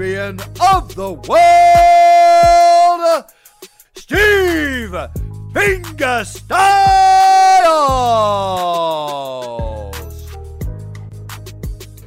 of 0.00 0.94
the 0.94 1.12
world, 1.28 1.60
Steve 3.94 4.96
Fingerstyles. 5.52 6.50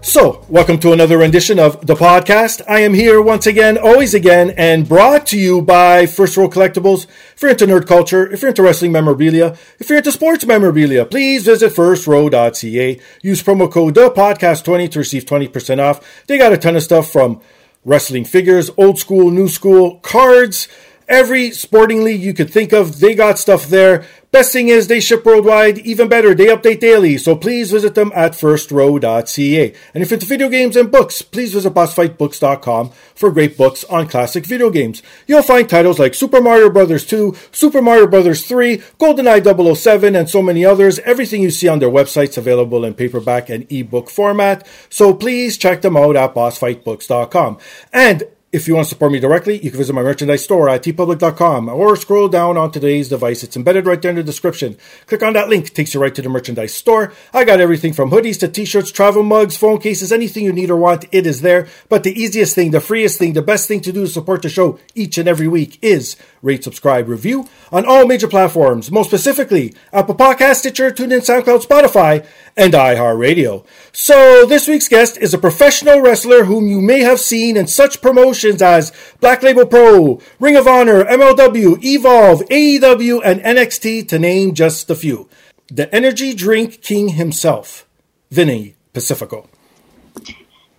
So, 0.01 0.43
welcome 0.49 0.79
to 0.79 0.91
another 0.91 1.19
rendition 1.19 1.59
of 1.59 1.85
the 1.85 1.93
podcast. 1.93 2.63
I 2.67 2.79
am 2.79 2.95
here 2.95 3.21
once 3.21 3.45
again, 3.45 3.77
always 3.77 4.15
again, 4.15 4.49
and 4.57 4.89
brought 4.89 5.27
to 5.27 5.37
you 5.37 5.61
by 5.61 6.07
First 6.07 6.35
Row 6.35 6.49
Collectibles. 6.49 7.05
If 7.35 7.43
you're 7.43 7.51
into 7.51 7.67
nerd 7.67 7.85
culture, 7.85 8.27
if 8.31 8.41
you're 8.41 8.49
into 8.49 8.63
wrestling 8.63 8.91
memorabilia, 8.91 9.55
if 9.77 9.87
you're 9.87 9.99
into 9.99 10.11
sports 10.11 10.47
memorabilia, 10.47 11.05
please 11.05 11.45
visit 11.45 11.71
firstrow.ca. 11.71 12.99
Use 13.21 13.43
promo 13.43 13.71
code 13.71 13.93
the 13.93 14.09
podcast20 14.09 14.89
to 14.89 14.97
receive 14.97 15.25
20% 15.25 15.77
off. 15.77 16.25
They 16.25 16.39
got 16.39 16.53
a 16.53 16.57
ton 16.57 16.75
of 16.75 16.81
stuff 16.81 17.11
from 17.11 17.39
wrestling 17.85 18.25
figures, 18.25 18.69
old 18.77 18.97
school, 18.97 19.31
new 19.31 19.47
school, 19.47 19.97
cards, 19.97 20.67
every 21.07 21.51
sporting 21.51 22.03
league 22.03 22.21
you 22.21 22.33
could 22.33 22.49
think 22.49 22.73
of. 22.73 22.99
They 22.99 23.15
got 23.15 23.39
stuff 23.39 23.67
there. 23.67 24.05
Best 24.33 24.51
thing 24.51 24.69
is 24.69 24.87
they 24.87 24.99
ship 24.99 25.23
worldwide. 25.25 25.77
Even 25.85 26.09
better, 26.09 26.33
they 26.33 26.47
update 26.47 26.79
daily. 26.79 27.19
So 27.19 27.35
please 27.35 27.69
visit 27.69 27.93
them 27.93 28.11
at 28.15 28.31
firstrow.ca. 28.31 29.73
And 29.93 30.03
if 30.03 30.09
you're 30.09 30.19
video 30.21 30.49
games 30.49 30.75
and 30.75 30.91
books, 30.91 31.21
please 31.21 31.53
visit 31.53 31.71
bossfightbooks.com 31.75 32.89
for 33.13 33.29
great 33.29 33.55
books 33.55 33.83
on 33.83 34.07
classic 34.07 34.47
video 34.47 34.71
games. 34.71 35.03
You'll 35.27 35.43
find 35.43 35.69
titles 35.69 35.99
like 35.99 36.15
Super 36.15 36.41
Mario 36.41 36.71
Bros. 36.71 37.05
2, 37.05 37.35
Super 37.51 37.79
Mario 37.79 38.07
Bros. 38.07 38.43
3, 38.43 38.77
GoldenEye 38.99 39.75
007, 39.75 40.15
and 40.15 40.27
so 40.27 40.41
many 40.41 40.65
others. 40.65 40.97
Everything 40.99 41.43
you 41.43 41.51
see 41.51 41.67
on 41.67 41.77
their 41.77 41.91
website's 41.91 42.35
available 42.35 42.83
in 42.85 42.95
paperback 42.95 43.49
and 43.49 43.71
ebook 43.71 44.09
format. 44.09 44.67
So 44.89 45.13
please 45.13 45.59
check 45.59 45.83
them 45.83 45.95
out 45.95 46.15
at 46.15 46.33
bossfightbooks.com. 46.33 47.59
And 47.93 48.23
if 48.53 48.67
you 48.67 48.75
want 48.75 48.85
to 48.85 48.89
support 48.89 49.11
me 49.11 49.19
directly, 49.19 49.57
you 49.57 49.71
can 49.71 49.79
visit 49.79 49.93
my 49.93 50.03
merchandise 50.03 50.43
store 50.43 50.69
at 50.69 50.83
teepublic.com 50.83 51.69
or 51.69 51.95
scroll 51.95 52.27
down 52.27 52.55
on 52.55 52.71
today's 52.71 53.09
device. 53.09 53.43
It's 53.43 53.57
embedded 53.57 53.87
right 53.87 53.99
there 53.99 54.11
in 54.11 54.17
the 54.17 54.23
description. 54.23 54.77
Click 55.07 55.23
on 55.23 55.33
that 55.33 55.49
link, 55.49 55.73
takes 55.73 55.95
you 55.95 55.99
right 55.99 56.13
to 56.13 56.21
the 56.21 56.29
merchandise 56.29 56.71
store. 56.71 57.13
I 57.33 57.45
got 57.45 57.59
everything 57.59 57.93
from 57.93 58.11
hoodies 58.11 58.39
to 58.41 58.47
t-shirts, 58.47 58.91
travel 58.91 59.23
mugs, 59.23 59.57
phone 59.57 59.79
cases, 59.79 60.11
anything 60.11 60.45
you 60.45 60.53
need 60.53 60.69
or 60.69 60.77
want, 60.77 61.05
it 61.11 61.25
is 61.25 61.41
there. 61.41 61.67
But 61.89 62.03
the 62.03 62.13
easiest 62.13 62.53
thing, 62.53 62.69
the 62.69 62.79
freest 62.79 63.17
thing, 63.17 63.33
the 63.33 63.41
best 63.41 63.67
thing 63.67 63.81
to 63.81 63.91
do 63.91 64.01
to 64.01 64.07
support 64.07 64.43
the 64.43 64.49
show 64.49 64.77
each 64.93 65.17
and 65.17 65.27
every 65.27 65.47
week 65.47 65.79
is 65.81 66.15
rate, 66.43 66.63
subscribe, 66.63 67.09
review 67.09 67.49
on 67.71 67.85
all 67.85 68.05
major 68.05 68.27
platforms, 68.27 68.91
most 68.91 69.07
specifically 69.07 69.73
Apple 69.91 70.13
Podcast, 70.13 70.57
Stitcher, 70.57 70.91
TuneIn, 70.91 71.21
SoundCloud, 71.21 71.65
Spotify, 71.65 72.23
and 72.55 72.73
iHeartRadio. 72.73 73.65
So 73.91 74.45
this 74.45 74.67
week's 74.67 74.87
guest 74.87 75.17
is 75.17 75.33
a 75.33 75.39
professional 75.39 76.01
wrestler 76.01 76.43
whom 76.43 76.67
you 76.67 76.81
may 76.81 76.99
have 76.99 77.19
seen 77.19 77.57
in 77.57 77.65
such 77.65 77.99
promotions 77.99 78.42
as 78.45 78.91
Black 79.19 79.43
Label 79.43 79.65
Pro, 79.65 80.19
Ring 80.39 80.55
of 80.55 80.67
Honor, 80.67 81.03
MLW, 81.05 81.83
Evolve, 81.83 82.41
AEW, 82.49 83.21
and 83.23 83.41
NXT 83.41 84.07
to 84.09 84.19
name 84.19 84.53
just 84.53 84.89
a 84.89 84.95
few. 84.95 85.29
The 85.67 85.93
energy 85.93 86.33
drink 86.33 86.81
king 86.81 87.09
himself, 87.09 87.87
Vinny 88.29 88.75
Pacifico. 88.93 89.47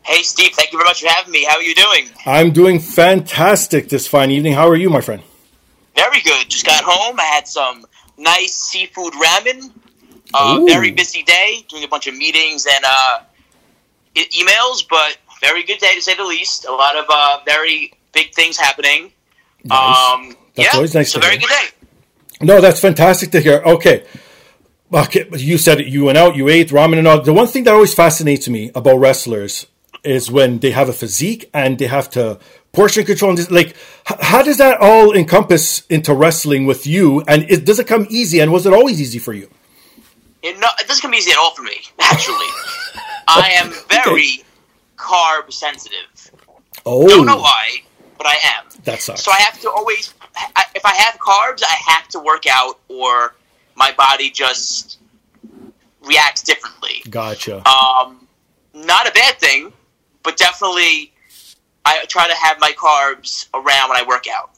Hey, 0.02 0.22
Steve, 0.22 0.52
thank 0.52 0.70
you 0.70 0.78
very 0.78 0.88
much 0.88 1.00
for 1.00 1.08
having 1.08 1.32
me. 1.32 1.44
How 1.44 1.56
are 1.56 1.62
you 1.62 1.74
doing? 1.74 2.08
I'm 2.26 2.52
doing 2.52 2.78
fantastic 2.78 3.88
this 3.88 4.06
fine 4.06 4.30
evening. 4.30 4.52
How 4.52 4.68
are 4.68 4.76
you, 4.76 4.90
my 4.90 5.00
friend? 5.00 5.22
Very 5.96 6.20
good. 6.20 6.48
Just 6.50 6.66
got 6.66 6.84
home. 6.84 7.18
I 7.18 7.24
had 7.24 7.48
some 7.48 7.86
nice 8.18 8.54
seafood 8.54 9.14
ramen. 9.14 9.70
Uh, 10.34 10.64
very 10.66 10.90
busy 10.90 11.22
day, 11.22 11.64
doing 11.68 11.84
a 11.84 11.88
bunch 11.88 12.06
of 12.08 12.16
meetings 12.16 12.66
and 12.66 12.84
uh, 12.84 13.20
e- 14.16 14.28
emails, 14.42 14.84
but 14.88 15.16
very 15.40 15.62
good 15.64 15.78
day 15.78 15.94
to 15.94 16.02
say 16.02 16.14
the 16.14 16.24
least. 16.24 16.64
A 16.66 16.72
lot 16.72 16.96
of 16.96 17.04
uh, 17.08 17.38
very 17.44 17.92
big 18.12 18.34
things 18.34 18.56
happening. 18.56 19.12
Nice. 19.64 20.12
Um, 20.12 20.36
That's 20.54 20.72
yeah, 20.72 20.76
always 20.76 20.94
nice 20.94 21.12
So 21.12 21.20
to 21.20 21.26
very 21.26 21.38
hear. 21.38 21.48
good 21.48 21.54
day. 21.54 22.46
No, 22.46 22.60
that's 22.60 22.80
fantastic 22.80 23.30
to 23.30 23.40
hear. 23.40 23.62
Okay. 23.64 24.04
Okay, 24.92 25.26
you 25.36 25.56
said 25.56 25.80
it. 25.80 25.86
You 25.86 26.04
went 26.04 26.18
out, 26.18 26.36
you 26.36 26.48
ate 26.48 26.68
ramen 26.68 26.98
and 26.98 27.08
all. 27.08 27.20
The 27.22 27.32
one 27.32 27.46
thing 27.46 27.64
that 27.64 27.74
always 27.74 27.94
fascinates 27.94 28.48
me 28.48 28.70
about 28.74 28.98
wrestlers 28.98 29.66
is 30.04 30.30
when 30.30 30.58
they 30.58 30.70
have 30.70 30.88
a 30.88 30.92
physique 30.92 31.48
and 31.54 31.78
they 31.78 31.86
have 31.86 32.10
to 32.10 32.38
portion 32.72 33.04
control. 33.04 33.30
And 33.30 33.50
like, 33.50 33.74
how 34.04 34.42
does 34.42 34.58
that 34.58 34.78
all 34.80 35.12
encompass 35.16 35.86
into 35.86 36.12
wrestling 36.14 36.66
with 36.66 36.86
you? 36.86 37.22
And 37.22 37.50
it, 37.50 37.64
does 37.64 37.78
it 37.78 37.86
come 37.86 38.06
easy? 38.10 38.40
And 38.40 38.52
was 38.52 38.66
it 38.66 38.72
always 38.72 39.00
easy 39.00 39.18
for 39.18 39.32
you? 39.32 39.48
It, 40.42 40.58
no, 40.60 40.68
it 40.78 40.86
doesn't 40.86 41.00
come 41.02 41.14
easy 41.14 41.30
at 41.30 41.38
all 41.38 41.54
for 41.54 41.62
me, 41.62 41.80
actually. 42.00 42.46
I 43.28 43.52
am 43.54 43.72
very 43.88 44.44
carb 45.04 45.52
sensitive. 45.52 46.30
Oh, 46.86 47.06
Don't 47.08 47.26
know 47.26 47.36
why, 47.38 47.82
but 48.18 48.26
I 48.26 48.36
am. 48.56 48.64
that 48.84 49.00
sucks. 49.00 49.22
So 49.24 49.30
I 49.32 49.40
have 49.40 49.60
to 49.60 49.70
always, 49.70 50.14
if 50.74 50.84
I 50.84 50.94
have 50.94 51.14
carbs, 51.18 51.62
I 51.62 51.76
have 51.92 52.08
to 52.08 52.18
work 52.20 52.44
out, 52.50 52.78
or 52.88 53.34
my 53.76 53.92
body 53.92 54.30
just 54.30 54.98
reacts 56.02 56.42
differently. 56.42 57.02
Gotcha. 57.08 57.56
Um, 57.68 58.26
not 58.74 59.08
a 59.08 59.12
bad 59.12 59.38
thing, 59.38 59.72
but 60.22 60.36
definitely, 60.36 61.12
I 61.84 62.04
try 62.08 62.26
to 62.28 62.34
have 62.34 62.58
my 62.60 62.72
carbs 62.72 63.48
around 63.54 63.90
when 63.90 63.98
I 64.00 64.04
work 64.06 64.24
out. 64.28 64.50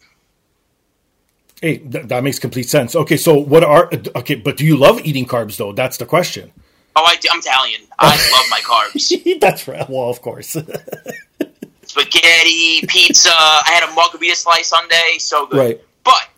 Hey, 1.61 1.79
th- 1.79 2.07
that 2.07 2.23
makes 2.23 2.39
complete 2.39 2.69
sense. 2.69 2.95
Okay, 2.95 3.17
so 3.17 3.39
what 3.39 3.65
are 3.65 3.91
okay? 4.17 4.35
But 4.35 4.57
do 4.59 4.65
you 4.67 4.77
love 4.77 5.01
eating 5.05 5.25
carbs 5.27 5.57
though? 5.57 5.73
That's 5.73 5.97
the 5.97 6.05
question. 6.07 6.53
Oh, 6.99 7.05
I, 7.05 7.13
am 7.33 7.39
Italian. 7.41 7.83
I 7.99 8.17
love 8.33 8.47
my 8.51 8.61
carbs. 8.61 9.41
That's 9.41 9.69
right. 9.69 9.89
Well, 9.89 10.09
of 10.09 10.23
course. 10.23 10.57
Spaghetti, 11.87 12.87
pizza. 12.89 13.31
I 13.33 13.63
had 13.81 13.89
a 13.89 13.95
margarita 13.95 14.35
slice 14.37 14.69
Sunday, 14.69 15.17
so 15.19 15.47
good. 15.47 15.59
right. 15.59 15.81
But 16.05 16.29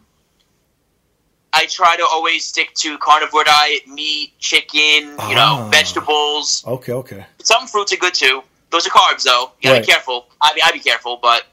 I 1.53 1.67
try 1.67 1.97
to 1.97 2.03
always 2.05 2.45
stick 2.45 2.75
to 2.75 2.99
carnivore 2.99 3.45
diet: 3.45 3.87
meat, 3.89 4.33
chicken, 4.39 5.13
you 5.29 5.35
know, 5.35 5.57
Ah. 5.65 5.69
vegetables. 5.71 6.65
Okay. 6.67 6.93
Okay. 6.93 7.25
Some 7.43 7.67
fruits 7.67 7.93
are 7.93 7.97
good 7.97 8.15
too. 8.15 8.43
Those 8.71 8.87
are 8.87 8.91
carbs, 8.91 9.23
though. 9.23 9.53
You 9.61 9.71
gotta 9.71 9.75
Right. 9.81 9.87
be 9.87 9.93
careful. 9.93 10.27
I 10.43 10.53
mean, 10.55 10.63
I 10.65 10.73
be 10.73 10.79
careful, 10.81 11.17
but 11.23 11.45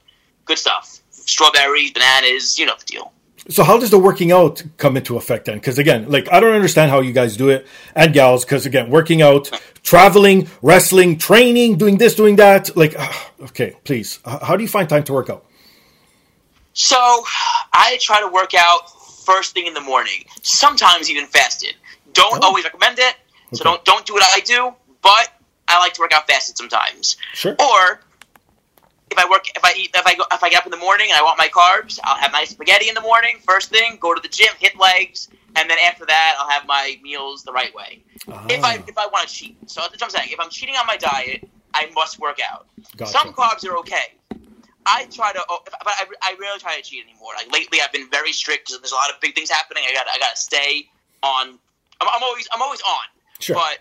good 0.45 0.57
stuff. 0.59 0.99
Strawberries, 1.11 1.91
bananas, 1.91 2.59
you 2.59 2.65
know 2.65 2.75
the 2.77 2.85
deal. 2.85 3.13
So 3.47 3.63
how 3.63 3.77
does 3.77 3.91
the 3.91 3.99
working 3.99 4.31
out 4.31 4.63
come 4.77 4.97
into 4.97 5.17
effect 5.17 5.45
then? 5.45 5.55
Because 5.57 5.77
again, 5.77 6.09
like 6.09 6.31
I 6.31 6.39
don't 6.39 6.53
understand 6.55 6.89
how 6.89 7.01
you 7.01 7.13
guys 7.13 7.37
do 7.37 7.49
it 7.49 7.67
and 7.95 8.11
gals. 8.13 8.43
Because 8.43 8.65
again, 8.65 8.89
working 8.89 9.21
out, 9.21 9.51
traveling, 9.83 10.47
wrestling, 10.63 11.17
training, 11.19 11.77
doing 11.77 11.97
this, 11.99 12.15
doing 12.15 12.37
that. 12.37 12.75
Like, 12.75 12.95
okay, 13.41 13.75
please, 13.83 14.19
how 14.25 14.55
do 14.57 14.63
you 14.63 14.67
find 14.69 14.89
time 14.89 15.03
to 15.03 15.13
work 15.13 15.29
out? 15.29 15.45
So 16.73 16.97
I 17.71 17.97
try 18.01 18.19
to 18.21 18.27
work 18.27 18.53
out 18.57 18.89
first 19.25 19.53
thing 19.53 19.67
in 19.67 19.73
the 19.73 19.81
morning. 19.81 20.25
Sometimes 20.41 21.09
even 21.09 21.25
fasted. 21.27 21.75
Don't 22.13 22.43
Oh. 22.43 22.47
always 22.47 22.63
recommend 22.63 22.99
it. 22.99 23.15
So 23.53 23.61
Okay. 23.61 23.63
don't 23.63 23.85
don't 23.85 24.05
do 24.05 24.13
what 24.13 24.23
I 24.23 24.39
do. 24.39 24.73
But 25.01 25.29
I 25.67 25.77
like 25.79 25.93
to 25.93 26.01
work 26.01 26.13
out 26.13 26.27
fasted 26.27 26.57
sometimes. 26.57 27.17
Sure. 27.33 27.55
Or 27.59 28.01
if 29.17 29.23
I 29.25 29.29
work, 29.29 29.47
if 29.55 29.63
I 29.63 29.73
eat, 29.77 29.91
if 29.95 30.05
I 30.05 30.13
go, 30.15 30.23
if 30.33 30.43
I 30.43 30.49
get 30.49 30.59
up 30.59 30.65
in 30.65 30.71
the 30.71 30.77
morning 30.77 31.07
and 31.09 31.17
I 31.17 31.23
want 31.23 31.37
my 31.37 31.47
carbs, 31.47 31.99
I'll 32.03 32.17
have 32.17 32.31
my 32.33 32.43
spaghetti 32.43 32.89
in 32.89 32.95
the 32.95 33.01
morning. 33.01 33.37
First 33.47 33.69
thing, 33.69 33.97
go 34.01 34.13
to 34.13 34.21
the 34.21 34.27
gym, 34.27 34.49
hit 34.59 34.77
legs, 34.77 35.29
and 35.55 35.69
then 35.69 35.77
after 35.87 36.05
that, 36.05 36.35
I'll 36.37 36.49
have 36.49 36.65
my 36.67 36.97
meals 37.01 37.43
the 37.43 37.53
right 37.53 37.73
way. 37.73 38.03
If 38.49 38.63
I 38.63 38.77
Ah, 38.77 38.83
if 38.87 38.97
I 38.97 39.07
want 39.07 39.27
to 39.27 39.33
cheat, 39.33 39.57
so 39.69 39.81
that's 39.81 39.93
what 39.93 40.03
I'm 40.03 40.09
saying. 40.09 40.29
If 40.31 40.39
I'm 40.39 40.49
cheating 40.49 40.75
on 40.75 40.85
my 40.85 40.97
diet, 40.97 41.47
I 41.73 41.89
must 41.93 42.19
work 42.19 42.39
out. 42.51 42.67
gotcha. 42.97 43.11
Some 43.11 43.33
carbs 43.33 43.65
are 43.65 43.77
okay. 43.77 44.13
I 44.85 45.05
try 45.05 45.31
to, 45.33 45.41
oh, 45.49 45.59
but 45.65 45.77
I, 45.87 46.05
I 46.21 46.35
rarely 46.39 46.59
try 46.59 46.75
to 46.75 46.81
cheat 46.83 47.03
anymore. 47.03 47.31
Like 47.37 47.51
lately, 47.51 47.79
I've 47.81 47.91
been 47.91 48.09
very 48.09 48.31
strict 48.33 48.67
because 48.67 48.81
there's 48.81 48.91
a 48.91 48.95
lot 48.95 49.09
of 49.09 49.19
big 49.21 49.33
things 49.33 49.49
happening. 49.49 49.83
I 49.89 49.93
got 49.93 50.07
I 50.13 50.19
got 50.19 50.31
to 50.35 50.37
stay 50.37 50.87
on. 51.23 51.57
I'm, 52.01 52.07
I'm 52.13 52.23
always 52.23 52.47
I'm 52.53 52.61
always 52.61 52.81
on, 52.81 53.05
Sure. 53.39 53.55
but 53.55 53.79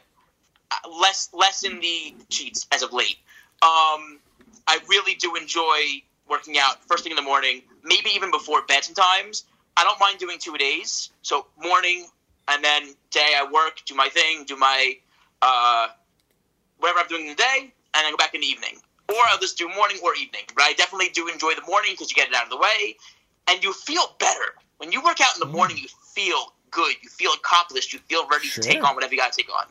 uh, 0.71 0.89
less 1.01 1.29
less 1.35 1.65
in 1.65 1.81
the 1.81 2.15
cheats 2.31 2.67
as 2.73 2.83
of 2.83 2.93
late. 2.93 3.17
Um, 3.63 4.19
I 4.67 4.79
really 4.89 5.15
do 5.15 5.35
enjoy 5.37 6.03
working 6.29 6.57
out 6.59 6.83
first 6.85 7.03
thing 7.05 7.13
in 7.13 7.17
the 7.17 7.23
morning, 7.23 7.63
maybe 7.83 8.11
even 8.15 8.31
before 8.31 8.63
bed 8.67 8.85
sometimes. 8.85 9.45
I 9.77 9.85
don't 9.85 9.99
mind 10.01 10.19
doing 10.19 10.39
two 10.39 10.57
days. 10.57 11.11
So 11.23 11.47
morning 11.63 12.07
and 12.49 12.65
then 12.65 12.95
day 13.11 13.35
I 13.37 13.45
work, 13.51 13.83
do 13.87 13.95
my 13.95 14.09
thing, 14.09 14.45
do 14.45 14.57
my 14.57 14.95
uh, 15.43 15.89
whatever 16.79 17.01
I'm 17.01 17.09
doing 17.09 17.23
in 17.23 17.29
the 17.29 17.35
day, 17.35 17.73
and 17.95 18.05
then 18.05 18.11
go 18.13 18.17
back 18.17 18.35
in 18.35 18.41
the 18.41 18.47
evening. 18.47 18.79
Or 19.09 19.17
I'll 19.29 19.39
just 19.39 19.59
do 19.59 19.69
morning 19.69 19.99
or 20.03 20.15
evening. 20.15 20.43
But 20.55 20.65
I 20.65 20.73
definitely 20.75 21.11
do 21.11 21.29
enjoy 21.29 21.55
the 21.55 21.67
morning 21.67 21.93
because 21.93 22.11
you 22.11 22.15
get 22.17 22.29
it 22.29 22.35
out 22.35 22.45
of 22.45 22.51
the 22.51 22.57
way, 22.57 22.97
and 23.49 23.63
you 23.63 23.73
feel 23.73 24.17
better 24.19 24.55
when 24.79 24.93
you 24.93 25.03
work 25.03 25.21
out 25.21 25.35
in 25.35 25.41
the 25.41 25.53
morning. 25.55 25.77
You 25.79 25.89
feel 26.15 26.55
good. 26.71 26.95
You 27.03 27.09
feel 27.11 27.33
accomplished. 27.33 27.93
You 27.93 27.99
feel 28.09 28.27
ready 28.29 28.47
Sure. 28.47 28.63
to 28.65 28.69
take 28.71 28.83
on 28.85 28.95
whatever 28.95 29.13
you 29.13 29.21
got 29.21 29.33
to 29.33 29.37
take 29.37 29.53
on. 29.55 29.67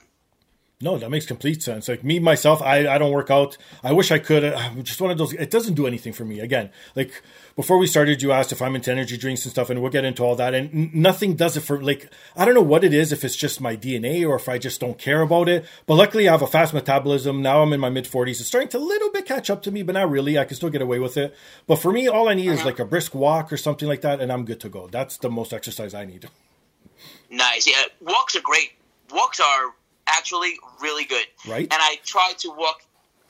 No, 0.84 0.98
that 0.98 1.10
makes 1.10 1.26
complete 1.26 1.64
sense. 1.64 1.88
Like 1.88 2.04
me 2.04 2.20
myself, 2.20 2.62
I, 2.62 2.88
I 2.88 2.98
don't 2.98 3.14
work 3.14 3.32
out. 3.32 3.58
I 3.84 3.94
wish 3.94 4.12
I 4.12 4.20
could. 4.20 4.44
I'm 4.44 4.84
just 4.84 5.00
one 5.00 5.12
of 5.12 5.18
those. 5.18 5.32
It 5.32 5.50
doesn't 5.50 5.76
do 5.76 5.88
anything 5.88 6.12
for 6.12 6.26
me. 6.26 6.42
Again, 6.42 6.72
like 6.94 7.24
before 7.56 7.78
we 7.78 7.88
started, 7.88 8.22
you 8.22 8.34
asked 8.34 8.52
if 8.52 8.62
I'm 8.62 8.76
into 8.76 8.92
energy 8.92 9.16
drinks 9.16 9.46
and 9.46 9.52
stuff, 9.52 9.70
and 9.70 9.82
we'll 9.82 9.92
get 9.92 10.04
into 10.04 10.24
all 10.24 10.36
that. 10.36 10.54
And 10.54 10.94
nothing 10.94 11.36
does 11.36 11.56
it 11.56 11.62
for 11.62 11.82
like 11.82 12.12
I 12.36 12.44
don't 12.44 12.54
know 12.54 12.62
what 12.62 12.84
it 12.84 12.94
is. 12.94 13.14
If 13.14 13.24
it's 13.24 13.38
just 13.38 13.62
my 13.62 13.78
DNA 13.78 14.28
or 14.28 14.36
if 14.36 14.50
I 14.50 14.58
just 14.58 14.82
don't 14.82 14.98
care 14.98 15.22
about 15.22 15.48
it. 15.48 15.66
But 15.86 15.96
luckily, 15.96 16.28
I 16.28 16.34
have 16.34 16.42
a 16.42 16.48
fast 16.48 16.74
metabolism. 16.74 17.42
Now 17.42 17.62
I'm 17.62 17.72
in 17.72 17.80
my 17.80 17.90
mid 17.90 18.04
40s. 18.04 18.42
It's 18.42 18.48
starting 18.48 18.70
to 18.70 18.78
a 18.78 18.80
little 18.80 19.10
bit 19.10 19.26
catch 19.26 19.50
up 19.50 19.64
to 19.64 19.72
me, 19.72 19.84
but 19.84 19.94
not 19.94 20.10
really. 20.10 20.38
I 20.38 20.44
can 20.44 20.58
still 20.58 20.70
get 20.70 20.82
away 20.82 21.00
with 21.00 21.16
it. 21.16 21.34
But 21.66 21.78
for 21.78 21.94
me, 21.94 22.10
all 22.10 22.28
I 22.28 22.34
need 22.34 22.48
is 22.48 22.60
uh-huh. 22.60 22.66
like 22.66 22.80
a 22.80 22.86
brisk 22.86 23.16
walk 23.16 23.54
or 23.54 23.58
something 23.58 23.88
like 23.88 24.02
that, 24.02 24.20
and 24.20 24.34
I'm 24.34 24.44
good 24.44 24.60
to 24.60 24.70
go. 24.70 24.88
That's 24.88 25.16
the 25.16 25.30
most 25.30 25.54
exercise 25.54 25.94
I 25.94 26.04
need. 26.04 26.28
Nice. 27.30 27.68
Yeah, 27.68 27.84
walks 28.02 28.36
are 28.36 28.42
great. 28.42 28.74
Walks 29.12 29.40
are 29.40 29.74
actually 30.08 30.54
really 30.82 31.06
good. 31.06 31.26
Right. 31.48 31.64
And 31.64 31.74
I 31.74 31.98
try 32.06 32.34
to 32.40 32.50
walk 32.50 32.82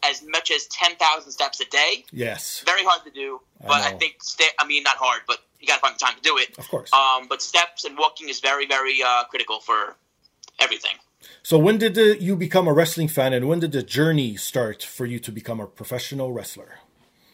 as 0.03 0.23
much 0.27 0.51
as 0.51 0.67
10,000 0.67 1.31
steps 1.31 1.59
a 1.61 1.65
day. 1.65 2.05
Yes, 2.11 2.61
Very 2.65 2.83
hard 2.83 3.03
to 3.05 3.11
do, 3.11 3.39
but 3.61 3.81
I, 3.81 3.91
know. 3.91 3.97
think, 3.97 4.15
sta 4.21 4.45
I 4.59 4.67
mean, 4.67 4.83
not 4.83 4.97
hard, 4.97 5.21
but 5.27 5.39
you 5.59 5.67
got 5.67 5.75
to 5.75 5.81
find 5.81 5.95
the 5.95 5.99
time 5.99 6.15
to 6.15 6.21
do 6.21 6.37
it. 6.37 6.57
of 6.57 6.67
course. 6.67 6.91
Um, 6.91 7.27
but 7.29 7.41
steps 7.41 7.85
and 7.85 7.97
walking 7.97 8.27
is 8.29 8.41
very, 8.41 8.65
very 8.65 9.01
uh, 9.01 9.23
critical 9.25 9.59
for 9.59 9.95
everything. 10.59 10.95
So 11.41 11.57
when 11.57 11.77
did 11.77 11.95
the, 11.95 12.21
you 12.21 12.35
become 12.35 12.67
a 12.67 12.73
wrestling 12.73 13.07
fan, 13.07 13.31
and 13.31 13.47
when 13.47 13.59
did 13.61 13.71
the 13.71 13.83
journey 13.83 14.35
start 14.35 14.83
for 14.83 15.05
you 15.05 15.19
to 15.19 15.31
become 15.31 15.61
a 15.61 15.67
professional 15.67 16.33
wrestler? 16.33 16.79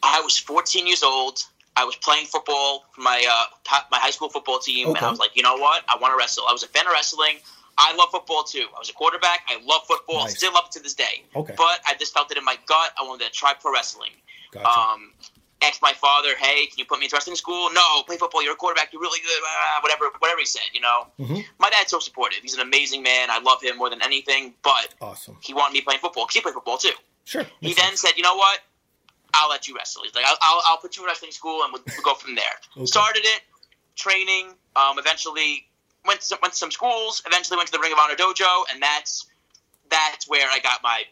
I 0.03 0.21
was 0.21 0.37
14 0.37 0.85
years 0.85 1.03
old. 1.03 1.39
I 1.75 1.85
was 1.85 1.95
playing 1.95 2.25
football 2.25 2.85
for 2.91 3.01
my 3.01 3.25
uh, 3.29 3.79
my 3.89 3.99
high 3.99 4.09
school 4.11 4.29
football 4.29 4.59
team, 4.59 4.89
and 4.89 4.97
I 4.97 5.09
was 5.09 5.19
like, 5.19 5.35
you 5.35 5.43
know 5.43 5.55
what? 5.55 5.83
I 5.87 5.97
want 5.99 6.13
to 6.13 6.17
wrestle. 6.17 6.43
I 6.47 6.51
was 6.51 6.63
a 6.63 6.67
fan 6.67 6.85
of 6.85 6.91
wrestling. 6.91 7.37
I 7.81 7.95
love 7.95 8.09
football 8.11 8.43
too. 8.43 8.65
I 8.75 8.79
was 8.79 8.89
a 8.89 8.93
quarterback. 8.93 9.45
I 9.47 9.59
love 9.65 9.81
football. 9.87 10.25
Nice. 10.25 10.37
Still 10.37 10.53
love 10.53 10.65
it 10.65 10.71
to 10.73 10.79
this 10.81 10.93
day. 10.93 11.23
Okay. 11.35 11.53
But 11.57 11.79
I 11.87 11.95
just 11.97 12.13
felt 12.13 12.29
it 12.31 12.37
in 12.37 12.43
my 12.43 12.57
gut. 12.65 12.91
I 12.99 13.03
wanted 13.03 13.25
to 13.25 13.31
try 13.31 13.53
pro 13.53 13.71
wrestling. 13.73 14.11
Gotcha. 14.51 14.67
Um, 14.67 15.13
asked 15.61 15.81
my 15.81 15.93
father, 15.93 16.35
"Hey, 16.37 16.65
can 16.67 16.77
you 16.77 16.85
put 16.85 16.99
me 16.99 17.05
into 17.05 17.15
wrestling 17.15 17.35
school?" 17.37 17.71
No, 17.71 18.03
play 18.03 18.17
football. 18.17 18.43
You're 18.43 18.53
a 18.53 18.55
quarterback. 18.57 18.91
You're 18.91 19.01
really 19.01 19.19
good. 19.21 19.41
Whatever, 19.81 20.09
whatever 20.19 20.39
he 20.39 20.45
said. 20.45 20.63
You 20.73 20.81
know, 20.81 21.07
Mhm. 21.19 21.45
my 21.57 21.69
dad's 21.69 21.89
so 21.91 21.99
supportive. 21.99 22.39
He's 22.41 22.53
an 22.53 22.61
amazing 22.61 23.01
man. 23.03 23.29
I 23.31 23.39
love 23.39 23.61
him 23.61 23.77
more 23.77 23.89
than 23.89 24.01
anything. 24.01 24.55
But 24.61 24.93
awesome. 25.01 25.37
he 25.41 25.53
wanted 25.53 25.73
me 25.73 25.81
playing 25.81 26.01
football 26.01 26.25
because 26.25 26.35
he 26.35 26.41
played 26.41 26.53
football 26.55 26.77
too. 26.77 26.93
Sure. 27.25 27.45
He 27.61 27.73
then 27.73 27.85
sense. 27.89 28.01
said, 28.01 28.11
"You 28.17 28.23
know 28.23 28.35
what? 28.35 28.59
I'll 29.33 29.49
let 29.49 29.67
you 29.67 29.75
wrestle." 29.75 30.03
He's 30.03 30.15
like, 30.15 30.25
"I'll, 30.25 30.37
I'll, 30.41 30.61
I'll 30.67 30.77
put 30.77 30.97
you 30.97 31.03
in 31.03 31.07
wrestling 31.07 31.31
school, 31.31 31.63
and 31.63 31.71
we'll, 31.71 31.83
we'll 31.87 32.01
go 32.03 32.15
from 32.15 32.35
there." 32.35 32.55
Okay. 32.75 32.85
Started 32.85 33.23
it, 33.23 33.41
training. 33.95 34.55
Um, 34.75 34.97
eventually 34.99 35.68
went 36.05 36.21
to, 36.21 36.25
some- 36.25 36.39
went 36.41 36.53
to 36.53 36.59
some 36.59 36.71
schools. 36.71 37.21
Eventually 37.25 37.57
went 37.57 37.67
to 37.67 37.73
the 37.73 37.79
Ring 37.79 37.91
of 37.91 37.99
Honor 37.99 38.15
dojo, 38.15 38.63
and 38.71 38.81
that's 38.81 39.25
that's 39.89 40.29
where 40.29 40.47
I 40.49 40.59
got 40.59 40.83
my 40.83 41.03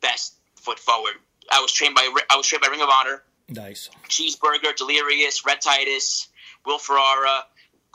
best 0.00 0.34
foot 0.54 0.78
forward. 0.78 1.14
I 1.50 1.60
was 1.60 1.72
trained 1.72 1.94
by 1.94 2.12
I 2.30 2.36
was 2.36 2.46
trained 2.46 2.62
by 2.62 2.68
Ring 2.68 2.82
of 2.82 2.88
Honor. 2.88 3.22
Nice. 3.48 3.90
Cheeseburger, 4.08 4.74
Delirious, 4.76 5.44
Rhett 5.44 5.60
Titus, 5.60 6.28
Will 6.64 6.78
Ferrara, 6.78 7.44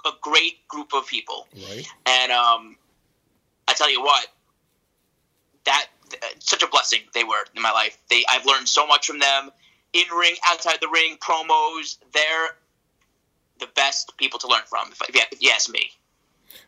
a 0.05 0.11
great 0.21 0.67
group 0.67 0.93
of 0.93 1.07
people. 1.07 1.47
Right. 1.55 1.87
And 2.05 2.31
um, 2.31 2.75
I 3.67 3.73
tell 3.73 3.89
you 3.89 4.01
what, 4.01 4.27
that 5.63 5.87
uh, 6.11 6.25
such 6.39 6.61
a 6.61 6.67
blessing 6.67 6.99
they 7.13 7.23
were 7.23 7.45
in 7.55 7.61
my 7.61 7.71
life. 7.71 7.97
They 8.09 8.23
I've 8.29 8.45
learned 8.45 8.67
so 8.67 8.85
much 8.85 9.07
from 9.07 9.19
them, 9.19 9.49
in 9.93 10.03
ring, 10.17 10.35
outside 10.47 10.77
the 10.81 10.89
ring, 10.89 11.17
promos. 11.17 11.97
They're 12.13 12.49
the 13.59 13.67
best 13.75 14.17
people 14.17 14.39
to 14.39 14.47
learn 14.49 14.63
from, 14.67 14.91
if, 14.91 15.15
if 15.31 15.41
you 15.41 15.51
ask 15.51 15.69
me. 15.69 15.89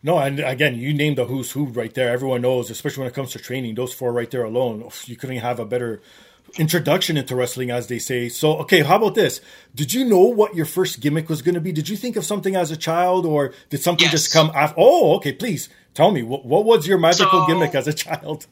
No, 0.04 0.18
and 0.19 0.39
again, 0.39 0.75
you 0.75 0.94
named 0.94 1.18
the 1.18 1.25
who's 1.25 1.51
who 1.51 1.66
right 1.66 1.94
there. 1.94 2.10
Everyone 2.10 2.42
knows, 2.42 2.69
especially 2.69 3.01
when 3.01 3.10
it 3.10 3.13
comes 3.16 3.31
to 3.31 3.39
training. 3.39 3.75
Those 3.75 3.94
four 3.94 4.12
right 4.13 4.30
there 4.30 4.44
alone, 4.44 4.88
you 5.06 5.16
couldn't 5.16 5.38
have 5.38 5.60
a 5.60 5.66
better 5.66 6.01
introduction 6.57 7.18
into 7.18 7.36
wrestling, 7.36 7.69
as 7.72 7.88
they 7.88 8.00
say. 8.00 8.30
So, 8.30 8.57
okay, 8.60 8.81
how 8.81 8.95
about 8.95 9.16
this? 9.16 9.42
Did 9.75 9.94
you 9.94 10.06
know 10.06 10.22
what 10.22 10.56
your 10.56 10.66
first 10.66 11.01
gimmick 11.01 11.28
was 11.30 11.42
going 11.42 11.56
to 11.56 11.62
be? 11.62 11.72
Did 11.72 11.89
you 11.89 11.98
think 11.98 12.16
of 12.16 12.25
something 12.25 12.56
as 12.56 12.72
a 12.72 12.78
child, 12.78 13.25
or 13.25 13.54
did 13.69 13.81
something 13.81 14.06
Yes. 14.06 14.12
just 14.13 14.34
come 14.34 14.51
after? 14.56 14.75
Oh, 14.78 15.16
okay. 15.18 15.34
Please 15.34 15.68
tell 15.94 16.12
me 16.12 16.24
what, 16.24 16.45
what 16.45 16.63
was 16.66 16.88
your 16.88 16.98
magical 16.98 17.42
So- 17.42 17.48
gimmick 17.48 17.75
as 17.75 17.88
a 17.88 17.94
child? 17.94 18.48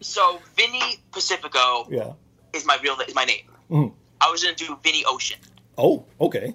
So 0.00 0.40
Vinny 0.56 0.96
Pacifico 1.12 1.86
Yeah. 1.90 2.12
is 2.52 2.66
my 2.66 2.76
real 2.82 2.98
is 3.06 3.14
my 3.14 3.24
name. 3.24 3.42
Mhm. 3.70 3.92
I 4.20 4.30
was 4.30 4.42
gonna 4.42 4.56
do 4.56 4.76
Vinny 4.82 5.04
Ocean. 5.06 5.38
Oh, 5.78 6.04
okay. 6.20 6.54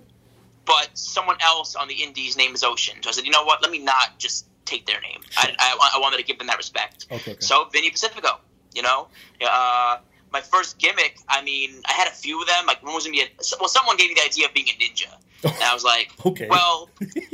But 0.67 0.89
someone 0.93 1.37
else 1.41 1.75
on 1.75 1.87
the 1.87 1.95
indies 1.95 2.37
name 2.37 2.53
is 2.53 2.63
Ocean. 2.63 3.01
So 3.01 3.09
I 3.09 3.13
said, 3.13 3.25
you 3.25 3.31
know 3.31 3.45
what? 3.45 3.61
Let 3.63 3.71
me 3.71 3.79
not 3.79 4.19
just 4.19 4.45
take 4.65 4.85
their 4.85 4.99
name. 5.01 5.21
I, 5.37 5.55
I, 5.57 5.91
I 5.95 5.99
wanted 5.99 6.17
to 6.17 6.23
give 6.23 6.37
them 6.37 6.47
that 6.47 6.57
respect. 6.57 7.07
Okay, 7.09 7.31
okay. 7.31 7.37
So 7.39 7.69
Vinny 7.71 7.89
Pacifico, 7.89 8.39
you 8.75 8.81
know, 8.81 9.07
uh, 9.49 9.97
my 10.31 10.41
first 10.41 10.77
gimmick. 10.77 11.17
I 11.29 11.41
mean, 11.41 11.81
I 11.87 11.93
had 11.93 12.07
a 12.07 12.11
few 12.11 12.41
of 12.41 12.47
them. 12.47 12.65
Like 12.67 12.83
one 12.83 12.93
was 12.93 13.05
gonna 13.05 13.13
be 13.13 13.21
a, 13.21 13.27
well, 13.59 13.69
someone 13.69 13.95
gave 13.95 14.09
me 14.09 14.15
the 14.15 14.25
idea 14.25 14.45
of 14.45 14.53
being 14.53 14.67
a 14.67 14.77
ninja, 14.83 15.13
and 15.43 15.63
I 15.63 15.73
was 15.73 15.85
like, 15.85 16.11
Okay. 16.25 16.47
well, 16.49 16.89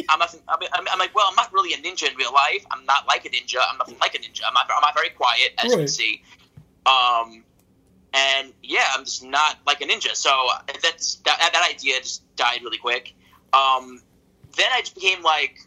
I'm 0.09 0.19
not. 0.19 0.35
I'm, 0.47 0.87
I'm, 0.91 0.99
like, 0.99 1.15
well, 1.15 1.25
I'm 1.27 1.35
not 1.35 1.51
really 1.51 1.73
a 1.73 1.77
ninja 1.77 2.09
in 2.09 2.15
real 2.15 2.31
life. 2.31 2.63
I'm 2.71 2.85
not 2.85 3.07
like 3.07 3.25
a 3.25 3.29
ninja. 3.29 3.57
I'm 3.67 3.79
nothing 3.79 3.97
like 3.99 4.13
a 4.13 4.19
ninja. 4.19 4.41
I'm 4.47 4.53
not. 4.53 4.69
I'm 4.73 4.81
not 4.81 4.93
very 4.93 5.09
quiet, 5.09 5.53
as 5.57 5.71
you 5.71 5.77
can 5.77 5.87
see. 5.87 6.21
Um, 6.85 7.43
and 8.13 8.53
yeah, 8.61 8.85
I'm 8.93 9.05
just 9.05 9.23
not 9.23 9.57
like 9.65 9.81
a 9.81 9.85
ninja. 9.85 10.15
So 10.15 10.29
that's 10.81 11.15
that, 11.25 11.49
that 11.51 11.69
idea 11.73 11.99
just 11.99 12.21
died 12.35 12.61
really 12.63 12.77
quick. 12.77 13.15
Um, 13.53 14.01
then 14.57 14.67
I 14.71 14.81
just 14.81 14.95
became 14.95 15.21
like 15.21 15.59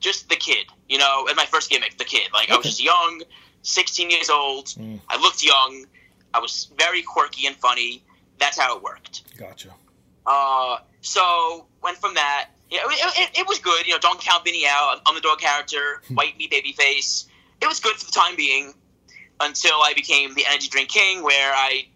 just 0.00 0.28
the 0.28 0.36
kid, 0.36 0.66
you 0.88 0.98
know, 0.98 1.26
and 1.28 1.36
my 1.36 1.46
first 1.46 1.70
gimmick, 1.70 1.98
the 1.98 2.04
kid. 2.04 2.28
Like 2.32 2.50
I 2.50 2.56
was 2.56 2.66
just 2.66 2.82
young, 2.82 3.22
16 3.62 4.10
years 4.10 4.30
old. 4.30 4.66
Mm. 4.66 5.00
I 5.08 5.20
looked 5.20 5.44
young. 5.44 5.86
I 6.32 6.40
was 6.40 6.70
very 6.76 7.02
quirky 7.02 7.46
and 7.46 7.56
funny. 7.56 8.02
That's 8.38 8.58
how 8.58 8.76
it 8.76 8.82
worked. 8.82 9.36
Gotcha. 9.38 9.70
Uh, 10.26 10.78
so 11.00 11.66
went 11.82 11.98
from 11.98 12.14
that. 12.14 12.50
Yeah, 12.70 12.80
it, 12.84 13.30
it, 13.30 13.38
it 13.40 13.48
was 13.48 13.58
good. 13.58 13.86
You 13.86 13.92
know, 13.92 13.98
don't 13.98 14.20
count 14.20 14.44
Vinny 14.44 14.64
out. 14.66 15.00
I'm 15.06 15.14
the 15.14 15.20
dog 15.20 15.38
character, 15.38 16.02
white 16.12 16.36
meat 16.38 16.50
baby 16.50 16.72
face. 16.72 17.26
It 17.60 17.66
was 17.66 17.78
good 17.80 17.94
for 17.94 18.06
the 18.06 18.12
time 18.12 18.36
being 18.36 18.74
until 19.40 19.82
I 19.82 19.92
became 19.94 20.34
the 20.34 20.44
energy 20.46 20.68
drink 20.68 20.88
king, 20.88 21.22
where 21.22 21.52
I 21.52 21.86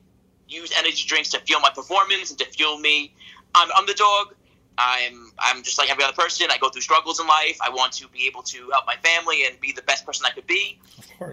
use 0.49 0.73
energy 0.78 1.07
drinks 1.07 1.31
to 1.31 1.40
fuel 1.40 1.61
my 1.61 1.71
performance 1.71 2.31
and 2.31 2.38
to 2.38 2.45
fuel 2.47 2.78
me. 2.78 3.12
I'm 3.55 3.71
underdog. 3.73 4.35
I'm 4.79 5.33
I'm 5.39 5.63
just 5.63 5.77
like 5.79 5.91
every 5.91 6.05
other 6.05 6.13
person. 6.15 6.47
I 6.51 6.59
go 6.59 6.69
through 6.71 6.83
struggles 6.83 7.19
in 7.21 7.27
life. 7.27 7.59
I 7.61 7.71
want 7.71 7.93
to 7.95 8.09
be 8.09 8.27
able 8.27 8.43
to 8.45 8.71
help 8.71 8.87
my 8.87 8.97
family 8.97 9.45
and 9.45 9.61
be 9.61 9.73
the 9.73 9.83
best 9.83 10.07
person 10.07 10.25
I 10.27 10.31
could 10.31 10.47
be. 10.47 10.79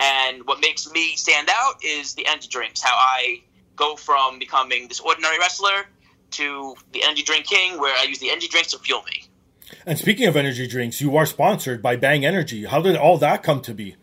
And 0.02 0.46
what 0.48 0.60
makes 0.60 0.90
me 0.92 1.16
stand 1.16 1.50
out 1.52 1.76
is 1.84 2.16
the 2.16 2.26
energy 2.28 2.48
drinks. 2.50 2.82
How 2.82 2.96
I 2.96 3.42
go 3.76 3.96
from 3.96 4.40
becoming 4.40 4.88
this 4.88 5.00
ordinary 5.00 5.38
wrestler 5.38 5.86
to 6.32 6.76
the 6.92 7.04
energy 7.04 7.24
drink 7.24 7.46
king, 7.46 7.80
where 7.80 7.96
I 7.98 8.04
use 8.04 8.20
the 8.20 8.32
energy 8.32 8.48
drinks 8.48 8.72
to 8.72 8.80
fuel 8.80 9.04
me. 9.04 9.24
And 9.86 9.98
speaking 10.00 10.28
of 10.28 10.36
energy 10.36 10.68
drinks, 10.68 11.00
you 11.02 11.16
are 11.18 11.26
sponsored 11.26 11.82
by 11.82 11.96
Bang 11.96 12.26
Energy. 12.26 12.66
How 12.66 12.82
did 12.82 12.96
all 12.96 13.18
that 13.20 13.44
come 13.44 13.62
to 13.62 13.74
be? 13.74 13.96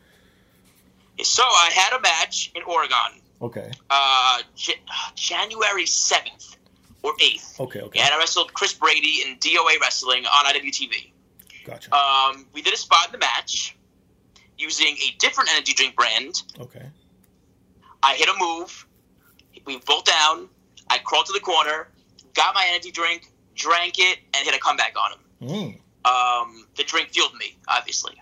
So 1.23 1.43
I 1.43 1.71
had 1.75 1.99
a 1.99 2.01
match 2.01 2.53
in 2.55 2.63
Oregon, 2.63 3.21
Okay. 3.41 3.71
uh, 3.91 4.41
J- 4.57 4.81
January 5.15 5.87
seventh 5.87 6.57
or 7.03 7.13
eighth, 7.21 7.59
Okay. 7.61 7.81
Okay. 7.81 8.01
and 8.01 8.13
I 8.13 8.19
wrestled 8.19 8.53
Chris 8.55 8.73
Brady 8.75 9.23
in 9.27 9.37
DOA 9.39 9.81
wrestling 9.81 10.25
on 10.27 10.45
IWTV. 10.55 11.11
Gotcha. 11.65 11.95
Um, 11.95 12.47
we 12.53 12.63
did 12.63 12.73
a 12.75 12.77
spot 12.77 13.07
in 13.07 13.13
the 13.13 13.19
match. 13.19 13.77
Using 14.59 14.97
a 14.97 15.17
different 15.19 15.51
energy 15.53 15.73
drink 15.73 15.97
brand. 15.97 16.43
Okay. 16.61 16.87
I 18.03 18.15
hit 18.15 18.29
a 18.29 18.35
move. 18.39 18.87
We 19.65 19.79
bolt 19.79 20.07
down. 20.07 20.49
I 20.89 20.99
crawled 20.99 21.27
to 21.27 21.33
the 21.33 21.41
corner, 21.41 21.89
got 22.35 22.55
my 22.55 22.67
energy 22.69 22.91
drink, 22.91 23.33
drank 23.55 23.95
it, 23.99 24.19
and 24.35 24.45
hit 24.45 24.55
a 24.55 24.59
comeback 24.59 24.95
on 24.97 25.13
him. 25.13 25.79
Mm, 26.05 26.09
Um, 26.09 26.67
the 26.77 26.85
drink 26.85 27.09
fueled 27.11 27.35
me, 27.37 27.57
obviously, 27.69 28.15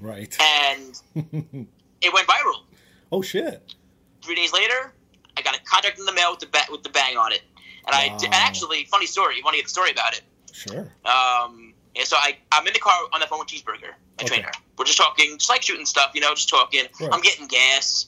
right. 0.00 0.34
and 0.40 1.00
it 2.00 2.12
went 2.12 2.26
viral. 2.28 2.62
oh 3.10 3.20
shit. 3.22 3.74
Three 4.22 4.34
days 4.36 4.52
later, 4.52 4.92
I 5.36 5.42
got 5.42 5.56
a 5.56 5.60
contract 5.64 5.98
in 5.98 6.04
the 6.06 6.12
mail 6.12 6.30
with 6.30 6.40
the 6.40 6.46
ba- 6.46 6.66
with 6.70 6.82
the 6.84 6.90
bang 6.90 7.16
on 7.16 7.32
it. 7.32 7.42
And 7.86 7.94
I 7.96 8.08
Wow. 8.08 8.28
actually, 8.32 8.84
funny 8.84 9.06
story. 9.06 9.36
You 9.36 9.42
want 9.44 9.54
to 9.54 9.58
get 9.58 9.64
the 9.66 9.70
story 9.70 9.90
about 9.90 10.14
it? 10.14 10.22
Sure. 10.52 10.92
Um, 11.04 11.74
and 11.96 12.06
so 12.06 12.16
I, 12.16 12.38
I'm 12.52 12.66
in 12.66 12.72
the 12.72 12.78
car 12.78 12.94
on 13.12 13.20
the 13.20 13.26
phone 13.26 13.40
with 13.40 13.48
Cheeseburger, 13.48 13.90
my 13.90 14.22
Okay. 14.24 14.26
trainer. 14.28 14.50
We're 14.78 14.84
just 14.84 14.98
talking, 14.98 15.36
just 15.38 15.50
like 15.50 15.62
shooting 15.62 15.84
stuff, 15.86 16.12
you 16.14 16.20
know, 16.20 16.34
just 16.34 16.48
talking. 16.48 16.84
Right. 17.00 17.10
I'm 17.12 17.20
getting 17.20 17.46
gas. 17.48 18.06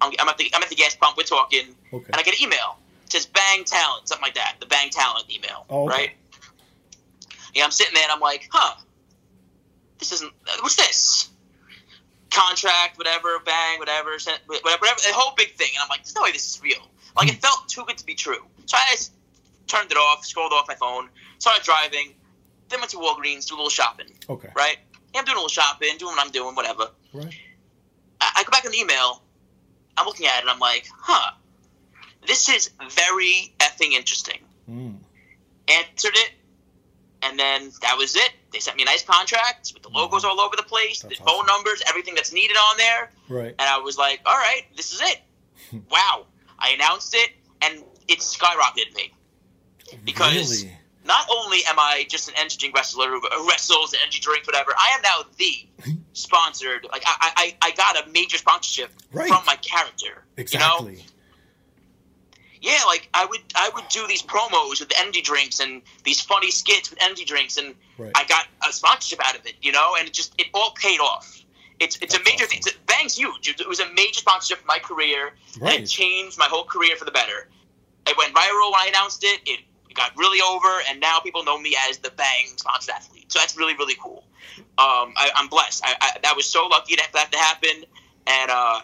I'm, 0.00 0.12
I'm 0.18 0.28
at 0.28 0.36
the 0.38 0.50
I'm 0.54 0.62
at 0.62 0.68
the 0.68 0.74
gas 0.74 0.94
pump. 0.94 1.16
We're 1.16 1.24
talking, 1.24 1.74
Okay. 1.92 2.04
and 2.12 2.16
I 2.16 2.22
get 2.22 2.34
an 2.38 2.42
email. 2.42 2.76
It 3.06 3.12
says 3.12 3.26
Bang 3.26 3.64
Talent, 3.64 4.08
something 4.08 4.22
like 4.22 4.34
that. 4.34 4.56
The 4.60 4.66
Bang 4.66 4.90
Talent 4.90 5.24
email, 5.32 5.64
Oh, 5.70 5.84
okay. 5.84 5.94
right? 5.94 6.10
Yeah, 7.54 7.64
I'm 7.64 7.70
sitting 7.70 7.94
there 7.94 8.02
and 8.04 8.12
I'm 8.12 8.20
like, 8.20 8.48
huh, 8.52 8.74
this 9.98 10.12
isn't. 10.12 10.32
What's 10.60 10.76
this? 10.76 11.30
Contract, 12.30 12.98
whatever, 12.98 13.38
bang, 13.46 13.78
whatever, 13.78 14.10
whatever, 14.10 14.42
whatever, 14.48 15.00
the 15.06 15.12
whole 15.14 15.34
big 15.36 15.54
thing. 15.54 15.68
And 15.76 15.82
I'm 15.82 15.88
like, 15.88 16.00
there's 16.02 16.16
no 16.16 16.22
way 16.22 16.32
this 16.32 16.48
is 16.56 16.60
real. 16.62 16.82
Like, 17.16 17.28
Hmm. 17.30 17.34
it 17.36 17.40
felt 17.42 17.68
too 17.68 17.84
good 17.84 17.98
to 17.98 18.04
be 18.06 18.14
true. 18.14 18.44
So 18.66 18.76
I 18.76 18.82
just 18.92 19.12
turned 19.66 19.90
it 19.90 19.96
off, 19.96 20.24
scrolled 20.24 20.52
off 20.52 20.66
my 20.68 20.74
phone, 20.74 21.08
started 21.38 21.62
driving, 21.64 22.14
then 22.68 22.80
went 22.80 22.90
to 22.90 22.96
Walgreens, 22.98 23.46
do 23.46 23.54
a 23.54 23.56
little 23.56 23.70
shopping, 23.70 24.06
Okay. 24.28 24.48
right? 24.56 24.78
Yeah, 25.12 25.20
I'm 25.20 25.24
doing 25.24 25.36
a 25.36 25.40
little 25.40 25.48
shopping, 25.48 25.96
doing 25.98 26.16
what 26.16 26.24
I'm 26.24 26.32
doing, 26.32 26.54
whatever. 26.54 26.90
Right. 27.12 27.34
I, 28.20 28.32
I 28.36 28.44
go 28.44 28.50
back 28.50 28.64
in 28.64 28.72
the 28.72 28.78
email, 28.78 29.22
I'm 29.96 30.06
looking 30.06 30.26
at 30.26 30.38
it, 30.38 30.40
and 30.42 30.50
I'm 30.50 30.58
like, 30.58 30.86
huh, 30.98 31.32
this 32.26 32.48
is 32.48 32.70
very 32.90 33.54
effing 33.60 33.92
interesting. 33.92 34.38
Mm. 34.68 34.96
Answered 35.68 36.16
it, 36.16 36.32
and 37.22 37.38
then 37.38 37.70
that 37.82 37.96
was 37.96 38.16
it. 38.16 38.32
They 38.52 38.58
sent 38.58 38.76
me 38.76 38.82
a 38.82 38.86
nice 38.86 39.02
contract 39.02 39.70
with 39.72 39.82
the 39.82 39.88
logos 39.88 40.24
all 40.24 40.40
over 40.40 40.56
the 40.56 40.62
place, 40.62 41.00
That's 41.00 41.18
the 41.18 41.24
phone 41.24 41.34
awesome. 41.36 41.46
numbers, 41.46 41.82
everything 41.88 42.14
that's 42.14 42.32
needed 42.32 42.56
on 42.56 42.76
there. 42.76 43.10
Right. 43.28 43.54
And 43.58 43.60
I 43.68 43.78
was 43.78 43.96
like, 43.96 44.20
all 44.26 44.36
right, 44.36 44.62
this 44.76 44.92
is 44.92 45.00
it. 45.00 45.20
wow. 45.90 46.26
I 46.58 46.70
announced 46.70 47.14
it, 47.14 47.30
and 47.62 47.82
it 48.08 48.18
skyrocketed 48.20 48.94
me. 48.94 49.12
Because 50.04 50.62
really? 50.62 50.76
not 51.04 51.26
only 51.30 51.58
am 51.68 51.78
I 51.78 52.06
just 52.08 52.28
an 52.28 52.34
energy 52.38 52.56
drink 52.58 52.74
wrestler 52.74 53.08
who 53.08 53.20
wrestles 53.48 53.92
and 53.92 54.00
energy 54.02 54.20
drink 54.20 54.46
whatever, 54.46 54.72
I 54.76 54.94
am 54.96 55.02
now 55.02 55.24
the 55.36 55.96
sponsored. 56.14 56.86
Like, 56.90 57.02
I, 57.06 57.54
I, 57.62 57.68
I 57.68 57.70
got 57.72 58.06
a 58.06 58.10
major 58.10 58.38
sponsorship 58.38 58.90
Right. 59.12 59.28
from 59.28 59.44
my 59.46 59.56
character. 59.56 60.06
You 60.06 60.12
know? 60.58 60.78
Exactly. 60.78 61.04
Yeah, 62.60 62.78
like 62.86 63.10
I 63.12 63.26
would 63.26 63.40
I 63.54 63.70
would 63.74 63.86
do 63.90 64.06
these 64.06 64.22
promos 64.22 64.80
with 64.80 64.90
energy 64.98 65.20
drinks 65.20 65.60
and 65.60 65.82
these 66.02 66.22
funny 66.22 66.50
skits 66.50 66.88
with 66.88 66.98
energy 67.02 67.26
drinks, 67.26 67.58
and 67.58 67.74
Right. 67.98 68.10
I 68.14 68.24
got 68.24 68.46
a 68.66 68.72
sponsorship 68.72 69.20
out 69.22 69.38
of 69.38 69.44
it, 69.44 69.54
you 69.60 69.70
know, 69.70 69.96
and 69.98 70.08
it 70.08 70.14
just 70.14 70.32
it 70.38 70.46
all 70.54 70.70
paid 70.70 70.98
off. 70.98 71.43
It's 71.80 71.98
it's 72.00 72.14
a 72.14 72.22
major 72.24 72.46
thing. 72.46 72.58
It's, 72.58 72.72
Bang's 72.86 73.16
huge. 73.16 73.48
It 73.48 73.68
was 73.68 73.80
a 73.80 73.92
major 73.94 74.20
sponsorship 74.20 74.58
for 74.58 74.66
my 74.66 74.78
career, 74.78 75.32
and 75.60 75.70
it 75.70 75.86
changed 75.86 76.38
my 76.38 76.46
whole 76.46 76.64
career 76.64 76.96
for 76.96 77.04
the 77.04 77.10
better. 77.10 77.48
It 78.06 78.16
went 78.16 78.34
viral 78.34 78.72
when 78.72 78.80
I 78.80 78.86
announced 78.88 79.24
it. 79.24 79.40
It, 79.46 79.60
got 79.94 80.10
really 80.16 80.40
over, 80.40 80.82
and 80.90 80.98
now 80.98 81.20
people 81.20 81.44
know 81.44 81.56
me 81.56 81.76
as 81.88 81.98
the 81.98 82.10
Bang 82.10 82.46
sponsored 82.56 82.96
athlete. 82.96 83.30
So 83.30 83.38
that's 83.38 83.56
really 83.56 83.74
really 83.76 83.94
cool. 84.02 84.24
Um, 84.58 85.14
I, 85.16 85.30
I'm 85.36 85.46
blessed. 85.48 85.84
I, 85.84 85.94
I, 86.00 86.18
that 86.22 86.34
was 86.34 86.46
so 86.46 86.66
lucky 86.66 86.96
that, 86.96 87.06
for 87.06 87.18
that 87.18 87.30
to 87.30 87.38
happen, 87.38 87.84
and 88.26 88.50
uh, 88.50 88.80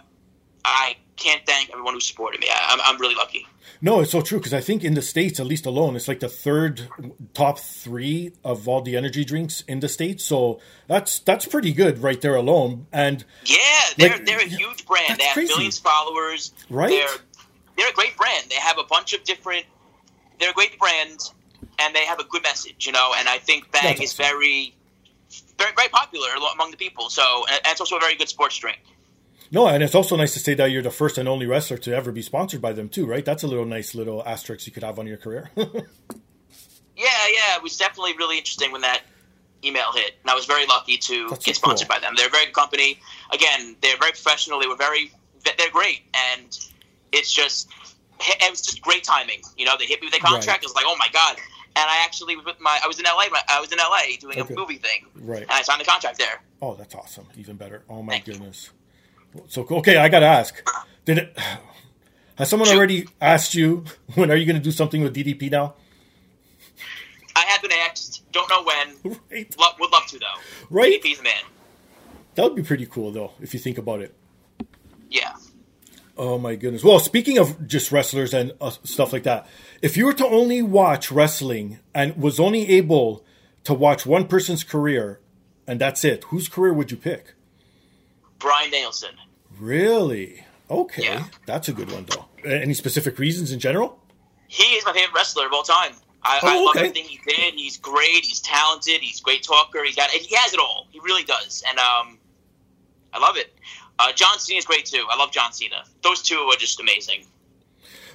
I 0.64 0.96
can't 1.20 1.44
thank 1.46 1.70
everyone 1.70 1.94
who 1.94 2.00
supported 2.00 2.40
me. 2.40 2.48
I, 2.50 2.58
I'm, 2.72 2.80
I'm 2.94 3.00
really 3.00 3.14
lucky. 3.14 3.46
No, 3.82 4.00
it's 4.00 4.10
so 4.10 4.20
true 4.20 4.38
because 4.38 4.52
I 4.52 4.60
think 4.60 4.84
in 4.84 4.94
the 4.94 5.02
states, 5.02 5.38
at 5.40 5.46
least 5.46 5.64
alone, 5.66 5.96
it's 5.96 6.08
like 6.08 6.20
the 6.20 6.28
third 6.28 6.88
top 7.34 7.58
three 7.58 8.32
of 8.44 8.66
all 8.68 8.82
the 8.82 8.96
energy 8.96 9.24
drinks 9.24 9.62
in 9.68 9.80
the 9.80 9.88
states. 9.88 10.24
So 10.24 10.60
that's 10.86 11.18
that's 11.20 11.46
pretty 11.46 11.72
good 11.72 12.02
right 12.02 12.20
there 12.20 12.34
alone. 12.34 12.86
And 12.92 13.24
Yeah, 13.44 13.56
they're 13.96 14.10
Like, 14.10 14.26
they're 14.26 14.40
a 14.40 14.44
huge 14.44 14.84
brand. 14.86 15.18
They 15.18 15.24
have 15.24 15.34
crazy. 15.34 15.52
millions 15.54 15.78
of 15.78 15.84
followers. 15.84 16.52
Right? 16.68 16.90
They're 16.90 17.18
they're 17.76 17.90
a 17.90 17.94
great 17.94 18.16
brand. 18.16 18.46
They 18.50 18.56
have 18.56 18.78
a 18.78 18.84
bunch 18.84 19.14
of 19.14 19.24
different. 19.24 19.64
They're 20.38 20.50
a 20.50 20.54
great 20.54 20.78
brand, 20.78 21.20
and 21.78 21.94
they 21.94 22.04
have 22.04 22.18
a 22.18 22.24
good 22.24 22.42
message. 22.42 22.86
You 22.86 22.92
know, 22.92 23.14
and 23.16 23.28
I 23.28 23.38
think 23.38 23.70
Bang 23.72 23.82
That's 23.84 24.00
is 24.02 24.12
awesome. 24.20 24.24
very, 24.34 24.74
very 25.58 25.72
very 25.76 25.88
popular 25.88 26.28
among 26.54 26.70
the 26.70 26.76
people. 26.76 27.08
So, 27.08 27.22
and 27.50 27.60
it's 27.66 27.80
also 27.80 27.96
a 27.96 28.00
very 28.00 28.16
good 28.16 28.28
sports 28.28 28.58
drink. 28.58 28.80
No, 29.50 29.66
and 29.66 29.82
it's 29.82 29.94
also 29.94 30.16
nice 30.16 30.32
to 30.34 30.38
say 30.38 30.54
that 30.54 30.66
you're 30.70 30.82
the 30.82 30.90
first 30.90 31.18
and 31.18 31.28
only 31.28 31.46
wrestler 31.46 31.78
to 31.78 31.94
ever 31.94 32.12
be 32.12 32.22
sponsored 32.22 32.60
by 32.62 32.72
them 32.72 32.88
too, 32.88 33.06
right? 33.06 33.24
That's 33.24 33.42
a 33.42 33.46
little 33.46 33.64
nice 33.64 33.94
little 33.94 34.22
asterisk 34.26 34.66
you 34.66 34.72
could 34.72 34.82
have 34.84 34.98
on 34.98 35.06
your 35.06 35.16
career. 35.16 35.50
Yeah, 36.96 37.06
yeah, 37.32 37.56
it 37.56 37.62
was 37.62 37.78
definitely 37.78 38.14
really 38.18 38.36
interesting 38.36 38.72
when 38.72 38.82
that 38.82 39.00
email 39.64 39.90
hit, 39.94 40.16
and 40.20 40.30
I 40.30 40.34
was 40.34 40.44
very 40.44 40.66
lucky 40.66 40.98
to 40.98 41.28
That's 41.30 41.46
get 41.46 41.56
so 41.56 41.62
cool. 41.62 41.68
sponsored 41.70 41.88
by 41.88 41.98
them. 41.98 42.12
They're 42.14 42.26
a 42.26 42.30
very 42.30 42.44
good 42.44 42.54
company. 42.54 42.98
Again, 43.32 43.74
they're 43.80 43.96
very 43.96 44.10
professional. 44.12 44.60
They 44.60 44.66
were 44.66 44.76
very, 44.76 45.10
they're 45.44 45.70
great, 45.72 46.02
and 46.14 46.58
it's 47.12 47.32
just, 47.32 47.70
it 48.20 48.50
was 48.50 48.60
just 48.60 48.82
great 48.82 49.02
timing. 49.04 49.40
You 49.56 49.64
know, 49.64 49.76
they 49.78 49.86
hit 49.86 50.02
me 50.02 50.08
with 50.08 50.14
a 50.16 50.18
contract. 50.20 50.46
Right. 50.46 50.62
I 50.62 50.66
was 50.66 50.74
like, 50.74 50.84
oh 50.86 50.96
my 50.98 51.08
god. 51.10 51.36
And 51.76 51.88
I 51.88 52.02
actually 52.04 52.36
was 52.36 52.44
with 52.44 52.60
my, 52.60 52.78
I 52.84 52.86
was 52.86 52.98
in 52.98 53.06
LA. 53.06 53.24
I 53.48 53.60
was 53.60 53.72
in 53.72 53.78
LA 53.78 54.18
doing 54.20 54.38
Okay. 54.38 54.52
a 54.52 54.56
movie 54.58 54.76
thing, 54.76 55.06
right. 55.22 55.40
and 55.42 55.50
I 55.50 55.62
signed 55.62 55.80
the 55.80 55.86
contract 55.86 56.18
there. 56.18 56.42
Oh, 56.60 56.74
that's 56.74 56.94
awesome. 56.94 57.26
Even 57.38 57.56
better. 57.56 57.82
Oh 57.88 58.02
my 58.02 58.12
Thank 58.20 58.26
you. 58.26 58.34
So 59.48 59.66
okay, 59.70 59.96
I 59.96 60.08
gotta 60.08 60.26
ask. 60.26 60.62
Did 61.04 61.18
it? 61.18 61.38
Has 62.36 62.48
someone 62.48 62.70
already 62.70 63.06
asked 63.20 63.54
you 63.54 63.84
when 64.14 64.30
are 64.30 64.36
you 64.36 64.46
going 64.46 64.56
to 64.56 64.62
do 64.62 64.70
something 64.70 65.02
with 65.02 65.14
DDP 65.14 65.50
now? 65.50 65.74
I 67.36 67.40
have 67.40 67.60
been 67.60 67.72
asked. 67.72 68.22
Don't 68.32 68.48
know 68.48 68.64
when. 68.64 69.18
Right. 69.30 69.54
Lo- 69.58 69.66
would 69.78 69.92
love 69.92 70.06
to 70.06 70.18
though. 70.18 70.26
Right. 70.70 71.02
DDP's 71.02 71.18
the 71.18 71.24
man. 71.24 71.42
That 72.36 72.44
would 72.44 72.54
be 72.54 72.62
pretty 72.62 72.86
cool 72.86 73.12
though, 73.12 73.32
if 73.40 73.52
you 73.52 73.60
think 73.60 73.76
about 73.76 74.00
it. 74.00 74.14
Yeah. 75.10 75.34
Oh 76.16 76.38
my 76.38 76.54
goodness. 76.54 76.82
Well, 76.82 76.98
speaking 76.98 77.36
of 77.36 77.66
just 77.66 77.92
wrestlers 77.92 78.32
and 78.32 78.52
uh, 78.60 78.70
stuff 78.84 79.12
like 79.12 79.24
that, 79.24 79.46
if 79.82 79.98
you 79.98 80.06
were 80.06 80.14
to 80.14 80.26
only 80.26 80.62
watch 80.62 81.10
wrestling 81.12 81.78
and 81.94 82.16
was 82.16 82.40
only 82.40 82.70
able 82.70 83.24
to 83.64 83.74
watch 83.74 84.06
one 84.06 84.26
person's 84.26 84.64
career 84.64 85.20
and 85.66 85.78
that's 85.78 86.04
it, 86.04 86.24
whose 86.24 86.48
career 86.48 86.72
would 86.72 86.90
you 86.90 86.96
pick? 86.96 87.34
Bryan 88.40 88.70
Danielson. 88.72 89.14
Really? 89.58 90.44
Okay. 90.68 91.04
Yeah. 91.04 91.24
That's 91.46 91.68
a 91.68 91.72
good 91.72 91.90
one 91.92 92.06
though. 92.06 92.26
Any 92.44 92.74
specific 92.74 93.18
reasons 93.18 93.52
in 93.52 93.60
general? 93.60 94.00
He 94.48 94.64
is 94.64 94.84
my 94.84 94.92
favorite 94.92 95.14
wrestler 95.14 95.46
of 95.46 95.52
all 95.52 95.62
time. 95.62 95.92
I, 96.22 96.38
Oh, 96.42 96.48
I 96.48 96.54
love 96.64 96.68
okay. 96.70 96.80
everything 96.80 97.04
he 97.04 97.20
did. 97.26 97.54
He's 97.54 97.76
great. 97.76 98.24
He's 98.24 98.40
talented. 98.40 99.00
He's 99.00 99.20
a 99.20 99.22
great 99.22 99.42
talker. 99.42 99.84
He's 99.84 99.96
got. 99.96 100.10
He 100.10 100.34
has 100.36 100.52
it 100.52 100.60
all. 100.60 100.86
He 100.90 101.00
really 101.00 101.24
does. 101.24 101.62
And 101.68 101.78
um, 101.78 102.18
I 103.12 103.18
love 103.20 103.36
it. 103.36 103.54
Uh, 103.98 104.12
John 104.12 104.38
Cena 104.38 104.58
is 104.58 104.64
great 104.64 104.86
too. 104.86 105.04
I 105.10 105.16
love 105.16 105.30
John 105.30 105.52
Cena. 105.52 105.84
Those 106.02 106.22
two 106.22 106.36
are 106.36 106.56
just 106.56 106.80
amazing. 106.80 107.24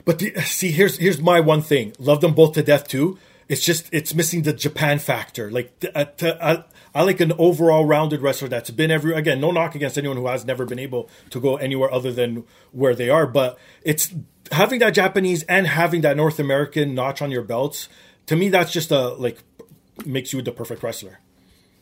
But 0.04 0.20
the, 0.20 0.36
see, 0.42 0.72
here's 0.72 0.98
here's 0.98 1.20
my 1.20 1.40
one 1.40 1.62
thing. 1.62 1.94
Love 2.00 2.22
them 2.22 2.34
both 2.34 2.54
to 2.54 2.64
death 2.64 2.88
too. 2.88 3.18
It's 3.50 3.64
just 3.64 3.90
it's 3.92 4.14
missing 4.14 4.44
the 4.44 4.54
Japan 4.54 5.00
factor. 5.00 5.52
Like 5.52 5.74
uh, 5.94 6.06
to, 6.06 6.44
I, 6.46 6.64
I 6.96 7.04
like 7.04 7.20
an 7.20 7.34
overall 7.38 7.86
rounded 7.86 8.22
wrestler 8.22 8.48
that's 8.48 8.70
been 8.72 8.90
every 8.90 9.14
again. 9.14 9.42
No 9.42 9.52
knock 9.52 9.76
against 9.76 9.98
anyone 9.98 10.16
who 10.18 10.28
has 10.28 10.46
never 10.46 10.66
been 10.66 10.80
able 10.80 11.10
to 11.32 11.40
go 11.42 11.58
anywhere 11.58 11.92
other 11.94 12.12
than 12.12 12.46
where 12.72 12.96
they 12.96 13.10
are. 13.10 13.28
But 13.28 13.60
it's 13.84 14.14
having 14.52 14.80
that 14.80 14.92
Japanese 14.96 15.44
and 15.44 15.68
having 15.68 16.02
that 16.02 16.16
North 16.16 16.40
American 16.40 16.96
notch 16.96 17.22
on 17.22 17.32
your 17.32 17.44
belts. 17.44 17.90
To 18.28 18.36
me, 18.38 18.48
that's 18.50 18.72
just 18.72 18.92
a 18.92 19.10
like 19.10 19.44
makes 20.06 20.32
you 20.34 20.42
the 20.42 20.52
perfect 20.54 20.82
wrestler. 20.84 21.20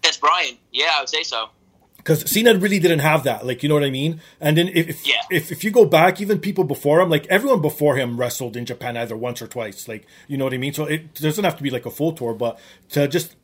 That's 0.02 0.18
Brian. 0.18 0.58
Yeah, 0.72 0.92
I 0.96 1.00
would 1.02 1.10
say 1.10 1.24
so. 1.24 1.50
because 1.98 2.30
Cena 2.30 2.58
really 2.58 2.80
didn't 2.80 3.00
have 3.00 3.24
that. 3.24 3.46
Like, 3.46 3.64
you 3.64 3.70
know 3.70 3.76
what 3.76 3.84
I 3.86 3.90
mean? 3.92 4.20
And 4.42 4.58
then 4.58 4.68
if 4.70 4.90
if, 4.90 5.08
Yeah. 5.08 5.14
if 5.32 5.52
if 5.52 5.64
you 5.64 5.72
go 5.72 5.86
back, 5.86 6.20
even 6.22 6.40
people 6.40 6.64
before 6.64 7.00
him, 7.02 7.10
like 7.10 7.26
everyone 7.28 7.62
before 7.62 7.96
him 7.96 8.18
wrestled 8.20 8.58
in 8.58 8.66
Japan 8.66 8.98
either 8.98 9.16
once 9.16 9.42
or 9.44 9.48
twice. 9.48 9.88
Like, 9.88 10.06
you 10.28 10.38
know 10.38 10.44
what 10.46 10.54
I 10.54 10.58
mean? 10.58 10.74
So 10.74 10.86
it 10.86 11.14
doesn't 11.14 11.44
have 11.44 11.56
to 11.58 11.64
be 11.64 11.70
like 11.70 11.86
a 11.86 11.92
full 11.92 12.12
tour, 12.14 12.34
but 12.34 12.60
to 12.90 13.08
just 13.08 13.36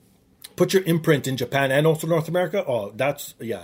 put 0.59 0.73
your 0.73 0.83
imprint 0.83 1.25
in 1.27 1.35
Japan 1.37 1.71
and 1.71 1.87
also 1.87 2.05
North 2.05 2.27
America, 2.27 2.63
oh, 2.67 2.91
that's 2.95 3.33
yeah, 3.39 3.63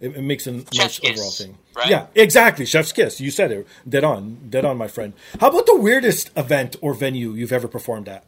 it, 0.00 0.16
it 0.16 0.22
makes 0.22 0.46
a 0.46 0.52
nice 0.52 0.98
kiss, 0.98 1.10
overall 1.18 1.30
thing. 1.30 1.56
right? 1.76 1.88
Yeah, 1.88 2.06
exactly. 2.14 2.66
Chef's 2.66 2.92
kiss. 2.92 3.20
You 3.20 3.30
said 3.30 3.50
it. 3.52 3.66
Dead 3.88 4.04
on. 4.04 4.48
Dead 4.50 4.64
on, 4.64 4.76
my 4.76 4.88
friend. 4.88 5.14
How 5.40 5.48
about 5.48 5.66
the 5.66 5.76
weirdest 5.76 6.30
event 6.36 6.76
or 6.82 6.92
venue 6.94 7.30
you've 7.32 7.52
ever 7.52 7.68
performed 7.68 8.08
at? 8.08 8.24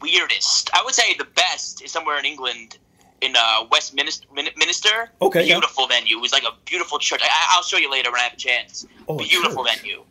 Weirdest. 0.00 0.70
I 0.74 0.82
would 0.84 0.94
say 0.94 1.14
the 1.16 1.24
best 1.36 1.82
is 1.82 1.90
somewhere 1.92 2.18
in 2.18 2.24
England. 2.24 2.78
In 3.20 3.32
uh, 3.36 3.64
Westminster, 3.70 4.26
Min- 4.34 4.50
Minster, 4.58 5.08
Okay, 5.22 5.44
yeah. 5.46 5.54
beautiful 5.54 5.86
venue. 5.86 6.18
It 6.18 6.20
was 6.20 6.32
like 6.32 6.42
a 6.42 6.52
beautiful 6.66 6.98
church. 6.98 7.22
I, 7.22 7.28
I'll 7.52 7.62
show 7.62 7.78
you 7.78 7.90
later 7.90 8.10
when 8.12 8.20
I 8.20 8.24
have 8.24 8.34
a 8.34 8.36
chance. 8.36 8.86
Oh, 9.08 9.16
beautiful 9.16 9.64
church. 9.64 9.78
venue, 9.80 10.02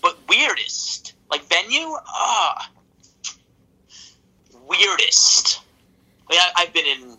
but 0.00 0.16
weirdest, 0.30 1.12
like 1.30 1.42
venue, 1.44 1.88
ah, 2.08 2.70
weirdest. 4.66 5.60
Mean, 6.34 6.42
I, 6.56 6.62
I've 6.62 6.72
been 6.72 6.86
in 6.86 7.16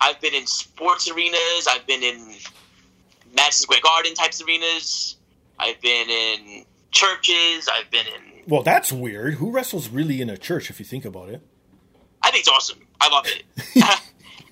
I've 0.00 0.20
been 0.20 0.34
in 0.34 0.46
sports 0.46 1.10
arenas. 1.10 1.66
I've 1.68 1.86
been 1.86 2.02
in 2.02 2.34
Madison 3.34 3.62
Square 3.62 3.80
Garden 3.82 4.14
types 4.14 4.42
arenas. 4.42 5.16
I've 5.58 5.80
been 5.80 6.08
in 6.08 6.64
churches. 6.90 7.68
I've 7.72 7.90
been 7.90 8.06
in. 8.06 8.42
Well, 8.46 8.62
that's 8.62 8.92
weird. 8.92 9.34
Who 9.34 9.50
wrestles 9.50 9.88
really 9.88 10.20
in 10.20 10.30
a 10.30 10.36
church 10.36 10.70
if 10.70 10.78
you 10.78 10.86
think 10.86 11.04
about 11.04 11.28
it? 11.28 11.42
I 12.22 12.30
think 12.30 12.40
it's 12.40 12.48
awesome. 12.48 12.80
I 13.00 13.08
love 13.08 13.26
it. 13.26 13.44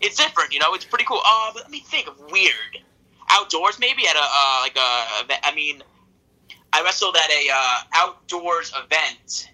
it's 0.01 0.17
different, 0.17 0.53
you 0.53 0.59
know. 0.59 0.75
It's 0.75 0.85
pretty 0.85 1.05
cool. 1.05 1.21
Uh, 1.25 1.51
but 1.53 1.65
let 1.65 1.71
me 1.71 1.81
think 1.81 2.09
of 2.09 2.19
weird 2.31 2.79
outdoors. 3.31 3.79
Maybe 3.79 4.07
at 4.07 4.17
a 4.17 4.21
uh, 4.21 4.61
like 4.63 4.77
a. 4.77 5.47
I 5.47 5.53
mean, 5.55 5.83
I 6.73 6.83
wrestled 6.83 7.17
at 7.17 7.31
a 7.31 7.49
uh, 7.53 7.79
outdoors 7.95 8.73
event. 8.77 9.51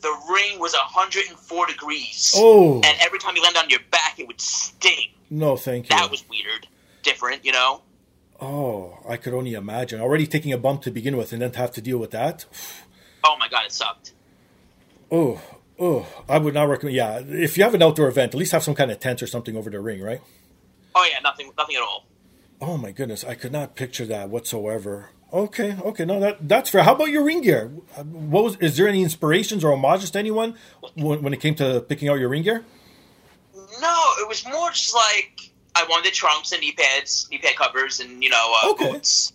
The 0.00 0.16
ring 0.32 0.58
was 0.60 0.72
104 0.74 1.66
degrees. 1.66 2.32
Oh. 2.36 2.76
And 2.76 2.96
every 3.00 3.18
time 3.18 3.34
you 3.36 3.42
landed 3.42 3.58
on 3.58 3.70
your 3.70 3.80
back, 3.90 4.18
it 4.18 4.26
would 4.26 4.40
sting. 4.40 5.08
No, 5.30 5.56
thank 5.56 5.90
you. 5.90 5.96
That 5.96 6.10
was 6.10 6.24
weird. 6.28 6.68
Different, 7.02 7.44
you 7.44 7.52
know? 7.52 7.82
Oh, 8.40 8.98
I 9.08 9.16
could 9.16 9.34
only 9.34 9.54
imagine. 9.54 10.00
Already 10.00 10.26
taking 10.26 10.52
a 10.52 10.58
bump 10.58 10.82
to 10.82 10.90
begin 10.90 11.16
with 11.16 11.32
and 11.32 11.42
then 11.42 11.50
to 11.52 11.58
have 11.58 11.72
to 11.72 11.80
deal 11.80 11.98
with 11.98 12.12
that. 12.12 12.44
Oh 13.24 13.36
my 13.38 13.48
god, 13.48 13.64
it 13.66 13.72
sucked. 13.72 14.12
Oh, 15.10 15.40
oh, 15.78 16.06
I 16.28 16.38
would 16.38 16.54
not 16.54 16.68
recommend. 16.68 16.94
Yeah, 16.94 17.18
if 17.18 17.58
you 17.58 17.64
have 17.64 17.74
an 17.74 17.82
outdoor 17.82 18.06
event, 18.06 18.34
at 18.34 18.38
least 18.38 18.52
have 18.52 18.62
some 18.62 18.76
kind 18.76 18.92
of 18.92 19.00
tent 19.00 19.22
or 19.22 19.26
something 19.26 19.56
over 19.56 19.70
the 19.70 19.80
ring, 19.80 20.00
right? 20.00 20.20
Oh 20.94 21.08
yeah, 21.10 21.18
nothing, 21.20 21.50
nothing 21.58 21.74
at 21.74 21.82
all. 21.82 22.06
Oh 22.60 22.76
my 22.76 22.92
goodness, 22.92 23.24
I 23.24 23.34
could 23.34 23.52
not 23.52 23.74
picture 23.74 24.06
that 24.06 24.30
whatsoever. 24.30 25.10
Okay, 25.30 25.76
okay, 25.84 26.04
no, 26.06 26.20
that 26.20 26.48
that's 26.48 26.70
fair. 26.70 26.82
How 26.82 26.94
about 26.94 27.10
your 27.10 27.22
ring 27.22 27.42
gear? 27.42 27.66
What 27.66 28.44
was? 28.44 28.56
Is 28.56 28.76
there 28.78 28.88
any 28.88 29.02
inspirations 29.02 29.62
or 29.62 29.70
homages 29.76 30.10
to 30.12 30.18
anyone 30.18 30.54
when, 30.94 31.22
when 31.22 31.34
it 31.34 31.40
came 31.40 31.54
to 31.56 31.80
picking 31.82 32.08
out 32.08 32.18
your 32.18 32.30
ring 32.30 32.42
gear? 32.42 32.64
No, 33.54 34.00
it 34.20 34.26
was 34.26 34.46
more 34.46 34.70
just 34.70 34.94
like 34.94 35.50
I 35.74 35.84
wanted 35.84 36.14
trunks 36.14 36.52
and 36.52 36.62
knee 36.62 36.72
pads, 36.72 37.28
knee 37.30 37.38
pad 37.38 37.56
covers, 37.56 38.00
and 38.00 38.22
you 38.22 38.30
know 38.30 38.54
uh, 38.62 38.70
Okay. 38.70 38.92
boots. 38.92 39.34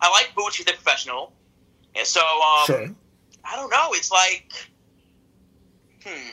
I 0.00 0.08
like 0.10 0.32
boots 0.36 0.56
because 0.56 0.66
they're 0.66 0.74
professional. 0.80 1.32
Yeah, 1.96 2.04
so 2.04 2.20
um, 2.20 2.66
Sure. 2.66 2.90
I 3.44 3.56
don't 3.56 3.70
know. 3.70 3.88
It's 3.90 4.10
like, 4.12 4.52
hmm. 6.04 6.30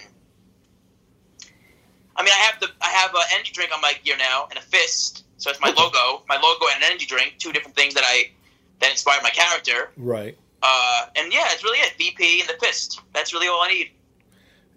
I 2.16 2.22
mean, 2.24 2.34
I 2.34 2.38
have 2.52 2.60
the 2.60 2.68
I 2.82 2.90
have 2.90 3.16
an 3.16 3.22
energy 3.34 3.52
drink 3.52 3.72
on 3.74 3.82
my 3.82 3.94
gear 4.04 4.16
now 4.18 4.46
and 4.52 4.60
a 4.60 4.62
fist. 4.62 5.24
So 5.38 5.50
it's 5.50 5.60
my 5.60 5.70
logo, 5.70 6.24
my 6.30 6.36
logo 6.36 6.66
and 6.74 6.84
an 6.84 6.90
energy 6.90 7.06
drink, 7.08 7.36
two 7.40 7.52
different 7.52 7.76
things 7.76 7.94
that 7.96 8.04
I 8.06 8.26
that 8.80 8.92
inspired 8.92 9.24
my 9.24 9.30
character. 9.30 9.92
Right. 9.98 10.38
Uh, 10.62 11.06
and 11.16 11.32
yeah, 11.32 11.46
it's 11.52 11.64
really 11.64 11.80
it. 11.80 11.94
VP 11.98 12.42
and 12.42 12.50
the 12.50 12.66
fist. 12.66 13.00
That's 13.14 13.34
really 13.34 13.48
all 13.48 13.62
I 13.62 13.70
need. 13.70 13.92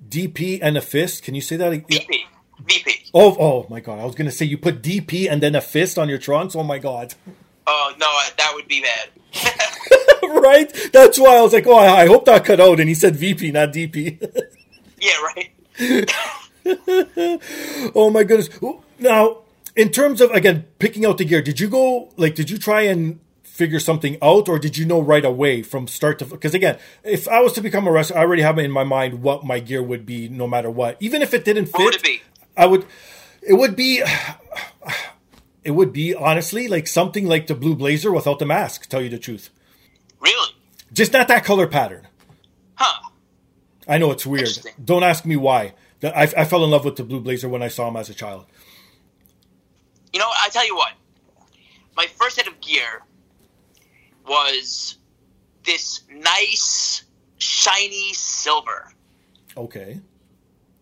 DP 0.08 0.58
and 0.62 0.76
a 0.76 0.80
fist. 0.80 1.22
Can 1.22 1.34
you 1.34 1.40
say 1.40 1.56
that? 1.56 1.72
Yeah. 1.72 1.98
VP, 1.98 2.26
VP. 2.66 3.10
Oh, 3.14 3.36
oh 3.38 3.66
my 3.68 3.80
god! 3.80 3.98
I 3.98 4.04
was 4.04 4.14
gonna 4.14 4.30
say 4.30 4.44
you 4.44 4.58
put 4.58 4.82
DP 4.82 5.30
and 5.30 5.42
then 5.42 5.54
a 5.54 5.60
fist 5.60 5.98
on 5.98 6.08
your 6.08 6.18
trunks. 6.18 6.54
Oh 6.54 6.62
my 6.62 6.78
god! 6.78 7.14
Oh 7.66 7.92
no, 7.98 8.06
that 8.36 8.52
would 8.54 8.68
be 8.68 8.82
bad. 8.82 9.10
right? 10.22 10.90
That's 10.92 11.18
why 11.18 11.36
I 11.36 11.42
was 11.42 11.52
like, 11.52 11.66
oh, 11.66 11.76
I, 11.76 12.02
I 12.02 12.06
hope 12.06 12.24
that 12.26 12.44
cut 12.44 12.60
out. 12.60 12.80
And 12.80 12.88
he 12.88 12.94
said 12.94 13.16
VP, 13.16 13.52
not 13.52 13.72
DP. 13.72 14.20
yeah, 15.00 15.22
right. 15.22 15.50
oh 17.94 18.10
my 18.10 18.24
goodness! 18.24 18.48
Now, 18.98 19.38
in 19.74 19.90
terms 19.90 20.20
of 20.20 20.30
again 20.30 20.66
picking 20.78 21.04
out 21.04 21.18
the 21.18 21.24
gear, 21.24 21.42
did 21.42 21.60
you 21.60 21.68
go 21.68 22.10
like? 22.16 22.34
Did 22.34 22.50
you 22.50 22.58
try 22.58 22.82
and 22.82 23.20
figure 23.62 23.78
something 23.78 24.16
out, 24.20 24.48
or 24.48 24.58
did 24.58 24.76
you 24.76 24.84
know 24.84 25.00
right 25.00 25.24
away 25.24 25.62
from 25.62 25.86
start 25.86 26.18
to? 26.18 26.24
Because 26.24 26.52
again, 26.52 26.80
if 27.04 27.28
I 27.28 27.38
was 27.40 27.52
to 27.52 27.60
become 27.60 27.86
a 27.86 27.92
wrestler, 27.92 28.18
I 28.18 28.22
already 28.22 28.42
have 28.42 28.58
in 28.58 28.72
my 28.72 28.82
mind 28.82 29.22
what 29.22 29.44
my 29.44 29.60
gear 29.60 29.80
would 29.80 30.04
be, 30.04 30.28
no 30.28 30.48
matter 30.48 30.68
what. 30.68 30.96
Even 30.98 31.22
if 31.22 31.32
it 31.32 31.44
didn't 31.44 31.66
fit, 31.66 31.74
What 31.74 31.84
would 31.84 31.94
it 31.94 32.02
be? 32.02 32.22
I 32.56 32.66
would. 32.66 32.84
It 33.40 33.54
would 33.54 33.76
be. 33.76 34.02
It 35.64 35.70
would 35.70 35.92
be 35.92 36.12
honestly 36.12 36.66
like 36.66 36.88
something 36.88 37.24
like 37.24 37.46
the 37.46 37.54
blue 37.54 37.76
blazer 37.76 38.10
without 38.10 38.40
the 38.40 38.46
mask. 38.46 38.88
Tell 38.88 39.00
you 39.00 39.08
the 39.08 39.16
truth, 39.16 39.48
Really? 40.18 40.56
just 40.92 41.12
not 41.12 41.28
that 41.28 41.44
color 41.44 41.68
pattern. 41.68 42.08
Huh? 42.74 43.08
I 43.86 43.98
know 43.98 44.10
it's 44.10 44.26
weird. 44.26 44.48
Don't 44.84 45.04
ask 45.04 45.24
me 45.24 45.36
why. 45.36 45.74
I, 46.02 46.22
I 46.36 46.44
fell 46.46 46.64
in 46.64 46.70
love 46.72 46.84
with 46.84 46.96
the 46.96 47.04
blue 47.04 47.20
blazer 47.20 47.48
when 47.48 47.62
I 47.62 47.68
saw 47.68 47.86
him 47.86 47.94
as 47.94 48.10
a 48.10 48.14
child. 48.14 48.46
You 50.12 50.18
know, 50.18 50.26
I 50.28 50.48
tell 50.48 50.66
you 50.66 50.74
what. 50.74 50.94
My 51.96 52.08
first 52.18 52.34
set 52.34 52.48
of 52.48 52.60
gear 52.60 53.02
was 54.26 54.96
this 55.64 56.02
nice, 56.10 57.04
shiny 57.38 58.12
silver, 58.14 58.92
Okay. 59.56 59.92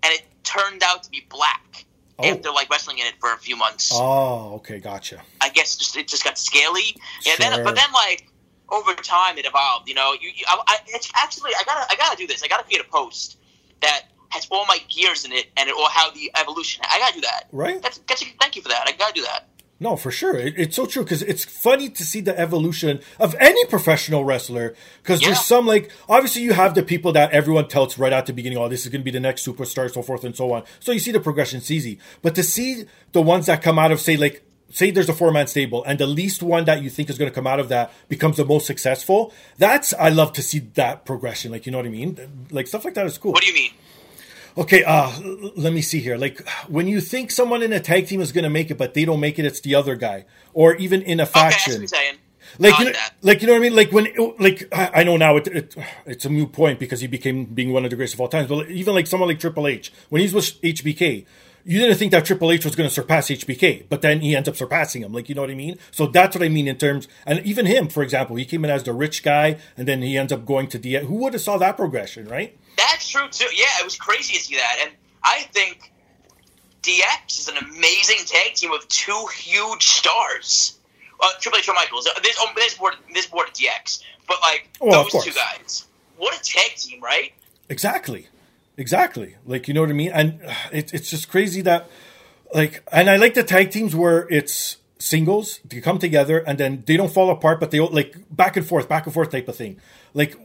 and 0.03 0.13
it 0.13 0.27
turned 0.45 0.83
out 0.83 1.03
to 1.05 1.11
be 1.11 1.27
black 1.29 1.85
Oh. 2.19 2.25
after 2.29 2.51
like 2.51 2.69
wrestling 2.71 2.99
in 2.99 3.07
it 3.07 3.15
for 3.19 3.33
a 3.33 3.39
few 3.39 3.57
months. 3.57 3.91
Oh, 3.95 4.55
okay, 4.57 4.79
gotcha. 4.79 5.23
I 5.41 5.49
guess 5.49 5.77
just 5.77 5.97
it 5.97 6.07
just 6.09 6.23
got 6.25 6.39
scaly, 6.39 6.95
and 6.95 7.25
Sure. 7.25 7.37
then 7.39 7.65
but 7.65 7.75
then 7.75 7.91
like 7.93 8.29
over 8.69 8.95
time 8.95 9.39
it 9.39 9.47
evolved. 9.47 9.89
You 9.89 9.95
know, 9.95 10.13
you, 10.21 10.31
you 10.35 10.45
I, 10.47 10.61
I, 10.67 10.79
it's 10.89 11.11
actually 11.15 11.53
I 11.59 11.63
gotta 11.65 11.87
I 11.91 11.97
gotta 11.97 12.17
do 12.17 12.27
this. 12.27 12.43
I 12.43 12.49
gotta 12.49 12.65
create 12.65 12.81
a 12.81 12.89
post 12.91 13.39
that 13.81 14.03
has 14.29 14.47
all 14.51 14.65
my 14.67 14.79
gears 14.89 15.25
in 15.25 15.33
it 15.33 15.47
and 15.57 15.69
it 15.69 15.75
will 15.75 15.89
have 15.89 16.15
the 16.15 16.31
evolution. 16.39 16.85
I 16.89 16.99
gotta 17.01 17.15
do 17.15 17.21
that. 17.23 17.45
Right? 17.53 17.83
That's, 17.83 17.99
that's 18.07 18.23
thank 18.41 18.55
you 18.55 18.63
for 18.63 18.69
that. 18.69 18.85
I 18.87 18.93
gotta 18.93 19.15
do 19.15 19.23
that. 19.23 19.49
No, 19.83 19.97
for 19.97 20.11
sure. 20.11 20.37
It, 20.37 20.55
it's 20.59 20.77
so 20.77 20.85
true 20.85 21.03
because 21.05 21.23
it's 21.23 21.43
funny 21.45 21.89
to 21.89 22.05
see 22.05 22.21
the 22.21 22.39
evolution 22.39 23.01
of 23.19 23.35
any 23.41 23.65
professional 23.65 24.25
wrestler. 24.27 24.75
Because 25.03 25.23
Yeah. 25.23 25.29
there's 25.29 25.45
some 25.45 25.67
like 25.67 25.91
obviously 26.09 26.43
you 26.43 26.53
have 26.53 26.75
the 26.75 26.83
people 26.83 27.13
that 27.13 27.33
everyone 27.33 27.67
tells 27.67 27.99
right 27.99 28.13
at 28.13 28.27
the 28.27 28.35
beginning, 28.35 28.59
oh, 28.59 28.69
this 28.69 28.83
is 28.85 28.93
going 28.93 29.01
to 29.01 29.05
be 29.05 29.11
the 29.11 29.21
next 29.21 29.47
superstar, 29.47 29.91
so 29.91 30.03
forth 30.03 30.23
and 30.23 30.37
so 30.37 30.53
on. 30.53 30.65
So 30.81 30.93
you 30.93 30.99
see 30.99 31.13
the 31.13 31.21
progression, 31.21 31.59
it's 31.59 31.71
easy. 31.71 31.99
But 32.21 32.35
to 32.35 32.43
see 32.43 32.85
the 33.13 33.23
ones 33.23 33.47
that 33.47 33.63
come 33.63 33.79
out 33.79 33.91
of 33.91 34.01
say 34.01 34.17
like 34.19 34.43
say 34.73 34.91
there's 34.91 35.09
a 35.09 35.15
four 35.15 35.33
man 35.33 35.47
stable 35.49 35.83
and 35.85 35.99
the 35.99 36.07
least 36.07 36.43
one 36.45 36.65
that 36.67 36.81
you 36.83 36.89
think 36.91 37.09
is 37.11 37.19
going 37.19 37.31
to 37.31 37.35
come 37.35 37.47
out 37.47 37.59
of 37.59 37.69
that 37.71 37.91
becomes 38.09 38.37
the 38.37 38.45
most 38.45 38.67
successful. 38.67 39.33
That's 39.59 39.95
I 39.95 40.11
love 40.11 40.35
to 40.35 40.43
see 40.43 40.59
that 40.75 41.07
progression. 41.07 41.51
Like 41.53 41.65
you 41.65 41.73
know 41.73 41.79
what 41.79 41.87
I 41.87 41.91
mean? 41.91 42.47
Like 42.51 42.67
stuff 42.67 42.85
like 42.85 42.95
that 42.95 43.07
is 43.07 43.17
cool. 43.17 43.33
What 43.33 43.41
do 43.43 43.49
you 43.49 43.55
mean? 43.55 43.71
Okay, 44.57 44.83
uh, 44.85 45.11
let 45.57 45.73
me 45.73 45.81
see 45.81 46.01
here. 46.01 46.17
Like 46.17 46.47
when 46.69 46.87
you 46.89 47.01
think 47.01 47.31
someone 47.31 47.63
in 47.63 47.73
a 47.73 47.81
tag 47.81 48.07
team 48.07 48.21
is 48.21 48.33
going 48.33 48.45
to 48.45 48.51
make 48.51 48.71
it, 48.71 48.79
but 48.79 48.95
they 48.95 49.05
don't 49.05 49.21
make 49.21 49.39
it, 49.39 49.45
it's 49.45 49.61
the 49.61 49.75
other 49.75 49.97
guy, 49.97 50.25
or 50.53 50.75
even 50.77 51.03
in 51.03 51.21
a 51.21 51.25
Okay, 51.25 51.33
faction. 51.33 51.81
what 51.83 51.91
like, 52.59 52.79
you 52.81 52.85
know, 52.87 52.93
that. 52.93 53.13
like 53.23 53.41
you 53.43 53.47
know 53.47 53.53
what 53.55 53.59
I 53.61 53.63
mean? 53.63 53.77
Like 53.77 53.93
when, 53.93 54.09
like 54.39 54.69
I 54.73 54.91
I 55.01 55.05
know 55.05 55.17
now 55.17 55.37
it, 55.37 55.47
it, 55.47 55.77
it's 56.07 56.25
a 56.25 56.29
new 56.31 56.47
point 56.47 56.79
because 56.81 57.01
he 57.01 57.07
became 57.07 57.45
being 57.45 57.73
one 57.73 57.85
of 57.85 57.91
the 57.91 57.97
greatest 57.97 58.15
of 58.15 58.21
all 58.21 58.29
times. 58.29 58.49
But 58.49 58.71
even 58.71 58.95
like 58.95 59.07
someone 59.07 59.29
like 59.29 59.39
Triple 59.39 59.67
H, 59.69 59.93
when 60.09 60.21
he's 60.21 60.35
with 60.35 60.61
HBK, 60.63 61.27
you 61.65 61.79
didn't 61.79 61.97
think 61.97 62.11
that 62.11 62.25
Triple 62.25 62.51
H 62.51 62.65
was 62.65 62.75
going 62.75 62.89
to 62.89 62.95
surpass 62.95 63.29
HBK, 63.29 63.85
but 63.89 64.03
then 64.03 64.21
he 64.21 64.35
ends 64.35 64.49
up 64.49 64.57
surpassing 64.57 65.03
him. 65.03 65.13
Like 65.13 65.29
you 65.29 65.35
know 65.35 65.43
what 65.43 65.51
I 65.51 65.55
mean? 65.55 65.79
So 65.93 66.07
that's 66.07 66.35
what 66.35 66.43
I 66.45 66.49
mean 66.49 66.67
in 66.67 66.77
terms. 66.77 67.07
And 67.25 67.39
even 67.47 67.67
him, 67.67 67.89
for 67.89 68.03
example, 68.03 68.35
he 68.37 68.45
came 68.45 68.65
in 68.65 68.71
as 68.71 68.83
the 68.83 68.93
rich 68.93 69.23
guy, 69.23 69.59
and 69.77 69.87
then 69.87 70.03
he 70.03 70.19
ends 70.19 70.33
up 70.33 70.45
going 70.45 70.67
to 70.69 70.79
the. 70.79 70.97
Who 70.97 71.15
would 71.17 71.35
have 71.35 71.43
saw 71.43 71.57
that 71.59 71.77
progression, 71.77 72.27
right? 72.27 72.57
That's 72.77 73.09
true 73.09 73.29
too. 73.31 73.47
Yeah, 73.55 73.67
it 73.81 73.85
was 73.85 73.97
crazy 73.97 74.35
to 74.35 74.41
see 74.41 74.57
that, 74.57 74.79
and 74.83 74.93
I 75.23 75.43
think 75.53 75.93
DX 76.83 77.41
is 77.41 77.49
an 77.49 77.57
amazing 77.59 78.25
tag 78.27 78.55
team 78.55 78.71
with 78.71 78.89
two 78.89 79.27
huge 79.37 79.87
stars. 79.87 80.79
Uh, 81.23 81.27
Triple 81.41 81.59
H 81.59 81.69
and 81.69 81.75
Michaels. 81.75 82.07
Uh, 82.07 82.19
There's, 82.23 82.37
oh, 82.39 82.49
there's 82.57 82.79
more. 82.81 82.93
There's 83.13 83.31
more 83.31 83.45
to 83.45 83.53
DX, 83.53 84.03
but 84.27 84.39
like 84.41 84.71
of 84.81 85.11
those 85.11 85.25
two 85.25 85.33
guys. 85.33 85.85
What 86.17 86.35
a 86.35 86.43
tag 86.43 86.77
team, 86.77 87.03
right? 87.03 87.33
Exactly. 87.69 88.29
Exactly. 88.77 89.37
Like, 89.45 89.69
you 89.69 89.75
know 89.75 89.83
what 89.83 89.91
I 89.91 89.95
mean? 89.95 90.11
And 90.13 90.41
uh, 90.43 90.55
it, 90.73 90.95
it's 90.95 91.11
just 91.11 91.29
crazy 91.29 91.61
that, 91.63 91.91
like, 92.55 92.83
and 92.91 93.11
I 93.11 93.17
like 93.17 93.35
the 93.35 93.43
tag 93.43 93.71
teams 93.71 93.95
where 93.95 94.27
it's 94.31 94.79
singles, 94.99 95.61
they 95.65 95.81
come 95.81 95.99
together 95.99 96.39
and 96.39 96.59
then 96.59 96.83
they 96.87 96.97
don't 96.97 97.13
fall 97.13 97.31
apart, 97.31 97.61
but 97.61 97.71
they 97.71 97.81
like 97.81 98.17
back 98.31 98.57
and 98.57 98.67
forth, 98.67 98.89
back 98.89 99.05
and 99.05 99.13
forth 99.13 99.31
type 99.31 99.49
of 99.49 99.57
thing. 99.57 99.79
Like, 100.13 100.37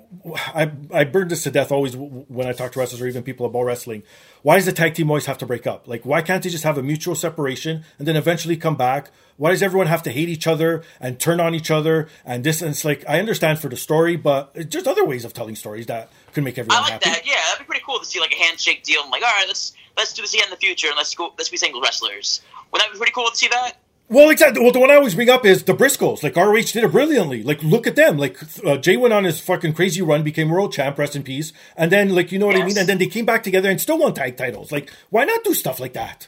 I, 0.54 0.71
I 0.93 1.04
burned 1.04 1.32
this 1.32 1.43
to 1.43 1.51
death 1.51 1.71
always 1.71 1.95
when 1.95 2.47
I 2.47 2.54
talk 2.54 2.71
to 2.73 2.80
wrestlers 2.80 3.01
or 3.01 3.08
even 3.08 3.23
people 3.23 3.45
about 3.45 3.63
wrestling. 3.63 4.04
Why 4.43 4.56
does 4.56 4.65
the 4.65 4.71
tag 4.71 4.93
team 4.93 5.10
always 5.10 5.25
have 5.25 5.38
to 5.39 5.45
break 5.45 5.65
up? 5.65 5.88
Like, 5.88 6.06
why 6.06 6.21
can't 6.21 6.43
they 6.43 6.49
just 6.49 6.63
have 6.63 6.78
a 6.78 6.84
mutual 6.84 7.15
separation 7.15 7.84
and 7.97 8.08
then 8.08 8.15
eventually 8.15 8.58
come 8.58 8.75
back? 8.75 9.12
Why 9.38 9.49
does 9.51 9.62
everyone 9.62 9.88
have 9.88 10.04
to 10.04 10.12
hate 10.12 10.30
each 10.30 10.47
other 10.47 10.84
and 10.99 11.19
turn 11.19 11.39
on 11.39 11.54
each 11.56 11.69
other? 11.71 12.08
And 12.23 12.43
this, 12.43 12.62
and 12.62 12.71
it's 12.71 12.86
like, 12.86 13.04
I 13.08 13.19
understand 13.19 13.60
for 13.60 13.67
the 13.67 13.75
story, 13.75 14.15
but 14.15 14.54
there's 14.54 14.88
other 14.88 15.04
ways 15.04 15.25
of 15.25 15.34
telling 15.34 15.56
stories 15.56 15.88
that 15.88 16.10
could 16.34 16.43
make 16.43 16.58
everyone 16.58 16.78
I 16.78 16.82
like 16.82 16.91
happy. 16.91 17.10
that. 17.10 17.28
Yeah, 17.28 17.36
that'd 17.49 17.60
be 17.60 17.65
pretty 17.65 17.84
cool 17.86 17.99
to 17.99 18.06
see 18.06 18.19
like 18.19 18.34
a 18.34 18.38
handshake 18.38 18.84
deal. 18.84 19.01
And 19.01 19.12
like, 19.12 19.23
all 19.23 19.30
right, 19.30 19.47
let's 19.47 19.73
let's 19.97 20.13
do 20.13 20.21
this 20.21 20.34
again 20.34 20.45
in 20.45 20.51
the 20.51 20.58
future, 20.58 20.88
and 20.88 20.95
let's 20.95 21.13
go. 21.15 21.34
Let's 21.38 21.49
be 21.49 21.58
single 21.58 21.82
wrestlers. 21.82 22.41
Wouldn't 22.71 22.88
that 22.88 22.93
be 22.93 22.97
pretty 22.97 23.12
cool 23.13 23.30
to 23.30 23.36
see 23.36 23.47
that? 23.49 23.73
Well, 24.08 24.30
exactly. 24.30 24.62
Well, 24.62 24.72
the 24.72 24.80
one 24.80 24.91
I 24.91 24.96
always 24.96 25.15
bring 25.15 25.30
up 25.30 25.46
is 25.46 25.63
the 25.63 25.74
Briscoes. 25.74 26.22
Like 26.22 26.36
ROH 26.36 26.72
did 26.74 26.84
it 26.84 26.91
brilliantly. 26.91 27.41
Like 27.41 27.63
look 27.63 27.88
at 27.88 27.96
them. 27.96 28.18
Like 28.18 28.38
uh, 28.63 28.78
Jay 28.78 28.98
went 28.98 29.13
on 29.13 29.24
his 29.24 29.39
fucking 29.39 29.74
crazy 29.74 30.02
run, 30.02 30.22
became 30.22 30.50
world 30.50 30.74
champ, 30.74 31.00
rest 31.00 31.15
in 31.15 31.24
peace. 31.24 31.54
And 31.76 31.91
then 31.91 32.13
like 32.13 32.32
you 32.32 32.38
know 32.38 32.46
what 32.46 32.56
I 32.56 32.63
mean. 32.63 32.78
And 32.78 32.88
then 32.88 33.00
they 33.00 33.08
came 33.08 33.26
back 33.26 33.41
together 33.41 33.70
and 33.70 33.82
still 33.82 33.98
won 33.98 34.13
tag 34.13 34.38
titles. 34.38 34.72
Like 34.72 34.91
why 35.10 35.26
not 35.26 35.44
do 35.44 35.56
stuff 35.56 35.80
like 35.80 35.94
that? 35.94 36.28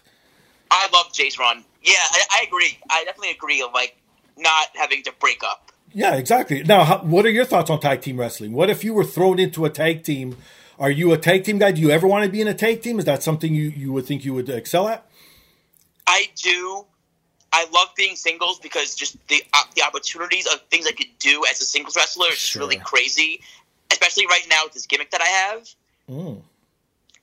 I 0.72 0.88
love 0.92 1.14
Jay's 1.14 1.38
run. 1.38 1.64
Yeah, 1.84 1.94
I, 1.98 2.24
I 2.40 2.46
agree. 2.48 2.80
I 2.90 3.04
definitely 3.06 3.32
agree 3.32 3.62
of 3.62 3.72
like 3.74 3.96
not 4.38 4.68
having 4.76 5.04
to 5.04 5.14
break 5.20 5.44
up. 5.44 5.72
Yeah, 5.94 6.16
exactly. 6.16 6.64
Now, 6.64 6.84
how, 6.84 6.98
what 7.00 7.26
are 7.26 7.30
your 7.30 7.46
thoughts 7.46 7.70
on 7.70 7.80
tag 7.80 8.02
team 8.02 8.20
wrestling? 8.20 8.54
What 8.54 8.70
if 8.70 8.84
you 8.84 8.94
were 8.94 9.06
thrown 9.06 9.40
into 9.40 9.66
a 9.66 9.70
tag 9.70 10.04
team? 10.04 10.36
Are 10.80 10.92
you 10.92 11.12
a 11.14 11.18
tag 11.18 11.44
team 11.44 11.60
guy? 11.60 11.72
Do 11.72 11.82
you 11.82 11.92
ever 11.92 12.08
want 12.08 12.26
to 12.26 12.32
be 12.32 12.42
in 12.42 12.48
a 12.48 12.54
tag 12.54 12.82
team? 12.82 13.00
Is 13.00 13.06
that 13.06 13.24
something 13.24 13.54
you, 13.54 13.70
you 13.70 13.94
would 13.94 14.06
think 14.06 14.26
you 14.26 14.34
would 14.34 14.50
excel 14.50 14.88
at? 14.88 15.10
I 16.06 16.28
do. 16.36 16.86
I 17.54 17.66
love 17.72 17.90
being 17.96 18.16
singles 18.16 18.60
because 18.60 18.94
just 18.96 19.16
the 19.28 19.42
uh, 19.54 19.64
the 19.76 19.84
opportunities 19.84 20.46
of 20.48 20.62
things 20.70 20.86
I 20.88 20.92
could 20.92 21.08
do 21.20 21.44
as 21.50 21.60
a 21.62 21.66
singles 21.66 21.96
wrestler 21.96 22.28
is 22.28 22.34
just 22.34 22.46
Sure. 22.52 22.62
really 22.62 22.78
crazy. 22.78 23.42
Especially 23.92 24.26
right 24.28 24.46
now 24.50 24.66
with 24.66 24.74
this 24.74 24.86
gimmick 24.86 25.12
that 25.12 25.22
I 25.22 25.26
have, 25.28 25.68
Mm. 26.10 26.42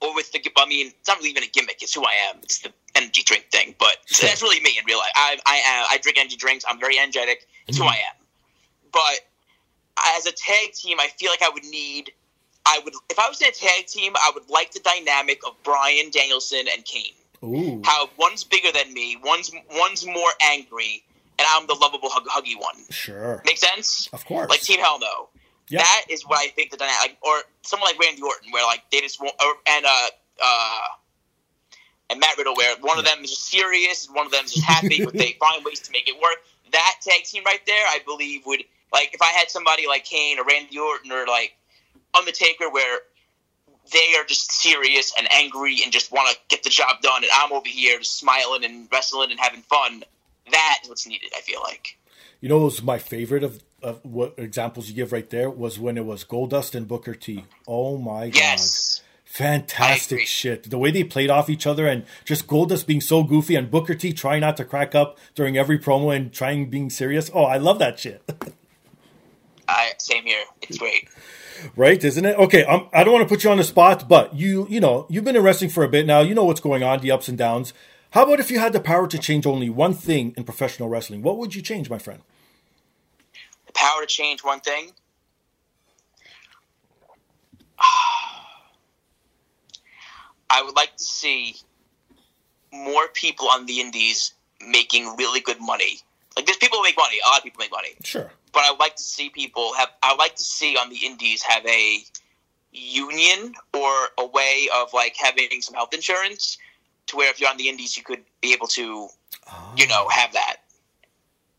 or 0.01 0.15
with 0.15 0.33
the. 0.33 0.41
I 0.57 0.67
mean, 0.67 0.89
it's 0.89 1.09
not 1.09 1.19
really 1.19 1.31
even 1.31 1.43
a 1.43 1.47
gimmick. 1.49 1.83
It's 1.83 1.93
who 1.95 2.05
I 2.05 2.15
am. 2.31 2.39
It's 2.43 2.59
the 2.61 2.73
energy 2.95 3.23
drink 3.23 3.51
thing, 3.53 3.75
but 3.79 3.99
Sure. 4.07 4.29
that's 4.29 4.41
really 4.43 4.61
me 4.61 4.79
in 4.79 4.85
real 4.87 4.99
life. 4.99 5.13
I 5.15 5.39
I 5.47 5.57
am. 5.57 5.87
I 5.91 5.99
drink 5.99 6.17
energy 6.19 6.37
drinks. 6.37 6.65
I'm 6.67 6.81
very 6.81 6.99
energetic. 6.99 7.47
It's 7.67 7.77
who 7.79 7.85
I 7.85 7.97
am. 7.97 8.17
But 8.93 9.29
as 10.17 10.27
a 10.27 10.33
tag 10.33 10.73
team, 10.73 10.99
I 11.01 11.09
feel 11.19 11.31
like 11.31 11.43
I 11.43 11.49
would 11.51 11.65
need. 11.65 12.13
I 12.67 12.81
would 12.85 12.95
if 13.11 13.19
I 13.19 13.29
was 13.29 13.41
in 13.43 13.49
a 13.49 13.53
tag 13.53 13.87
team, 13.87 14.15
I 14.17 14.31
would 14.35 14.49
like 14.49 14.73
the 14.73 14.81
dynamic 14.81 15.47
of 15.47 15.63
Bryan 15.63 16.11
Danielson 16.11 16.67
and 16.73 16.83
Kane. 16.85 17.13
Ooh. 17.45 17.83
How 17.85 18.09
one's 18.17 18.45
bigger 18.45 18.73
than 18.73 18.93
me, 18.93 19.19
one's 19.23 19.51
one's 19.73 20.07
more 20.07 20.31
angry, 20.43 21.03
and 21.39 21.47
I'm 21.51 21.67
the 21.67 21.75
lovable 21.75 22.09
hug, 22.11 22.27
huggy 22.27 22.61
one. 22.61 22.77
Sure. 22.91 23.43
Make 23.45 23.59
sense? 23.59 24.09
Of 24.13 24.25
course. 24.25 24.51
Like 24.51 24.61
Team 24.61 24.81
Hell 24.81 24.99
No. 24.99 25.29
Yeah. 25.69 25.79
That 25.81 26.05
is 26.11 26.27
what 26.27 26.39
I 26.39 26.49
think 26.49 26.71
the 26.71 26.77
dynamic, 26.77 27.01
like, 27.01 27.17
or 27.23 27.43
someone 27.63 27.89
like 27.91 27.99
Randy 27.99 28.23
Orton, 28.23 28.51
where 28.53 28.65
like 28.67 28.83
they 28.93 29.01
just 29.01 29.21
won't, 29.21 29.35
or, 29.43 29.55
and 29.67 29.87
uh, 29.87 30.09
uh, 30.43 30.81
and 32.11 32.21
Matt 32.21 32.37
Riddle, 32.37 32.55
where 32.55 32.77
one 32.81 32.99
of 32.99 33.05
them 33.05 33.25
is 33.25 33.31
just 33.31 33.47
serious, 33.51 34.07
and 34.07 34.15
one 34.15 34.27
of 34.27 34.33
them 34.33 34.45
is 34.45 34.53
just 34.53 34.67
happy, 34.67 35.05
but 35.05 35.15
they 35.15 35.33
find 35.41 35.65
ways 35.65 35.81
to 35.81 35.93
make 35.93 36.09
it 36.09 36.21
work. 36.21 36.37
That 36.73 36.97
tag 37.03 37.25
team 37.25 37.45
right 37.45 37.65
there, 37.67 37.87
I 37.87 37.99
believe, 38.05 38.45
would 38.47 38.65
like 38.93 39.15
if 39.15 39.23
I 39.23 39.29
had 39.29 39.51
somebody 39.51 39.87
like 39.87 40.05
Kane 40.05 40.39
or 40.39 40.45
Randy 40.45 40.79
Orton 40.79 41.11
or 41.11 41.27
like 41.27 41.57
Undertaker, 42.15 42.69
where 42.71 42.99
they 43.92 44.14
are 44.18 44.25
just 44.25 44.51
serious 44.53 45.12
and 45.18 45.29
angry 45.33 45.79
and 45.83 45.92
just 45.92 46.11
want 46.12 46.29
to 46.31 46.37
get 46.49 46.62
the 46.62 46.70
job 46.70 47.01
done, 47.03 47.23
and 47.23 47.31
I'm 47.35 47.53
over 47.53 47.68
here 47.68 47.99
just 47.99 48.18
smiling 48.18 48.64
and 48.64 48.88
wrestling 48.92 49.31
and 49.31 49.38
having 49.40 49.62
fun. 49.62 50.05
That 50.51 50.79
is 50.83 50.88
what's 50.88 51.07
needed. 51.07 51.31
I 51.37 51.40
feel 51.40 51.61
like. 51.62 51.97
You 52.40 52.49
know, 52.49 52.59
was 52.59 52.83
my 52.83 52.99
favorite 52.99 53.42
of, 53.42 53.62
of 53.83 54.05
what 54.05 54.35
examples 54.37 54.88
you 54.88 54.94
give 54.94 55.12
right 55.12 55.29
there 55.31 55.49
was 55.49 55.79
when 55.79 55.97
it 55.97 56.05
was 56.05 56.25
Goldust 56.25 56.75
and 56.75 56.87
Booker 56.87 57.14
T. 57.14 57.44
Oh 57.66 57.97
my 57.97 58.25
Yes. 58.25 58.99
god. 58.99 59.05
Fantastic 59.25 60.27
shit. 60.27 60.70
The 60.70 60.79
way 60.79 60.90
they 60.90 61.03
played 61.03 61.31
off 61.31 61.49
each 61.51 61.66
other 61.66 61.87
and 61.88 62.05
just 62.25 62.47
Goldust 62.47 62.87
being 62.87 63.01
so 63.01 63.25
goofy 63.25 63.57
and 63.57 63.70
Booker 63.70 63.94
T 63.94 64.12
trying 64.12 64.42
not 64.42 64.57
to 64.59 64.64
crack 64.64 64.94
up 64.94 65.18
during 65.35 65.57
every 65.57 65.79
promo 65.79 66.14
and 66.14 66.33
trying 66.33 66.70
being 66.70 66.90
serious. 66.90 67.31
Oh, 67.35 67.44
I 67.44 67.57
love 67.57 67.79
that 67.79 67.99
shit. 67.99 68.23
I 69.68 69.92
same 69.99 70.25
here. 70.25 70.44
It's 70.62 70.79
great. 70.79 71.09
Right, 71.77 72.03
isn't 72.03 72.24
it? 72.24 72.37
Okay, 72.38 72.64
um, 72.64 72.88
I 72.92 73.05
don't 73.05 73.12
want 73.14 73.29
to 73.29 73.33
put 73.33 73.44
you 73.44 73.50
on 73.50 73.59
the 73.59 73.64
spot, 73.64 74.09
but 74.09 74.35
you, 74.35 74.66
you 74.68 74.81
know, 74.81 75.07
you've 75.09 75.24
been 75.24 75.37
in 75.37 75.42
wrestling 75.42 75.70
for 75.70 75.85
a 75.85 75.88
bit 75.88 76.07
now. 76.07 76.20
You 76.20 76.35
know 76.35 76.44
what's 76.44 76.61
going 76.61 76.83
on, 76.83 77.00
the 77.00 77.11
ups 77.11 77.29
and 77.29 77.38
downs. 77.38 77.72
How 78.11 78.22
about 78.24 78.40
if 78.40 78.50
you 78.50 78.59
had 78.59 78.72
the 78.72 78.81
power 78.81 79.07
to 79.09 79.18
change 79.18 79.46
only 79.46 79.68
one 79.68 79.94
thing 79.94 80.35
in 80.37 80.44
professional 80.44 80.88
wrestling? 80.88 81.22
What 81.22 81.37
would 81.38 81.55
you 81.55 81.62
change, 81.62 81.90
my 81.90 81.98
friend? 81.98 82.20
The 83.66 83.72
power 83.72 84.00
to 84.03 84.07
change 84.07 84.44
one 84.44 84.61
thing. 84.61 84.92
I 90.50 90.62
would 90.62 90.77
like 90.77 90.96
to 90.96 91.05
see 91.05 91.57
more 92.72 93.09
people 93.14 93.48
on 93.48 93.66
the 93.66 93.81
indies 93.81 94.35
making 94.66 95.16
really 95.16 95.40
good 95.40 95.61
money. 95.61 95.98
Like 96.37 96.47
there's 96.47 96.57
people 96.59 96.79
who 96.79 96.85
make 96.85 96.97
money. 96.97 97.16
A 97.25 97.29
lot 97.29 97.38
of 97.38 97.44
people 97.44 97.61
make 97.61 97.70
money, 97.70 97.90
Sure. 98.03 98.31
but 98.53 98.61
I 98.64 98.75
like 98.77 98.97
to 98.97 99.03
see 99.03 99.31
people 99.31 99.73
have. 99.75 99.88
I 100.03 100.14
like 100.16 100.35
to 100.37 100.42
see 100.42 100.77
on 100.77 100.90
the 100.90 100.97
indies 101.05 101.42
have 101.42 101.64
a 101.66 101.99
union 102.73 103.55
or 103.73 103.90
a 104.18 104.27
way 104.27 104.68
of 104.75 104.92
like 104.92 105.14
having 105.16 105.49
some 105.61 105.75
health 105.75 105.94
insurance 105.94 106.59
to 107.07 107.16
where 107.16 107.31
if 107.31 107.40
you're 107.40 107.51
on 107.51 107.57
the 107.57 107.68
indies, 107.68 107.97
you 107.97 108.03
could 108.03 108.20
be 108.40 108.53
able 108.53 108.66
to, 108.68 109.09
you 109.77 109.87
know, 109.87 110.09
have 110.09 110.33
that. 110.33 110.57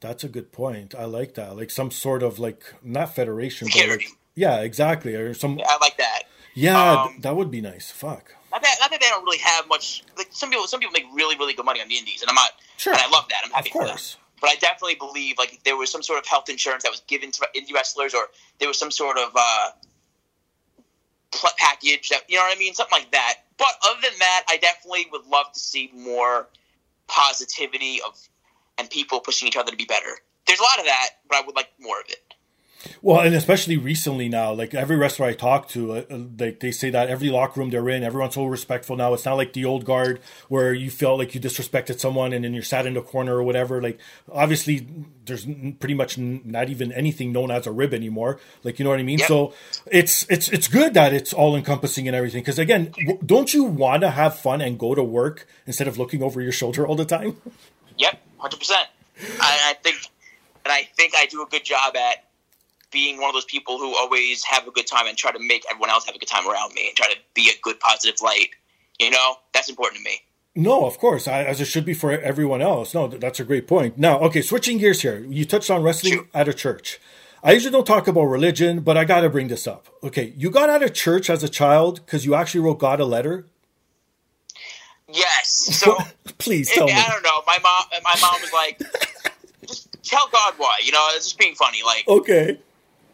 That's 0.02 0.24
a 0.24 0.28
good 0.28 0.52
point. 0.52 0.94
I 0.94 1.06
like 1.06 1.36
that. 1.36 1.56
Like 1.56 1.72
some 1.72 1.90
sort 1.92 2.22
of 2.22 2.38
like 2.40 2.64
not 2.84 3.16
federation, 3.16 3.68
but 3.74 3.88
like, 3.90 4.08
yeah, 4.36 4.60
exactly. 4.62 5.16
Or 5.16 5.34
some 5.34 5.60
I 5.66 5.78
like 5.80 5.98
that. 5.98 6.24
yeah, 6.54 7.04
Um, 7.04 7.10
th- 7.12 7.22
that 7.22 7.36
would 7.36 7.50
be 7.50 7.62
nice. 7.62 7.92
Fuck. 7.92 8.34
Not 8.52 8.62
that, 8.62 8.76
not 8.80 8.92
that 8.92 9.00
they 9.02 9.08
don't 9.10 9.24
really 9.24 9.38
have 9.40 9.68
much. 9.68 10.04
Like 10.18 10.28
some 10.32 10.50
people, 10.50 10.68
some 10.68 10.80
people 10.80 10.94
make 10.94 11.06
really, 11.14 11.38
really 11.38 11.54
good 11.54 11.66
money 11.66 11.82
on 11.82 11.88
the 11.88 11.98
indies, 11.98 12.22
and 12.22 12.30
I'm 12.30 12.36
not. 12.36 12.52
Sure. 12.78 12.94
And 12.94 13.02
I 13.02 13.10
love 13.10 13.26
that. 13.30 13.42
I'm 13.46 13.52
happy 13.52 13.70
Of 13.70 13.74
for 13.74 13.80
them. 13.84 13.90
course. 13.92 14.18
But 14.46 14.52
I 14.52 14.56
definitely 14.58 14.94
believe 14.94 15.40
like 15.40 15.60
there 15.64 15.76
was 15.76 15.92
some 15.92 16.04
sort 16.04 16.20
of 16.20 16.28
health 16.28 16.50
insurance 16.50 16.84
that 16.84 16.92
was 16.92 17.02
given 17.08 17.32
to 17.32 17.48
indie 17.56 17.74
wrestlers, 17.74 18.14
or 18.14 18.28
there 18.60 18.68
was 18.68 18.78
some 18.78 18.92
sort 18.92 19.18
of 19.18 19.32
uh, 19.36 19.72
package 21.58 22.10
that 22.10 22.22
you 22.28 22.36
know 22.36 22.44
what 22.44 22.56
I 22.56 22.60
mean, 22.60 22.76
something 22.76 22.96
like 22.96 23.10
that. 23.10 23.38
But 23.58 23.70
other 23.84 24.02
than 24.04 24.20
that, 24.20 24.44
I 24.48 24.58
definitely 24.58 25.08
would 25.12 25.26
love 25.26 25.52
to 25.52 25.60
see 25.60 25.90
more 25.96 26.48
positivity 27.08 28.02
of 28.06 28.16
and 28.78 28.88
people 28.88 29.20
pushing 29.20 29.48
each 29.48 29.58
other 29.58 29.72
to 29.72 29.78
be 29.78 29.86
better. 29.86 30.20
There's 30.46 30.60
a 30.60 30.64
lot 30.64 30.78
of 30.78 30.86
that, 30.86 31.10
but 31.28 31.38
I 31.38 31.42
would 31.42 31.56
like 31.56 31.72
more 31.80 32.00
of 32.00 32.06
it. 32.08 32.22
Well, 33.02 33.22
and 33.22 33.36
especially 33.36 33.78
recently 33.78 34.30
now, 34.30 34.54
like 34.54 34.74
every 34.74 34.96
wrestler 34.96 35.28
I 35.28 35.34
talk 35.34 35.70
to, 35.70 35.94
uh, 35.94 36.04
uh, 36.10 36.20
like 36.40 36.60
they 36.60 36.72
say 36.72 36.90
that 36.90 37.10
every 37.10 37.30
locker 37.30 37.60
room 37.60 37.70
they're 37.70 37.88
in, 37.90 38.04
everyone's 38.04 38.36
so 38.36 38.46
respectful 38.46 38.96
now. 38.96 39.14
It's 39.14 39.26
not 39.26 39.36
like 39.36 39.54
the 39.54 39.66
old 39.66 39.86
guard 39.86 40.20
where 40.50 40.74
you 40.74 40.90
felt 40.90 41.20
like 41.20 41.36
you 41.36 41.42
disrespected 41.42 42.00
someone 42.00 42.34
and 42.34 42.44
then 42.44 42.54
you're 42.54 42.64
sat 42.64 42.86
in 42.86 42.94
the 42.94 43.02
corner 43.02 43.36
or 43.36 43.44
whatever. 43.44 43.82
Like 43.82 44.00
obviously, 44.32 44.88
there's 45.26 45.46
pretty 45.80 45.94
much 45.94 46.18
not 46.18 46.70
even 46.70 46.92
anything 46.92 47.32
known 47.32 47.52
as 47.52 47.68
a 47.68 47.72
rib 47.72 47.94
anymore. 47.94 48.40
Like 48.64 48.80
you 48.80 48.86
know 48.86 48.92
what 48.92 49.00
I 49.00 49.04
mean? 49.04 49.20
Yep. 49.20 49.28
So 49.28 49.54
it's 49.88 50.26
it's 50.30 50.50
it's 50.50 50.68
good 50.68 50.94
that 50.94 51.14
it's 51.14 51.34
all 51.34 51.56
encompassing 51.56 52.08
and 52.08 52.16
everything. 52.16 52.42
Because 52.42 52.60
again, 52.60 52.94
don't 53.26 53.54
you 53.54 53.64
want 53.64 54.02
to 54.02 54.10
have 54.10 54.38
fun 54.38 54.62
and 54.62 54.78
go 54.78 54.96
to 54.96 55.04
work 55.04 55.48
instead 55.66 55.88
of 55.88 55.98
looking 55.98 56.22
over 56.24 56.42
your 56.42 56.52
shoulder 56.52 56.86
all 56.86 56.96
the 56.96 57.06
time? 57.06 57.38
Yep, 57.98 58.22
hundred 58.38 58.58
percent. 58.58 58.88
I, 59.40 59.72
I 59.72 59.74
think, 59.82 59.98
and 60.66 60.72
I 60.72 60.84
think 60.96 61.14
I 61.16 61.26
do 61.28 61.42
a 61.42 61.46
good 61.46 61.64
job 61.64 61.96
at 61.96 62.26
being 62.96 63.20
one 63.20 63.30
of 63.30 63.34
those 63.36 63.46
people 63.46 63.78
who 63.78 63.94
always 63.98 64.44
have 64.46 64.66
a 64.68 64.72
good 64.72 64.88
time 64.88 65.06
and 65.08 65.18
try 65.18 65.32
to 65.34 65.40
make 65.40 65.64
everyone 65.70 65.90
else 65.90 66.06
have 66.06 66.16
a 66.16 66.20
good 66.20 66.30
time 66.30 66.48
around 66.50 66.74
me 66.74 66.88
and 66.88 66.96
try 66.96 67.08
to 67.08 67.18
be 67.34 67.50
a 67.50 67.60
good 67.62 67.78
positive 67.82 68.16
light. 68.22 68.50
You 69.00 69.10
know, 69.12 69.36
that's 69.54 69.70
important 69.70 69.98
to 70.00 70.04
me. 70.10 70.22
No, 70.56 70.86
of 70.86 70.98
course, 70.98 71.28
I, 71.28 71.44
as 71.44 71.60
it 71.60 71.66
should 71.66 71.84
be 71.84 71.94
for 71.94 72.12
everyone 72.14 72.62
else. 72.62 72.94
No, 72.94 73.10
th- 73.10 73.20
that's 73.20 73.42
a 73.42 73.44
great 73.44 73.68
point. 73.68 73.98
Now, 73.98 74.20
okay, 74.22 74.42
switching 74.42 74.78
gears 74.78 75.02
here. 75.02 75.20
You 75.28 75.44
touched 75.44 75.70
on 75.70 75.84
wrestling 75.84 76.14
Sure. 76.14 76.28
at 76.34 76.48
a 76.48 76.54
church. 76.54 76.98
I 77.44 77.52
usually 77.52 77.74
don't 77.74 77.86
talk 77.86 78.08
about 78.08 78.24
religion, 78.24 78.80
but 78.80 78.96
I 78.96 79.04
got 79.04 79.22
to 79.22 79.30
bring 79.30 79.50
this 79.50 79.68
up. 79.68 79.88
Okay, 80.02 80.34
you 80.38 80.50
got 80.50 80.70
out 80.70 80.82
of 80.82 80.94
church 80.94 81.30
as 81.30 81.44
a 81.44 81.50
child 81.50 82.00
because 82.06 82.26
you 82.26 82.34
actually 82.36 82.62
wrote 82.62 82.80
God 82.80 83.02
a 83.02 83.06
letter. 83.06 83.46
Yes. 85.12 85.52
So 85.86 85.98
Please 86.38 86.70
tell 86.72 86.88
me. 86.88 86.94
I 86.94 87.08
don't 87.10 87.24
know. 87.24 87.42
My 87.48 87.58
mom, 87.62 87.84
my 88.04 88.16
mom 88.22 88.42
was 88.42 88.52
like, 88.54 88.80
"Just 89.68 89.88
tell 90.04 90.28
God 90.32 90.54
why." 90.58 90.76
You 90.84 90.92
know, 90.92 91.06
it's 91.16 91.26
just 91.28 91.38
being 91.40 91.56
funny. 91.56 91.80
Like, 91.86 92.06
Okay, 92.08 92.60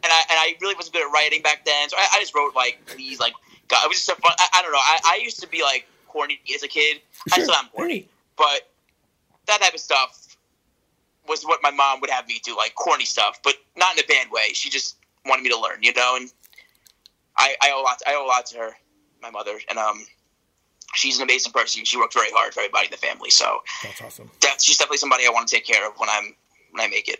and 0.03 0.11
I 0.11 0.19
and 0.29 0.37
I 0.39 0.55
really 0.61 0.75
wasn't 0.75 0.93
good 0.95 1.05
at 1.07 1.11
writing 1.11 1.41
back 1.41 1.65
then, 1.65 1.89
so 1.89 1.97
I, 1.97 2.07
I 2.15 2.19
just 2.19 2.33
wrote 2.35 2.55
like, 2.55 2.79
"Please, 2.87 3.19
like, 3.19 3.33
God." 3.67 3.83
It 3.85 3.87
was 3.87 3.97
just 3.97 4.05
so 4.05 4.15
fun. 4.15 4.31
I, 4.39 4.47
I 4.55 4.61
don't 4.61 4.71
know. 4.71 4.77
I, 4.79 4.99
I 5.05 5.19
used 5.23 5.39
to 5.41 5.47
be 5.47 5.61
like 5.63 5.87
corny 6.07 6.39
as 6.53 6.63
a 6.63 6.67
kid. 6.67 7.01
I 7.31 7.35
Sure. 7.37 7.45
still 7.45 7.55
am 7.55 7.67
corny, 7.69 8.07
but 8.37 8.69
that 9.47 9.61
type 9.61 9.73
of 9.73 9.79
stuff 9.79 10.35
was 11.27 11.43
what 11.43 11.59
my 11.63 11.71
mom 11.71 12.01
would 12.01 12.09
have 12.09 12.27
me 12.27 12.41
do, 12.43 12.55
like 12.57 12.73
corny 12.75 13.05
stuff, 13.05 13.39
but 13.43 13.55
not 13.77 13.97
in 13.97 14.03
a 14.03 14.07
bad 14.07 14.31
way. 14.31 14.49
She 14.53 14.69
just 14.69 14.95
wanted 15.25 15.43
me 15.43 15.49
to 15.49 15.59
learn, 15.59 15.77
you 15.81 15.93
know. 15.93 16.15
And 16.17 16.31
I, 17.37 17.55
I 17.61 17.71
owe 17.71 17.81
a 17.81 17.83
lot. 17.83 18.01
I 18.07 18.15
owe 18.15 18.25
a 18.25 18.27
lot 18.27 18.45
to 18.47 18.57
her, 18.57 18.71
my 19.21 19.29
mother, 19.29 19.57
and 19.69 19.77
um, 19.77 20.05
she's 20.95 21.17
an 21.17 21.23
amazing 21.23 21.51
person. 21.53 21.85
She 21.85 21.97
worked 21.97 22.13
very 22.13 22.31
hard 22.31 22.53
for 22.53 22.61
everybody 22.61 22.85
in 22.87 22.91
the 22.91 22.97
family, 22.97 23.29
so 23.29 23.61
that's 23.83 24.01
awesome. 24.01 24.29
that, 24.41 24.61
she's 24.61 24.77
definitely 24.77 24.97
somebody 24.97 25.25
I 25.25 25.29
want 25.29 25.47
to 25.47 25.55
take 25.55 25.65
care 25.65 25.87
of 25.87 25.93
when 25.97 26.09
I'm 26.09 26.35
when 26.71 26.81
I 26.85 26.87
make 26.87 27.07
it. 27.07 27.19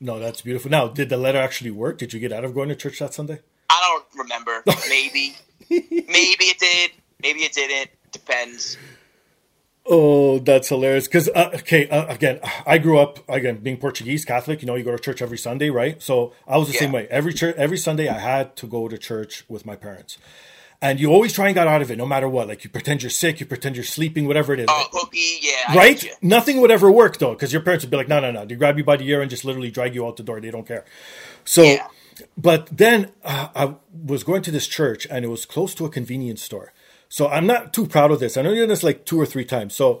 No, 0.00 0.18
that's 0.18 0.40
beautiful. 0.40 0.70
Now, 0.70 0.88
did 0.88 1.10
the 1.10 1.18
letter 1.18 1.38
actually 1.38 1.70
work? 1.70 1.98
Did 1.98 2.12
you 2.12 2.20
get 2.20 2.32
out 2.32 2.44
of 2.44 2.54
going 2.54 2.70
to 2.70 2.76
church 2.76 2.98
that 3.00 3.12
Sunday? 3.12 3.40
I 3.68 3.80
don't 3.82 4.24
remember. 4.24 4.62
Maybe, 4.88 5.36
maybe 5.70 6.44
it 6.44 6.58
did. 6.58 6.92
Maybe 7.22 7.40
it 7.40 7.52
didn't. 7.52 7.90
Depends. 8.10 8.78
Oh, 9.86 10.38
that's 10.38 10.68
hilarious. 10.68 11.06
Because 11.06 11.28
uh, 11.28 11.50
okay, 11.54 11.88
uh, 11.88 12.06
again, 12.06 12.40
I 12.66 12.78
grew 12.78 12.98
up 12.98 13.28
again 13.28 13.56
being 13.56 13.76
Portuguese 13.76 14.24
Catholic. 14.24 14.62
You 14.62 14.66
know, 14.66 14.74
you 14.74 14.84
go 14.84 14.92
to 14.92 14.98
church 15.02 15.20
every 15.20 15.38
Sunday, 15.38 15.68
right? 15.70 16.00
So 16.02 16.32
I 16.46 16.56
was 16.58 16.68
the 16.68 16.74
same 16.74 16.92
way. 16.92 17.06
Every 17.10 17.34
church, 17.34 17.56
every 17.56 17.76
Sunday, 17.76 18.08
I 18.08 18.18
had 18.18 18.56
to 18.56 18.66
go 18.66 18.88
to 18.88 18.96
church 18.96 19.44
with 19.48 19.66
my 19.66 19.76
parents, 19.76 20.16
and 20.82 20.98
you 20.98 21.10
always 21.12 21.32
try 21.32 21.46
and 21.46 21.54
get 21.54 21.66
out 21.66 21.82
of 21.82 21.90
it, 21.90 21.96
no 21.98 22.06
matter 22.06 22.28
what. 22.28 22.48
Like 22.48 22.64
you 22.64 22.70
pretend 22.70 23.02
you're 23.02 23.10
sick, 23.10 23.38
you 23.40 23.46
pretend 23.46 23.76
you're 23.76 23.84
sleeping, 23.84 24.26
whatever 24.26 24.52
it 24.54 24.60
is. 24.60 24.66
Oh, 24.68 24.86
hooky, 24.92 25.38
yeah. 25.42 25.76
Right? 25.76 26.04
Nothing 26.22 26.60
would 26.60 26.70
ever 26.70 26.90
work 26.90 27.18
though, 27.18 27.32
because 27.34 27.52
your 27.52 27.62
parents 27.62 27.84
would 27.84 27.90
be 27.90 27.96
like, 27.96 28.08
"No, 28.08 28.20
no, 28.20 28.30
no." 28.30 28.44
They 28.46 28.54
grab 28.54 28.78
you 28.78 28.84
by 28.84 28.96
the 28.96 29.08
ear 29.08 29.20
and 29.20 29.30
just 29.30 29.44
literally 29.44 29.70
drag 29.70 29.94
you 29.94 30.06
out 30.06 30.16
the 30.16 30.22
door. 30.22 30.40
They 30.40 30.50
don't 30.50 30.66
care. 30.66 30.84
So, 31.44 31.62
Yeah. 31.62 31.86
but 32.36 32.66
then 32.76 33.12
uh, 33.24 33.48
I 33.54 33.74
was 33.92 34.24
going 34.24 34.42
to 34.42 34.50
this 34.50 34.66
church, 34.66 35.06
and 35.10 35.24
it 35.24 35.28
was 35.28 35.44
close 35.44 35.74
to 35.76 35.84
a 35.84 35.90
convenience 35.90 36.42
store. 36.42 36.72
So 37.08 37.28
I'm 37.28 37.46
not 37.46 37.72
too 37.74 37.86
proud 37.86 38.10
of 38.12 38.20
this. 38.20 38.36
I 38.36 38.42
know 38.42 38.50
you 38.52 38.60
did 38.60 38.70
this 38.70 38.82
like 38.82 39.04
two 39.04 39.20
or 39.20 39.26
three 39.26 39.44
times. 39.44 39.74
So 39.74 40.00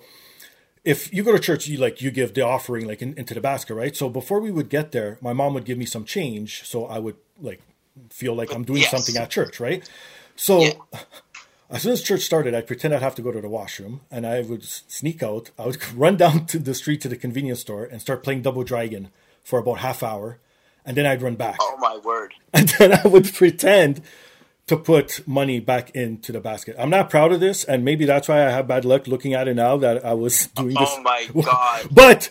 if 0.84 1.12
you 1.12 1.22
go 1.22 1.32
to 1.32 1.38
church, 1.38 1.66
you 1.66 1.76
like 1.76 2.00
you 2.00 2.10
give 2.10 2.32
the 2.34 2.42
offering 2.42 2.86
like 2.86 3.02
in, 3.02 3.14
into 3.18 3.34
the 3.34 3.40
basket, 3.40 3.74
right? 3.74 3.94
So 3.96 4.08
before 4.08 4.40
we 4.40 4.50
would 4.50 4.68
get 4.70 4.92
there, 4.92 5.18
my 5.20 5.32
mom 5.32 5.52
would 5.54 5.64
give 5.64 5.76
me 5.76 5.84
some 5.86 6.04
change, 6.04 6.62
so 6.64 6.86
I 6.86 6.98
would 6.98 7.16
like 7.40 7.60
feel 8.08 8.34
like 8.34 8.54
I'm 8.54 8.64
doing 8.64 8.80
Yes. 8.82 8.90
something 8.90 9.16
at 9.20 9.28
church, 9.28 9.60
right? 9.60 9.86
So 10.40 10.62
Yeah. 10.62 10.72
as 11.70 11.82
soon 11.82 11.92
as 11.92 12.02
church 12.02 12.22
started, 12.22 12.54
I'd 12.54 12.66
pretend 12.66 12.94
I'd 12.94 13.02
have 13.02 13.14
to 13.16 13.22
go 13.22 13.30
to 13.30 13.42
the 13.42 13.48
washroom, 13.48 14.00
and 14.10 14.26
I 14.26 14.40
would 14.40 14.64
sneak 14.64 15.22
out. 15.22 15.50
I 15.58 15.66
would 15.66 15.92
run 15.94 16.16
down 16.16 16.46
to 16.46 16.58
the 16.58 16.74
street 16.74 17.02
to 17.02 17.08
the 17.08 17.16
convenience 17.16 17.60
store 17.60 17.84
and 17.84 18.00
start 18.00 18.24
playing 18.24 18.40
Double 18.42 18.64
Dragon 18.64 19.10
for 19.44 19.58
about 19.58 19.80
half 19.80 20.02
hour, 20.02 20.38
and 20.86 20.96
then 20.96 21.04
I'd 21.04 21.20
run 21.20 21.34
back. 21.36 21.58
Oh 21.60 21.76
my 21.78 21.98
word! 22.02 22.32
And 22.54 22.68
then 22.78 22.92
I 22.92 23.06
would 23.06 23.32
pretend 23.34 24.00
to 24.66 24.76
put 24.76 25.26
money 25.26 25.60
back 25.60 25.90
into 25.94 26.32
the 26.32 26.40
basket. 26.40 26.74
I'm 26.78 26.90
not 26.90 27.10
proud 27.10 27.32
of 27.32 27.40
this, 27.40 27.64
and 27.64 27.84
maybe 27.84 28.06
that's 28.06 28.28
why 28.28 28.46
I 28.46 28.50
have 28.50 28.66
bad 28.66 28.84
luck 28.86 29.06
looking 29.06 29.34
at 29.34 29.46
it 29.46 29.54
now 29.54 29.76
that 29.76 30.04
I 30.04 30.14
was 30.14 30.46
doing 30.46 30.74
this. 30.74 30.90
Oh 30.90 31.02
my 31.02 31.28
god! 31.34 31.86
But 31.90 32.30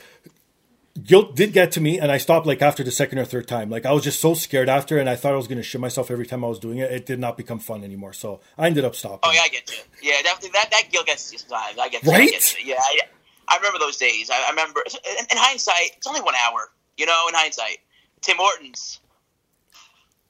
guilt 1.04 1.36
did 1.36 1.54
get 1.54 1.72
to 1.74 1.82
me, 1.82 2.00
and 2.00 2.12
I 2.12 2.18
stopped 2.18 2.46
like 2.46 2.62
after 2.62 2.84
the 2.84 2.92
second 2.92 3.20
or 3.20 3.26
third 3.26 3.48
time. 3.48 3.70
Like 3.70 3.86
I 3.86 3.92
was 3.92 4.04
just 4.04 4.20
so 4.20 4.34
scared 4.34 4.70
after, 4.70 4.98
and 4.98 5.10
I 5.10 5.16
thought 5.16 5.34
I 5.34 5.38
was 5.38 5.48
going 5.48 5.58
to 5.58 5.64
shit 5.64 5.82
myself 5.82 6.12
every 6.12 6.26
time 6.26 6.44
I 6.44 6.48
was 6.48 6.60
doing 6.60 6.80
it. 6.80 6.92
It 6.92 7.06
did 7.06 7.20
not 7.20 7.38
become 7.38 7.60
fun 7.60 7.84
anymore, 7.84 8.14
so 8.14 8.42
I 8.58 8.68
ended 8.68 8.86
up 8.86 8.96
stopping. 8.96 9.20
Oh 9.24 9.32
yeah, 9.32 9.42
I 9.42 9.50
get 9.50 9.70
you. 9.72 9.78
Yeah, 10.02 10.22
definitely 10.24 10.52
that, 10.54 10.70
that 10.72 10.90
guilt 10.92 11.06
gets 11.06 11.32
you 11.32 11.40
sometimes. 11.40 11.78
I 11.78 11.90
get 11.90 12.04
you. 12.04 12.12
Right? 12.12 12.22
I 12.22 12.28
get 12.28 12.56
you. 12.60 12.74
Yeah, 12.74 12.80
I, 12.80 13.00
I 13.48 13.58
remember 13.58 13.80
those 13.80 13.98
days. 13.98 14.30
I, 14.30 14.44
I 14.48 14.50
remember. 14.52 14.82
In, 14.86 15.26
in 15.32 15.38
hindsight, 15.38 15.92
it's 15.98 16.08
only 16.08 16.22
one 16.22 16.36
hour. 16.36 16.70
You 16.98 17.06
know, 17.06 17.26
in 17.30 17.36
hindsight, 17.36 17.78
Tim 18.22 18.38
Hortons. 18.38 19.00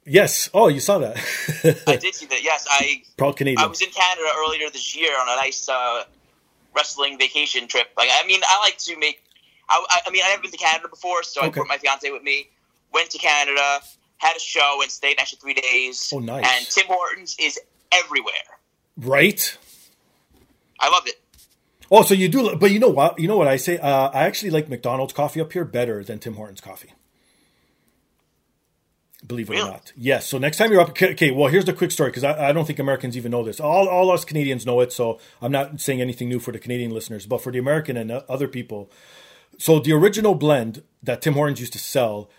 Yes. 0.06 0.50
Oh, 0.54 0.70
you 0.70 0.80
saw 0.80 1.00
that. 1.00 1.18
I 1.88 1.96
did 1.98 2.16
see 2.16 2.26
that. 2.28 2.44
Yes, 2.44 2.66
I. 2.70 3.04
Proud 3.18 3.38
Canadian. 3.38 3.64
I 3.64 3.68
was 3.68 3.82
in 3.82 3.92
Canada 3.92 4.28
earlier 4.40 4.70
this 4.72 4.96
year 4.96 5.12
on 5.20 5.28
a 5.30 5.36
nice 5.36 5.70
uh, 5.70 6.04
wrestling 6.76 7.20
vacation 7.20 7.68
trip. 7.68 7.88
Like, 7.96 8.10
I 8.12 8.26
mean, 8.26 8.42
I 8.44 8.60
like 8.64 8.78
to 8.80 8.98
make. 8.98 9.22
I, 9.70 10.02
I 10.08 10.10
mean, 10.12 10.22
I 10.24 10.28
haven't 10.28 10.44
been 10.44 10.52
to 10.52 10.58
Canada 10.58 10.88
before, 10.90 11.24
so 11.24 11.42
I 11.42 11.46
Okay. 11.48 11.56
brought 11.56 11.68
my 11.68 11.78
fiance 11.78 12.10
with 12.12 12.24
me. 12.24 12.50
Went 12.94 13.10
to 13.12 13.18
Canada, 13.20 13.80
had 14.18 14.36
a 14.36 14.40
show, 14.40 14.80
and 14.82 14.92
stayed 14.92 15.14
an 15.14 15.20
extra 15.20 15.38
three 15.40 15.54
days. 15.54 16.12
Oh, 16.14 16.20
nice. 16.20 16.46
And 16.46 16.66
Tim 16.68 16.86
Hortons 16.88 17.36
is 17.40 17.60
everywhere. 17.92 18.34
right. 18.98 19.58
I 20.80 20.90
love 20.90 21.04
it. 21.08 21.16
Oh, 21.92 22.04
so 22.04 22.14
you 22.14 22.30
do, 22.30 22.56
but 22.56 22.72
you 22.72 22.80
know 22.80 22.90
what? 22.90 23.20
You 23.20 23.28
know 23.28 23.36
what 23.38 23.48
I 23.48 23.58
say? 23.58 23.78
Uh, 23.78 24.10
I 24.10 24.24
actually 24.24 24.52
like 24.52 24.70
McDonald's 24.70 25.12
coffee 25.14 25.42
up 25.42 25.52
here 25.54 25.66
better 25.66 26.04
than 26.04 26.20
Tim 26.20 26.36
Hortons 26.36 26.62
coffee. 26.62 26.94
Believe 29.28 29.50
it 29.50 29.56
or 29.56 29.66
not. 29.66 29.92
Yes. 29.98 30.26
So 30.28 30.38
next 30.38 30.58
time 30.58 30.72
you're 30.72 30.80
up, 30.80 30.90
okay. 30.92 31.32
Well, 31.32 31.50
here's 31.50 31.66
the 31.66 31.74
quick 31.74 31.92
story 31.92 32.10
because 32.10 32.24
I, 32.24 32.50
I 32.50 32.52
don't 32.54 32.66
think 32.66 32.80
Americans 32.80 33.18
even 33.18 33.32
know 33.32 33.44
this. 33.44 33.60
All, 33.60 33.90
all 33.90 34.10
us 34.12 34.24
Canadians 34.24 34.66
know 34.66 34.80
it, 34.80 34.94
so 34.94 35.20
I'm 35.42 35.52
not 35.52 35.82
saying 35.82 36.00
anything 36.00 36.30
new 36.30 36.40
for 36.40 36.54
the 36.54 36.60
Canadian 36.60 36.92
listeners, 36.92 37.26
but 37.26 37.42
for 37.42 37.52
the 37.52 37.60
American 37.60 37.98
and 37.98 38.12
other 38.12 38.48
people. 38.48 38.90
So 39.60 39.80
the 39.80 39.92
original 39.94 40.34
blend 40.34 40.82
that 41.04 41.22
Tim 41.22 41.34
Hortons 41.36 41.60
used 41.60 41.74
to 41.74 41.80
sell, 41.80 42.30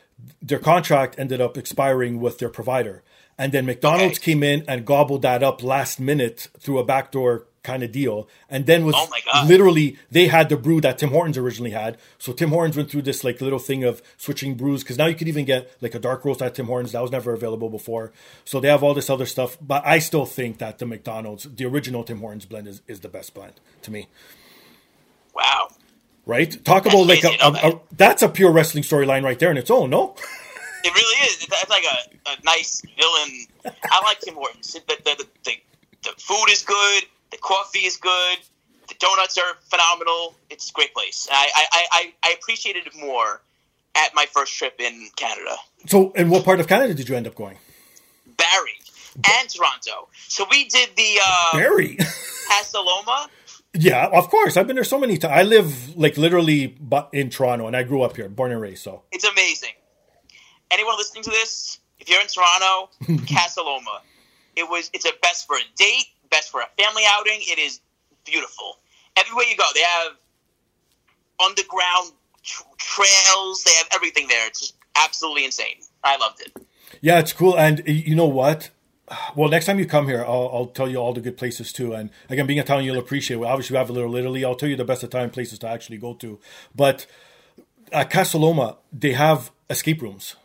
their 0.42 0.58
contract 0.58 1.14
ended 1.18 1.40
up 1.40 1.56
expiring 1.56 2.18
with 2.18 2.38
their 2.38 2.48
provider, 2.48 3.02
and 3.38 3.52
then 3.52 3.64
McDonald's 3.66 4.18
Okay. 4.18 4.32
came 4.32 4.42
in 4.42 4.64
and 4.66 4.84
gobbled 4.84 5.22
that 5.22 5.42
up 5.42 5.62
last 5.62 6.00
minute 6.00 6.48
through 6.58 6.78
a 6.78 6.84
backdoor 6.84 7.46
kind 7.62 7.82
of 7.82 7.92
deal, 7.92 8.26
and 8.48 8.64
then 8.64 8.86
was 8.86 8.94
Oh 8.96 9.46
literally 9.46 9.98
they 10.10 10.28
had 10.28 10.48
the 10.48 10.56
brew 10.56 10.80
that 10.80 10.96
Tim 10.96 11.10
Hortons 11.10 11.36
originally 11.36 11.72
had. 11.72 11.98
So 12.16 12.32
Tim 12.32 12.48
Hortons 12.50 12.74
went 12.74 12.90
through 12.90 13.02
this 13.02 13.22
like 13.22 13.42
little 13.42 13.58
thing 13.58 13.84
of 13.84 14.00
switching 14.16 14.54
brews 14.54 14.82
because 14.82 14.96
now 14.96 15.04
you 15.04 15.14
could 15.14 15.28
even 15.28 15.44
get 15.44 15.70
like 15.82 15.94
a 15.94 15.98
dark 15.98 16.24
roast 16.24 16.40
at 16.40 16.54
Tim 16.54 16.66
Hortons 16.66 16.92
that 16.92 17.02
was 17.02 17.10
never 17.12 17.34
available 17.34 17.68
before. 17.68 18.12
So 18.46 18.60
they 18.60 18.68
have 18.68 18.82
all 18.82 18.94
this 18.94 19.10
other 19.10 19.26
stuff, 19.26 19.58
but 19.60 19.86
I 19.86 19.98
still 19.98 20.24
think 20.24 20.56
that 20.56 20.78
the 20.78 20.86
McDonald's, 20.86 21.44
the 21.44 21.66
original 21.66 22.02
Tim 22.02 22.20
Hortons 22.20 22.46
blend 22.46 22.66
is, 22.66 22.80
is 22.88 23.00
the 23.00 23.08
best 23.10 23.34
blend 23.34 23.60
to 23.82 23.90
me. 23.90 24.08
Wow. 25.34 25.68
Right? 26.30 26.64
Talk 26.64 26.86
about 26.86 27.08
like 27.08 27.18
a, 27.18 27.22
crazy, 27.22 27.44
you 27.44 27.52
know 27.52 27.58
a, 27.60 27.70
a 27.70 27.80
that's 27.96 28.22
a 28.22 28.28
pure 28.28 28.52
wrestling 28.52 28.84
storyline 28.84 29.24
right 29.24 29.36
there 29.36 29.50
in 29.50 29.56
its 29.56 29.70
own, 29.70 29.90
no? 29.90 30.14
It 30.82 30.94
really 30.94 31.26
is. 31.26 31.42
It's 31.42 31.68
like 31.68 31.84
a, 31.84 32.30
a 32.30 32.42
nice 32.42 32.80
villain. 32.80 33.74
I 33.90 34.00
like 34.02 34.18
Tim 34.20 34.34
Hortons. 34.34 34.72
The, 34.72 34.80
the, 34.86 35.26
the, 35.44 35.52
the, 36.04 36.12
food 36.16 36.46
is 36.48 36.62
good. 36.62 37.02
The 37.30 37.36
coffee 37.36 37.80
is 37.80 37.98
good. 37.98 38.38
The 38.88 38.94
donuts 38.98 39.36
are 39.36 39.58
phenomenal. 39.68 40.34
It's 40.48 40.70
a 40.70 40.72
great 40.72 40.94
place. 40.94 41.28
I, 41.30 41.50
I, 41.54 41.86
I, 41.92 42.12
I 42.24 42.32
appreciated 42.32 42.86
it 42.86 42.96
more 42.98 43.42
at 43.94 44.14
my 44.14 44.24
first 44.32 44.56
trip 44.56 44.80
in 44.80 45.10
Canada. 45.16 45.56
So, 45.84 46.12
in 46.12 46.30
what 46.30 46.46
part 46.46 46.60
of 46.60 46.66
Canada 46.66 46.94
did 46.94 47.10
you 47.10 47.14
end 47.14 47.26
up 47.26 47.34
going? 47.34 47.58
Barrie 48.38 48.80
and 49.16 49.48
Toronto. 49.48 50.08
So 50.28 50.46
we 50.50 50.64
did 50.64 50.90
the 50.96 51.18
uh, 51.24 51.52
Barrie. 51.52 51.98
Casa 52.48 52.78
Loma. 52.78 53.28
Yeah, 53.74 54.06
of 54.12 54.28
course. 54.28 54.56
I've 54.56 54.66
been 54.66 54.76
there 54.76 54.84
so 54.84 54.98
many 54.98 55.16
times. 55.16 55.32
I 55.34 55.42
live 55.42 55.96
like 55.96 56.16
literally 56.16 56.76
in 57.12 57.30
Toronto, 57.30 57.66
and 57.66 57.76
I 57.76 57.82
grew 57.82 58.02
up 58.02 58.16
here, 58.16 58.28
born 58.28 58.52
and 58.52 58.60
raised. 58.60 58.82
So, 58.82 59.02
It's 59.12 59.24
amazing. 59.24 59.70
Anyone 60.70 60.96
listening 60.96 61.24
to 61.24 61.30
this, 61.30 61.78
if 61.98 62.08
you're 62.08 62.20
in 62.20 62.26
Toronto, 62.26 62.90
Casa 63.32 63.62
Loma. 63.62 64.02
It 64.56 64.68
was. 64.68 64.90
It's 64.92 65.04
a 65.04 65.12
best 65.22 65.46
for 65.46 65.56
a 65.56 65.62
date, 65.76 66.06
best 66.30 66.50
for 66.50 66.60
a 66.60 66.82
family 66.82 67.02
outing. 67.08 67.38
It 67.42 67.58
is 67.58 67.80
beautiful. 68.24 68.78
Everywhere 69.16 69.44
you 69.46 69.56
go, 69.56 69.64
they 69.74 69.80
have 69.80 70.12
underground 71.44 72.12
tr- 72.42 72.62
trails. 72.78 73.62
They 73.64 73.72
have 73.78 73.88
everything 73.94 74.26
there. 74.28 74.46
It's 74.48 74.60
just 74.60 74.74
absolutely 74.96 75.44
insane. 75.44 75.76
I 76.02 76.16
loved 76.16 76.40
it. 76.40 76.52
Yeah, 77.00 77.18
it's 77.20 77.32
cool. 77.32 77.56
And 77.58 77.82
you 77.86 78.14
know 78.14 78.26
what? 78.26 78.70
Well, 79.34 79.48
next 79.48 79.66
time 79.66 79.78
you 79.78 79.86
come 79.86 80.06
here, 80.06 80.24
I'll, 80.24 80.50
I'll 80.52 80.66
tell 80.66 80.88
you 80.88 80.98
all 80.98 81.12
the 81.12 81.20
good 81.20 81.36
places 81.36 81.72
too. 81.72 81.94
And 81.94 82.10
again, 82.28 82.46
being 82.46 82.60
Italian, 82.60 82.86
you'll 82.86 82.98
appreciate. 82.98 83.38
Well, 83.38 83.50
obviously, 83.50 83.74
we 83.74 83.78
have 83.78 83.90
a 83.90 83.92
little 83.92 84.14
Italy. 84.14 84.44
I'll 84.44 84.54
tell 84.54 84.68
you 84.68 84.76
the 84.76 84.84
best 84.84 85.02
Italian 85.02 85.30
places 85.30 85.58
to 85.60 85.68
actually 85.68 85.98
go 85.98 86.14
to. 86.14 86.38
But 86.74 87.06
at 87.92 88.10
Casa 88.10 88.38
Loma, 88.38 88.76
they 88.92 89.12
have 89.12 89.50
escape 89.68 90.00
rooms. 90.00 90.36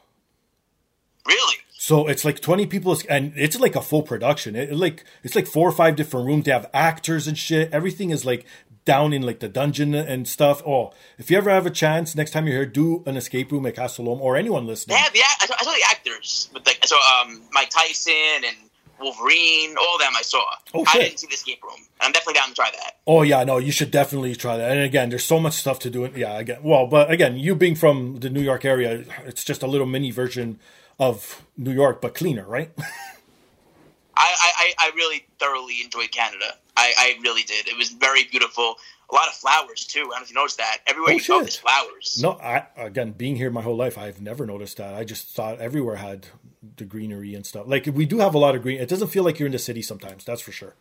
Really? 1.27 1.57
So 1.71 2.07
it's 2.07 2.25
like 2.25 2.39
twenty 2.39 2.65
people, 2.65 2.97
and 3.07 3.33
it's 3.35 3.59
like 3.59 3.75
a 3.75 3.81
full 3.81 4.01
production. 4.01 4.55
It, 4.55 4.73
like 4.73 5.03
it's 5.21 5.35
like 5.35 5.45
four 5.45 5.69
or 5.69 5.71
five 5.71 5.95
different 5.95 6.25
rooms. 6.25 6.45
They 6.45 6.51
have 6.51 6.67
actors 6.73 7.27
and 7.27 7.37
shit. 7.37 7.71
Everything 7.71 8.09
is 8.09 8.25
like 8.25 8.45
down 8.85 9.13
in 9.13 9.23
like 9.23 9.39
the 9.39 9.49
dungeon 9.49 9.93
and 9.95 10.27
stuff. 10.27 10.61
Oh, 10.65 10.93
if 11.17 11.29
you 11.29 11.37
ever 11.37 11.49
have 11.49 11.65
a 11.65 11.71
chance, 11.71 12.15
next 12.15 12.31
time 12.31 12.45
you're 12.45 12.55
here, 12.55 12.65
do 12.65 13.03
an 13.05 13.17
escape 13.17 13.51
room 13.51 13.65
at 13.65 13.75
Casa 13.75 14.01
Loma 14.01 14.21
or 14.21 14.37
anyone 14.37 14.65
listening. 14.65 14.95
They 14.95 15.01
have 15.01 15.13
the. 15.13 15.19
I 15.19 15.45
saw, 15.45 15.55
I 15.59 15.63
saw 15.63 15.71
the 15.71 15.85
actors. 15.89 16.49
With 16.53 16.65
like, 16.65 16.79
I 16.81 16.85
saw 16.85 17.21
um, 17.21 17.41
Mike 17.51 17.69
Tyson 17.71 18.43
and 18.45 18.55
Wolverine. 18.99 19.75
All 19.77 19.95
of 19.95 20.01
them 20.01 20.13
I 20.15 20.21
saw. 20.21 20.43
Oh, 20.73 20.83
I 20.87 20.91
shit. 20.91 21.01
didn't 21.01 21.19
see 21.19 21.27
the 21.27 21.33
escape 21.33 21.63
room. 21.63 21.79
I'm 21.99 22.11
definitely 22.11 22.35
down 22.35 22.49
to 22.49 22.53
try 22.55 22.69
that. 22.71 22.97
Oh 23.07 23.23
yeah, 23.23 23.43
no, 23.43 23.57
you 23.57 23.71
should 23.71 23.91
definitely 23.91 24.35
try 24.35 24.57
that. 24.57 24.71
And 24.71 24.81
again, 24.81 25.09
there's 25.09 25.25
so 25.25 25.39
much 25.39 25.53
stuff 25.53 25.79
to 25.79 25.89
do. 25.89 26.09
Yeah, 26.15 26.37
again, 26.37 26.59
well, 26.63 26.87
but 26.87 27.11
again, 27.11 27.37
you 27.37 27.55
being 27.55 27.75
from 27.75 28.19
the 28.19 28.29
New 28.29 28.41
York 28.41 28.63
area, 28.65 29.03
it's 29.25 29.43
just 29.43 29.63
a 29.63 29.67
little 29.67 29.87
mini 29.87 30.11
version 30.11 30.59
of 30.99 31.43
New 31.57 31.73
York, 31.73 32.01
but 32.01 32.13
cleaner, 32.15 32.45
right? 32.45 32.71
I, 34.17 34.33
I, 34.57 34.73
I 34.79 34.91
really 34.95 35.25
thoroughly 35.39 35.81
enjoyed 35.83 36.11
Canada. 36.11 36.55
I, 36.77 36.93
I 36.97 37.19
really 37.21 37.43
did. 37.43 37.67
It 37.67 37.77
was 37.77 37.89
very 37.89 38.23
beautiful. 38.25 38.75
A 39.09 39.13
lot 39.15 39.27
of 39.27 39.33
flowers 39.35 39.85
too. 39.85 39.99
I 39.99 40.03
don't 40.03 40.09
know 40.11 40.21
if 40.23 40.29
you 40.31 40.35
noticed 40.35 40.57
that. 40.57 40.77
Everywhere 40.87 41.11
Oh, 41.13 41.17
you 41.17 41.23
go, 41.27 41.39
there's 41.41 41.55
flowers. 41.57 42.19
no, 42.21 42.31
I 42.33 42.65
again, 42.75 43.11
being 43.11 43.35
here 43.35 43.49
my 43.51 43.61
whole 43.61 43.75
life, 43.77 43.97
I've 43.97 44.19
never 44.19 44.45
noticed 44.45 44.77
that. 44.77 44.93
I 44.95 45.03
just 45.03 45.27
thought 45.29 45.59
everywhere 45.59 45.97
had 45.97 46.27
the 46.77 46.85
greenery 46.85 47.35
and 47.35 47.45
stuff. 47.45 47.67
Like 47.67 47.85
we 47.93 48.05
do 48.05 48.17
have 48.19 48.33
a 48.33 48.39
lot 48.39 48.55
of 48.55 48.61
green. 48.63 48.79
It 48.79 48.89
doesn't 48.89 49.09
feel 49.09 49.23
like 49.23 49.37
you're 49.39 49.45
in 49.45 49.51
the 49.51 49.59
city 49.59 49.81
sometimes. 49.83 50.25
That's 50.25 50.41
for 50.41 50.51
sure. 50.51 50.73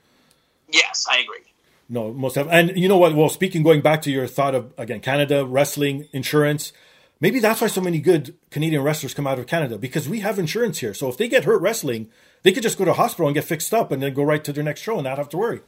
Yes, 0.72 1.06
I 1.10 1.18
agree. 1.18 1.52
No, 1.88 2.12
most 2.14 2.38
of, 2.38 2.48
and 2.50 2.76
you 2.78 2.88
know 2.88 2.96
what? 2.96 3.14
Well, 3.14 3.28
speaking, 3.28 3.62
going 3.62 3.82
back 3.82 4.00
to 4.02 4.10
your 4.10 4.26
thought 4.26 4.54
of 4.54 4.72
again, 4.78 5.00
Canada 5.00 5.44
wrestling 5.44 6.08
insurance. 6.12 6.72
Maybe 7.20 7.40
that's 7.40 7.60
why 7.60 7.66
so 7.68 7.80
many 7.82 8.00
good 8.00 8.34
Canadian 8.50 8.82
wrestlers 8.82 9.14
come 9.14 9.26
out 9.26 9.38
of 9.38 9.46
Canada 9.46 9.76
because 9.78 10.08
we 10.08 10.20
have 10.20 10.38
insurance 10.38 10.78
here. 10.78 10.94
So 10.94 11.08
if 11.08 11.16
they 11.18 11.28
get 11.28 11.44
hurt 11.44 11.60
wrestling, 11.60 12.08
they 12.42 12.52
could 12.52 12.62
just 12.62 12.78
go 12.78 12.84
to 12.86 12.90
a 12.90 12.94
hospital 12.94 13.26
and 13.28 13.34
get 13.34 13.44
fixed 13.44 13.72
up, 13.74 13.92
and 13.92 14.02
then 14.02 14.14
go 14.14 14.22
right 14.22 14.42
to 14.44 14.52
their 14.52 14.64
next 14.64 14.80
show 14.80 14.94
and 14.94 15.04
not 15.04 15.18
have 15.18 15.28
to 15.28 15.36
worry. 15.36 15.60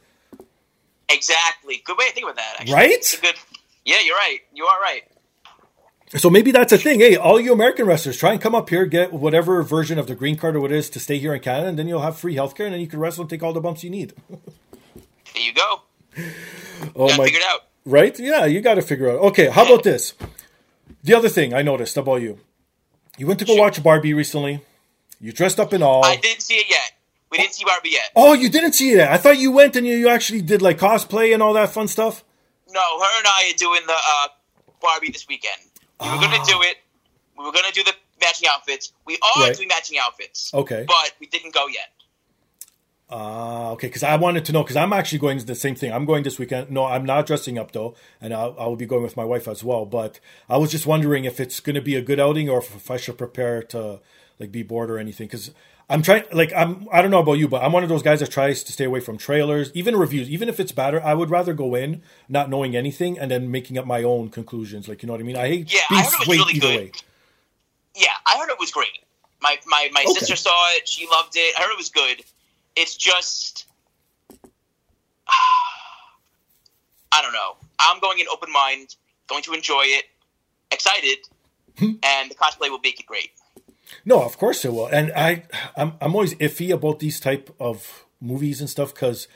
Exactly. 1.09 1.81
Good 1.85 1.97
way 1.97 2.07
to 2.07 2.13
think 2.13 2.25
about 2.25 2.35
that. 2.37 2.55
Actually. 2.59 2.73
Right? 2.73 3.19
Good. 3.21 3.35
Yeah, 3.85 3.97
you're 4.05 4.15
right. 4.15 4.39
You 4.53 4.65
are 4.65 4.81
right. 4.81 5.03
So 6.15 6.29
maybe 6.29 6.51
that's 6.51 6.71
a 6.71 6.77
thing. 6.77 6.99
Hey, 7.01 7.17
all 7.17 7.39
you 7.39 7.51
American 7.51 7.85
wrestlers, 7.85 8.17
try 8.17 8.31
and 8.31 8.39
come 8.41 8.55
up 8.55 8.69
here, 8.69 8.85
get 8.85 9.11
whatever 9.11 9.61
version 9.63 9.99
of 9.99 10.07
the 10.07 10.15
green 10.15 10.37
card 10.37 10.55
or 10.55 10.61
what 10.61 10.71
it 10.71 10.77
is 10.77 10.89
to 10.91 10.99
stay 11.01 11.17
here 11.17 11.33
in 11.33 11.41
Canada, 11.41 11.67
and 11.67 11.77
then 11.77 11.87
you'll 11.87 12.01
have 12.01 12.17
free 12.17 12.35
healthcare, 12.35 12.65
and 12.65 12.73
then 12.73 12.79
you 12.81 12.87
can 12.87 12.99
wrestle 12.99 13.21
and 13.23 13.29
take 13.29 13.43
all 13.43 13.51
the 13.53 13.59
bumps 13.61 13.83
you 13.83 13.89
need. 13.89 14.13
There 15.33 15.43
you 15.45 15.53
go. 15.53 15.81
Oh 16.95 17.09
Got 17.09 17.17
my! 17.19 17.25
figured 17.25 17.43
out. 17.47 17.65
Right? 17.85 18.17
Yeah, 18.17 18.45
you 18.45 18.59
got 18.61 18.75
to 18.75 18.81
figure 18.81 19.11
out. 19.11 19.19
Okay, 19.19 19.49
how 19.49 19.65
about 19.65 19.83
this? 19.83 20.13
The 21.03 21.13
other 21.13 21.29
thing 21.29 21.53
I 21.53 21.61
noticed 21.61 21.95
about 21.95 22.21
you, 22.21 22.39
you 23.19 23.27
went 23.27 23.37
to 23.39 23.45
go 23.45 23.53
Sure. 23.53 23.61
watch 23.63 23.83
Barbie 23.83 24.15
recently. 24.15 24.61
You 25.19 25.31
dressed 25.31 25.59
up 25.59 25.73
in 25.73 25.83
all. 25.83 26.03
I 26.03 26.15
didn't 26.15 26.41
see 26.41 26.55
it 26.55 26.67
yet. 26.69 26.91
We 27.37 27.43
didn't 27.43 27.53
see 27.55 27.65
Barbie 27.65 27.89
yet. 27.91 28.09
Oh, 28.15 28.33
you 28.33 28.49
didn't 28.49 28.73
see 28.73 28.91
it. 28.91 29.07
I 29.07 29.17
thought 29.17 29.37
you 29.37 29.51
went 29.51 29.75
and 29.75 29.85
you, 29.85 29.95
you 29.95 30.09
actually 30.09 30.41
did 30.41 30.61
like 30.61 30.77
cosplay 30.77 31.33
and 31.33 31.41
all 31.43 31.53
that 31.53 31.69
fun 31.69 31.87
stuff. 31.87 32.23
No, 32.69 32.81
her 32.99 33.17
and 33.19 33.27
I 33.27 33.51
are 33.53 33.57
doing 33.57 33.81
the 33.87 33.93
uh, 33.93 34.27
Barbie 34.81 35.11
this 35.11 35.27
weekend. 35.27 35.55
We 36.01 36.07
were 36.09 36.15
gonna 36.17 36.43
do 36.45 36.61
it. 36.61 36.77
We 37.37 37.45
were 37.45 37.51
gonna 37.51 37.71
do 37.71 37.83
the 37.83 37.93
matching 38.19 38.49
outfits. 38.51 38.91
We 39.05 39.15
are 39.15 39.19
Ah. 39.23 39.41
Right. 39.43 39.55
doing 39.55 39.67
matching 39.69 39.97
outfits. 40.01 40.51
Okay. 40.53 40.85
But 40.87 41.13
we 41.19 41.27
didn't 41.27 41.53
go 41.53 41.67
yet. 41.67 41.89
Ah, 43.09 43.69
okay. 43.71 43.87
Because 43.87 44.03
I 44.03 44.15
wanted 44.17 44.43
to 44.45 44.51
know 44.51 44.63
because 44.63 44.75
I'm 44.75 44.91
actually 44.91 45.19
going 45.19 45.39
to 45.39 45.45
the 45.45 45.55
same 45.55 45.75
thing. 45.75 45.93
I'm 45.93 46.05
going 46.05 46.23
this 46.23 46.37
weekend. 46.37 46.69
No, 46.71 46.83
I'm 46.85 47.05
not 47.05 47.25
dressing 47.25 47.57
up 47.57 47.71
though, 47.71 47.95
and 48.19 48.33
I'll, 48.33 48.55
I 48.59 48.65
will 48.67 48.75
be 48.75 48.85
going 48.85 49.03
with 49.03 49.15
my 49.15 49.23
wife 49.23 49.47
as 49.47 49.63
well. 49.63 49.85
But 49.85 50.19
I 50.49 50.57
was 50.57 50.71
just 50.71 50.85
wondering 50.85 51.23
if 51.23 51.39
it's 51.39 51.59
going 51.61 51.75
to 51.75 51.81
be 51.81 51.95
a 51.95 52.01
good 52.01 52.19
outing 52.19 52.49
or 52.49 52.59
if, 52.59 52.75
if 52.75 52.91
I 52.91 52.97
should 52.97 53.17
prepare 53.17 53.63
to 53.63 54.01
like 54.39 54.51
be 54.51 54.61
bored 54.61 54.91
or 54.91 54.97
anything. 54.99 55.27
Because 55.27 55.51
I'm 55.89 56.01
trying, 56.01 56.23
like, 56.33 56.51
I'm, 56.53 56.87
I 56.91 57.01
don't 57.01 57.11
know 57.11 57.19
about 57.21 57.33
you, 57.35 57.47
but 57.47 57.63
I'm 57.63 57.71
one 57.71 57.83
of 57.83 57.89
those 57.89 58.03
guys 58.03 58.19
that 58.19 58.31
tries 58.31 58.63
to 58.63 58.73
stay 58.73 58.85
away 58.85 58.99
from 58.99 59.17
trailers, 59.17 59.71
even 59.73 59.95
reviews, 59.95 60.29
even 60.29 60.49
if 60.49 60.59
it's 60.59 60.73
better. 60.73 61.01
I 61.03 61.13
would 61.13 61.29
rather 61.29 61.53
go 61.53 61.75
in 61.75 62.01
not 62.29 62.49
knowing 62.49 62.75
anything 62.75 63.17
and 63.19 63.31
then 63.31 63.51
making 63.51 63.77
up 63.77 63.85
my 63.85 64.03
own 64.03 64.29
conclusions. 64.29 64.87
Like, 64.89 65.01
you 65.03 65.07
know 65.07 65.13
what 65.13 65.21
I 65.21 65.25
mean? 65.25 65.37
I 65.37 65.47
hate 65.47 65.69
Yeah, 65.69 65.81
being 65.87 66.01
I 66.01 66.03
heard 66.05 66.13
it 66.13 66.19
was 66.19 66.29
really 66.37 66.53
good. 66.55 66.69
way. 66.73 66.93
Yeah, 67.95 68.09
I 68.25 68.37
heard 68.39 68.49
it 68.49 68.59
was 68.59 68.71
great. 68.71 68.89
My 69.41 69.57
my, 69.67 69.89
my 69.93 70.05
Okay. 70.05 70.13
sister 70.15 70.35
saw 70.35 70.55
it. 70.77 70.87
She 70.89 71.07
loved 71.11 71.33
it. 71.35 71.55
I 71.59 71.63
heard 71.63 71.71
it 71.71 71.77
was 71.77 71.89
good. 71.89 72.23
It's 72.75 72.95
just, 72.95 73.65
I 77.11 77.21
don't 77.21 77.33
know. 77.33 77.57
I'm 77.79 77.99
going 78.01 78.19
in 78.19 78.27
open 78.31 78.51
mind, 78.51 78.95
going 79.27 79.43
to 79.43 79.53
enjoy 79.53 79.83
it, 79.85 80.05
excited, 80.71 81.19
Hmm. 81.77 81.93
and 82.03 82.31
the 82.31 82.35
cosplay 82.35 82.69
will 82.69 82.79
make 82.83 82.99
it 82.99 83.05
great. 83.05 83.31
No, 84.05 84.23
of 84.23 84.37
course 84.37 84.63
it 84.65 84.73
will. 84.73 84.87
And 84.87 85.11
I, 85.15 85.43
I'm, 85.75 85.93
I'm 86.01 86.13
always 86.15 86.35
iffy 86.35 86.71
about 86.71 86.99
these 86.99 87.19
type 87.19 87.53
of 87.59 88.05
movies 88.19 88.59
and 88.59 88.69
stuff 88.69 88.93
because, 88.93 89.27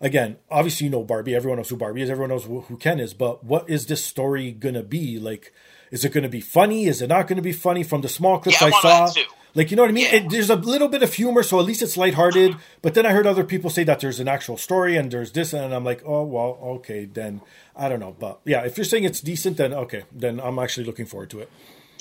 again, 0.00 0.36
obviously 0.50 0.86
you 0.86 0.90
know 0.90 1.02
Barbie. 1.02 1.34
Everyone 1.34 1.58
knows 1.58 1.68
who 1.70 1.76
Barbie 1.76 2.02
is. 2.02 2.10
Everyone 2.10 2.30
knows 2.30 2.44
who, 2.44 2.60
who 2.62 2.76
Ken 2.76 3.00
is. 3.00 3.14
But 3.14 3.44
what 3.44 3.68
is 3.68 3.86
this 3.86 4.04
story 4.04 4.52
gonna 4.52 4.82
be? 4.82 5.18
Like, 5.18 5.52
is 5.90 6.04
it 6.04 6.12
gonna 6.12 6.28
be 6.28 6.40
funny? 6.40 6.86
Is 6.86 7.02
it 7.02 7.08
not 7.08 7.26
gonna 7.26 7.42
be 7.42 7.52
funny? 7.52 7.82
From 7.82 8.00
the 8.00 8.08
small 8.08 8.38
clips 8.38 8.60
Yeah, 8.60 8.68
I 8.68 8.70
I, 8.70 9.06
saw, 9.06 9.22
like 9.54 9.70
you 9.70 9.76
know 9.76 9.82
what 9.82 9.90
I 9.90 9.92
mean. 9.92 10.06
Yeah. 10.06 10.16
It, 10.16 10.30
there's 10.30 10.50
a 10.50 10.56
little 10.56 10.88
bit 10.88 11.02
of 11.02 11.12
humor, 11.12 11.42
so 11.42 11.58
at 11.58 11.66
least 11.66 11.82
it's 11.82 11.96
lighthearted. 11.96 12.56
But 12.80 12.94
then 12.94 13.04
I 13.04 13.10
heard 13.10 13.26
other 13.26 13.44
people 13.44 13.70
say 13.70 13.84
that 13.84 14.00
there's 14.00 14.18
an 14.18 14.28
actual 14.28 14.56
story 14.56 14.96
and 14.96 15.10
there's 15.10 15.32
this, 15.32 15.52
and 15.52 15.74
I'm 15.74 15.84
like, 15.84 16.02
oh 16.06 16.22
well, 16.24 16.58
okay, 16.76 17.04
then 17.04 17.42
I 17.76 17.88
don't 17.88 18.00
know. 18.00 18.16
But 18.18 18.40
yeah, 18.44 18.62
if 18.62 18.76
you're 18.78 18.84
saying 18.84 19.04
it's 19.04 19.20
decent, 19.20 19.58
then 19.58 19.72
okay, 19.74 20.04
then 20.10 20.40
I'm 20.40 20.58
actually 20.58 20.86
looking 20.86 21.06
forward 21.06 21.30
to 21.30 21.40
it. 21.40 21.50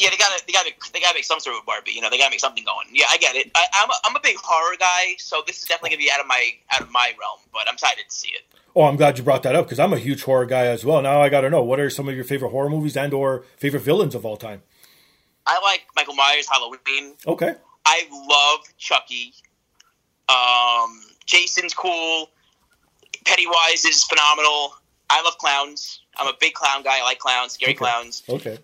Yeah, 0.02 0.10
they 0.10 0.18
gotta 0.18 0.42
they 0.48 0.52
gotta 0.54 0.72
they 0.94 1.00
gotta 1.00 1.14
make 1.14 1.26
some 1.26 1.40
sort 1.40 1.56
of 1.58 1.66
Barbie. 1.66 1.92
You 1.92 2.02
know, 2.02 2.10
they 2.10 2.18
gotta 2.18 2.32
make 2.32 2.40
something 2.40 2.64
going. 2.66 2.88
Yeah, 2.92 3.06
I 3.12 3.18
get 3.18 3.36
it. 3.36 3.52
I, 3.54 3.66
I'm 3.76 3.90
a, 3.90 3.94
I'm 4.06 4.16
a 4.16 4.20
big 4.22 4.36
horror 4.42 4.76
guy, 4.80 5.14
so 5.20 5.44
this 5.46 5.60
is 5.62 5.66
definitely 5.66 5.92
gonna 5.92 6.00
be 6.06 6.12
out 6.12 6.20
of 6.20 6.26
my 6.28 6.54
out 6.74 6.82
of 6.82 6.90
my 6.92 7.14
realm. 7.20 7.40
But 7.54 7.68
I'm 7.68 7.76
excited 7.76 8.06
to 8.10 8.16
see 8.16 8.30
it. 8.30 8.42
Oh, 8.76 8.84
I'm 8.86 8.96
glad 8.96 9.18
you 9.20 9.24
brought 9.24 9.44
that 9.44 9.54
up 9.56 9.66
because 9.66 9.80
I'm 9.80 9.94
a 9.94 9.98
huge 10.00 10.24
horror 10.24 10.46
guy 10.48 10.66
as 10.66 10.84
well. 10.84 11.02
Now 11.02 11.22
I 11.22 11.28
got 11.30 11.42
to 11.42 11.50
know 11.50 11.62
what 11.62 11.78
are 11.82 11.90
some 11.90 12.08
of 12.08 12.16
your 12.16 12.24
favorite 12.24 12.50
horror 12.52 12.70
movies 12.70 12.96
and 12.96 13.14
or 13.14 13.44
favorite 13.58 13.82
villains 13.82 14.16
of 14.16 14.26
all 14.26 14.38
time. 14.38 14.64
I 15.46 15.60
like 15.62 15.82
Michael 15.96 16.16
Myers, 16.16 16.48
Halloween. 16.50 17.16
Okay, 17.28 17.54
I 17.86 18.08
love 18.30 18.62
Chucky. 18.78 19.34
Um, 20.30 21.02
Jason's 21.26 21.74
cool. 21.74 22.30
Pennywise 23.26 23.86
is 23.86 24.04
phenomenal. 24.04 24.74
I 25.10 25.22
love 25.24 25.38
clowns. 25.38 26.02
I'm 26.18 26.28
a 26.28 26.34
big 26.40 26.54
clown 26.54 26.84
guy. 26.84 27.00
I 27.00 27.04
like 27.04 27.20
clowns, 27.20 27.54
scary 27.54 27.72
Okay. 27.74 27.78
clowns. 27.78 28.24
okay. 28.30 28.58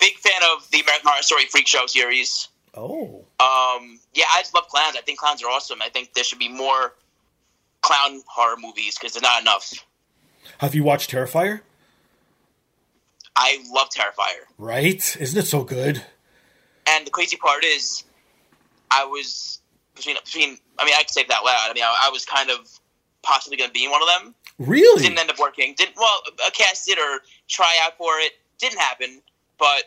Big 0.00 0.16
fan 0.16 0.40
of 0.56 0.68
the 0.70 0.80
American 0.80 1.08
Horror 1.08 1.22
Story 1.22 1.44
Freak 1.46 1.66
Show 1.68 1.86
series. 1.86 2.48
Oh, 2.74 3.24
Um, 3.40 3.98
yeah, 4.14 4.24
I 4.34 4.40
just 4.40 4.54
love 4.54 4.68
clowns. 4.68 4.96
I 4.96 5.00
think 5.02 5.18
clowns 5.18 5.42
are 5.42 5.50
awesome. 5.50 5.82
I 5.82 5.88
think 5.88 6.14
there 6.14 6.24
should 6.24 6.38
be 6.38 6.48
more 6.48 6.94
clown 7.82 8.22
horror 8.26 8.56
movies 8.58 8.96
because 8.98 9.12
there's 9.14 9.22
not 9.22 9.40
enough. 9.42 9.72
have 10.58 10.74
you 10.74 10.82
watched 10.84 11.10
Terrifier? 11.10 11.60
I 13.36 13.58
love 13.72 13.88
Terrifier. 13.90 14.44
Right? 14.58 15.16
Isn't 15.18 15.38
it 15.38 15.46
so 15.46 15.64
good? 15.64 16.02
And 16.86 17.06
the 17.06 17.10
crazy 17.10 17.36
part 17.36 17.64
is, 17.64 18.04
I 18.90 19.04
was 19.04 19.60
between 19.94 20.16
between. 20.24 20.58
I 20.78 20.84
mean, 20.84 20.94
I 20.94 21.02
can 21.02 21.08
say 21.08 21.24
that 21.28 21.44
loud. 21.44 21.68
I 21.70 21.72
mean, 21.74 21.84
I, 21.84 21.94
I 22.04 22.10
was 22.10 22.24
kind 22.24 22.50
of 22.50 22.68
possibly 23.22 23.56
going 23.56 23.70
to 23.70 23.74
be 23.74 23.84
in 23.84 23.90
one 23.90 24.02
of 24.02 24.08
them. 24.08 24.34
Really? 24.58 25.02
Didn't 25.02 25.18
end 25.18 25.30
up 25.30 25.38
working. 25.38 25.74
Didn't 25.76 25.96
well, 25.96 26.22
uh, 26.44 26.50
cast 26.50 26.88
it 26.88 26.98
or 26.98 27.20
try 27.48 27.78
out 27.82 27.96
for 27.98 28.18
it. 28.18 28.32
Didn't 28.58 28.78
happen, 28.78 29.22
but 29.60 29.84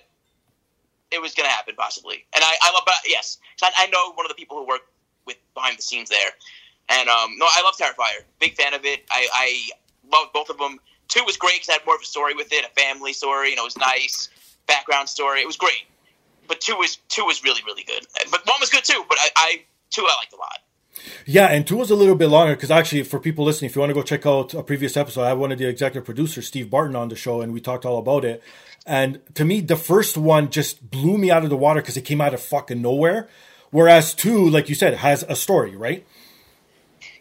it 1.12 1.22
was 1.22 1.34
going 1.34 1.48
to 1.48 1.54
happen 1.54 1.76
possibly. 1.76 2.26
And 2.34 2.44
I, 2.44 2.54
I 2.62 2.72
love, 2.74 2.84
but 2.86 2.96
yes, 3.08 3.40
I, 3.62 3.72
I 3.78 3.88
know 3.88 4.14
one 4.14 4.26
of 4.26 4.30
the 4.30 4.36
people 4.36 4.58
who 4.58 4.66
work 4.66 4.82
with 5.26 5.38
behind 5.54 5.78
the 5.78 5.82
scenes 5.82 6.10
there. 6.10 6.32
And 6.90 7.10
um, 7.10 7.38
no, 7.38 7.46
I 7.46 7.62
love 7.64 7.76
Terrifier. 7.76 8.24
Big 8.40 8.56
fan 8.56 8.74
of 8.74 8.86
it. 8.86 9.04
I, 9.12 9.28
I 9.34 9.70
love 10.12 10.28
both 10.34 10.50
of 10.50 10.58
them. 10.58 10.80
Two 11.08 11.24
was 11.24 11.38
great 11.38 11.56
because 11.56 11.70
I 11.70 11.74
had 11.74 11.86
more 11.86 11.96
of 11.96 12.02
a 12.02 12.06
story 12.06 12.34
with 12.34 12.52
it, 12.52 12.66
a 12.66 12.80
family 12.80 13.14
story. 13.14 13.56
Know, 13.56 13.64
it 13.64 13.66
was 13.66 13.78
nice 13.78 14.30
background 14.68 15.10
story. 15.10 15.42
It 15.42 15.48
was 15.48 15.58
great. 15.58 15.84
But 16.48 16.62
two 16.62 16.76
was 16.76 16.98
two 17.08 17.24
was 17.24 17.44
really 17.44 17.62
really 17.66 17.84
good. 17.84 18.06
But 18.32 18.46
one 18.46 18.58
was 18.60 18.70
good 18.70 18.84
too. 18.84 19.04
But 19.08 19.18
I, 19.22 19.30
I 19.36 19.62
two 19.90 20.02
I 20.02 20.16
liked 20.20 20.34
a 20.34 20.38
lot. 20.38 20.60
Yeah, 21.26 21.48
and 21.48 21.66
two 21.66 21.78
was 21.78 21.90
a 21.90 21.96
little 21.96 22.16
bit 22.16 22.28
longer 22.28 22.56
because 22.56 22.72
actually, 22.72 23.04
for 23.04 23.20
people 23.20 23.46
listening, 23.46 23.70
if 23.70 23.76
you 23.76 23.80
want 23.80 23.92
to 23.92 23.94
go 23.94 24.04
check 24.04 24.26
out 24.26 24.54
a 24.54 24.64
previous 24.64 24.98
episode, 24.98 25.24
I 25.24 25.30
have 25.30 25.38
one 25.38 25.52
of 25.52 25.58
the 25.58 25.68
executive 25.68 26.06
producers, 26.06 26.48
Steve 26.48 26.70
Barton, 26.70 26.96
on 26.96 27.10
the 27.10 27.16
show, 27.16 27.42
and 27.42 27.54
we 27.54 27.62
talked 27.62 27.86
all 27.86 27.98
about 27.98 28.26
it. 28.26 28.44
And 28.86 29.22
to 29.36 29.46
me, 29.46 29.62
the 29.62 29.76
first 29.78 30.18
one 30.18 30.50
just 30.50 30.90
blew 30.92 31.18
me 31.18 31.32
out 31.32 31.44
of 31.44 31.50
the 31.50 31.58
water 31.58 31.82
because 31.82 31.96
it 31.98 32.02
came 32.02 32.20
out 32.22 32.34
of 32.34 32.42
fucking 32.42 32.82
nowhere. 32.82 33.30
Whereas 33.72 34.14
two, 34.14 34.50
like 34.50 34.70
you 34.70 34.76
said, 34.76 34.94
has 34.96 35.24
a 35.28 35.36
story, 35.36 35.76
right? 35.76 36.06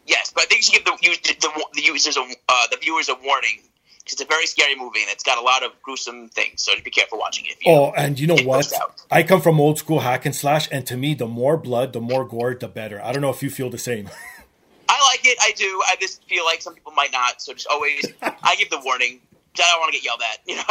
Yes, 0.06 0.32
but 0.34 0.42
I 0.42 0.46
think 0.46 0.58
you 0.68 0.74
should 0.74 0.84
give 1.00 1.22
the, 1.22 1.34
the, 1.48 1.64
the 1.74 1.82
users 1.82 2.16
a, 2.16 2.20
uh, 2.20 2.66
the 2.70 2.76
viewers 2.80 3.08
a 3.08 3.14
warning 3.14 3.60
'cause 4.04 4.14
it's 4.14 4.20
a 4.22 4.24
very 4.26 4.46
scary 4.46 4.74
movie 4.74 5.00
and 5.00 5.10
it's 5.12 5.22
got 5.22 5.38
a 5.38 5.40
lot 5.40 5.62
of 5.62 5.70
gruesome 5.80 6.28
things. 6.28 6.60
So 6.64 6.72
just 6.72 6.84
be 6.84 6.90
careful 6.90 7.18
watching 7.20 7.44
it. 7.46 7.52
If 7.52 7.64
you, 7.64 7.72
Oh, 7.72 7.92
and 7.96 8.18
you 8.18 8.26
know 8.26 8.36
what? 8.42 8.70
I 9.12 9.22
come 9.22 9.40
from 9.40 9.60
old 9.60 9.78
school 9.78 10.00
hack 10.00 10.26
and 10.26 10.34
slash, 10.34 10.68
and 10.72 10.84
to 10.88 10.96
me, 10.96 11.14
the 11.14 11.28
more 11.28 11.56
blood, 11.56 11.92
the 11.92 12.00
more 12.00 12.24
gore, 12.24 12.52
the 12.54 12.66
better. 12.66 13.00
I 13.00 13.12
don't 13.12 13.22
know 13.22 13.30
if 13.30 13.44
you 13.44 13.50
feel 13.50 13.70
the 13.70 13.78
same. 13.78 14.10
I 14.88 15.00
like 15.08 15.24
it. 15.24 15.38
I 15.40 15.52
do. 15.52 15.80
I 15.88 15.94
just 16.00 16.24
feel 16.28 16.44
like 16.44 16.60
some 16.62 16.74
people 16.74 16.92
might 16.92 17.12
not. 17.12 17.40
So 17.40 17.52
just 17.54 17.68
always, 17.68 18.04
I 18.22 18.56
give 18.56 18.68
the 18.70 18.80
warning. 18.80 19.20
I 19.58 19.62
don't 19.72 19.80
want 19.80 19.92
to 19.92 19.98
get 19.98 20.04
yelled 20.04 20.22
at. 20.22 20.38
You 20.46 20.56
know. 20.56 20.62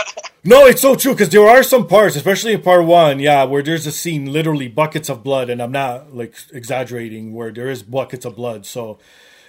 No, 0.44 0.65
it's 0.65 0.82
so 0.82 0.96
true 0.96 1.13
because 1.13 1.30
there 1.30 1.48
are 1.48 1.62
some 1.63 1.88
parts, 1.88 2.15
especially 2.15 2.54
in 2.54 2.62
part 2.62 2.84
one, 2.86 3.20
yeah, 3.20 3.44
where 3.44 3.62
there's 3.62 3.86
a 3.86 3.91
scene, 3.91 4.32
literally 4.34 4.67
buckets 4.67 5.08
of 5.10 5.24
blood, 5.24 5.50
and 5.52 5.62
I'm 5.62 5.72
not 5.72 6.15
like 6.15 6.34
exaggerating, 6.52 7.34
where 7.34 7.52
there 7.52 7.70
is 7.70 7.84
buckets 7.84 8.26
of 8.26 8.36
blood. 8.36 8.65
So, 8.65 8.98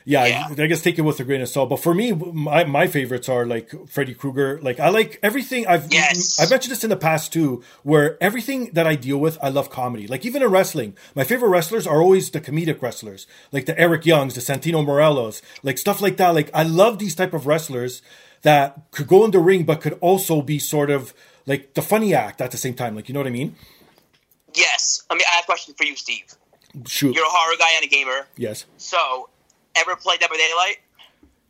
yeah, 0.05 0.27
Yeah. 0.27 0.49
I 0.51 0.67
guess 0.67 0.83
take 0.83 0.99
it 0.99 1.03
with 1.03 1.19
a 1.21 1.25
grain 1.25 1.41
of 1.41 1.49
salt. 1.49 1.71
But 1.71 1.77
for 1.81 1.95
me, 1.95 2.13
my 2.13 2.65
my 2.65 2.87
favorites 2.89 3.29
are 3.29 3.47
like 3.47 3.73
Freddy 3.89 4.13
Krueger. 4.15 4.59
Like 4.61 4.81
I 4.81 4.89
like 4.91 5.19
everything. 5.23 5.67
I've 5.67 5.91
Yes. 5.93 6.39
I've 6.41 6.51
mentioned 6.51 6.73
this 6.73 6.85
in 6.85 6.91
the 6.91 6.97
past 6.97 7.33
too, 7.33 7.63
where 7.85 8.19
everything 8.23 8.71
that 8.75 8.87
I 8.87 8.95
deal 8.97 9.17
with, 9.19 9.39
I 9.43 9.49
love 9.49 9.71
comedy. 9.71 10.07
Like 10.07 10.27
even 10.27 10.43
in 10.43 10.51
wrestling, 10.51 10.95
my 11.15 11.25
favorite 11.25 11.51
wrestlers 11.51 11.87
are 11.87 12.03
always 12.03 12.29
the 12.31 12.41
comedic 12.41 12.83
wrestlers, 12.83 13.27
like 13.51 13.65
the 13.67 13.79
Eric 13.79 14.05
Youngs, 14.05 14.35
the 14.35 14.41
Santino 14.43 14.85
Marellas, 14.85 15.41
like 15.63 15.79
stuff 15.79 16.03
like 16.03 16.17
that. 16.19 16.35
Like 16.35 16.51
I 16.53 16.65
love 16.65 16.99
these 16.99 17.15
type 17.15 17.33
of 17.33 17.47
wrestlers 17.47 18.03
that 18.43 18.79
could 18.91 19.07
go 19.09 19.25
in 19.25 19.31
the 19.31 19.39
ring, 19.39 19.65
but 19.65 19.81
could 19.81 19.99
also 20.01 20.43
be 20.43 20.59
sort 20.59 20.91
of 20.91 21.15
like 21.47 21.75
the 21.75 21.83
funny 21.83 22.15
act 22.15 22.41
at 22.41 22.51
the 22.51 22.57
same 22.57 22.75
time. 22.75 22.95
Like 22.95 23.09
you 23.09 23.15
know 23.15 23.21
what 23.21 23.27
I 23.27 23.31
mean? 23.31 23.57
yes. 24.55 25.03
I 25.11 25.15
mean, 25.15 25.23
I 25.31 25.37
have 25.37 25.45
a 25.45 25.47
question 25.47 25.75
for 25.75 25.85
you, 25.85 25.97
Steve. 25.97 26.25
Shoot. 26.87 27.15
You're 27.15 27.25
a 27.25 27.29
horror 27.29 27.57
guy 27.59 27.69
and 27.77 27.85
a 27.85 27.89
gamer. 27.89 28.27
yes. 28.37 28.65
So, 28.79 29.29
ever 29.77 29.97
played 29.97 30.21
Dead 30.21 30.31
by 30.31 30.37
Daylight? 30.37 30.79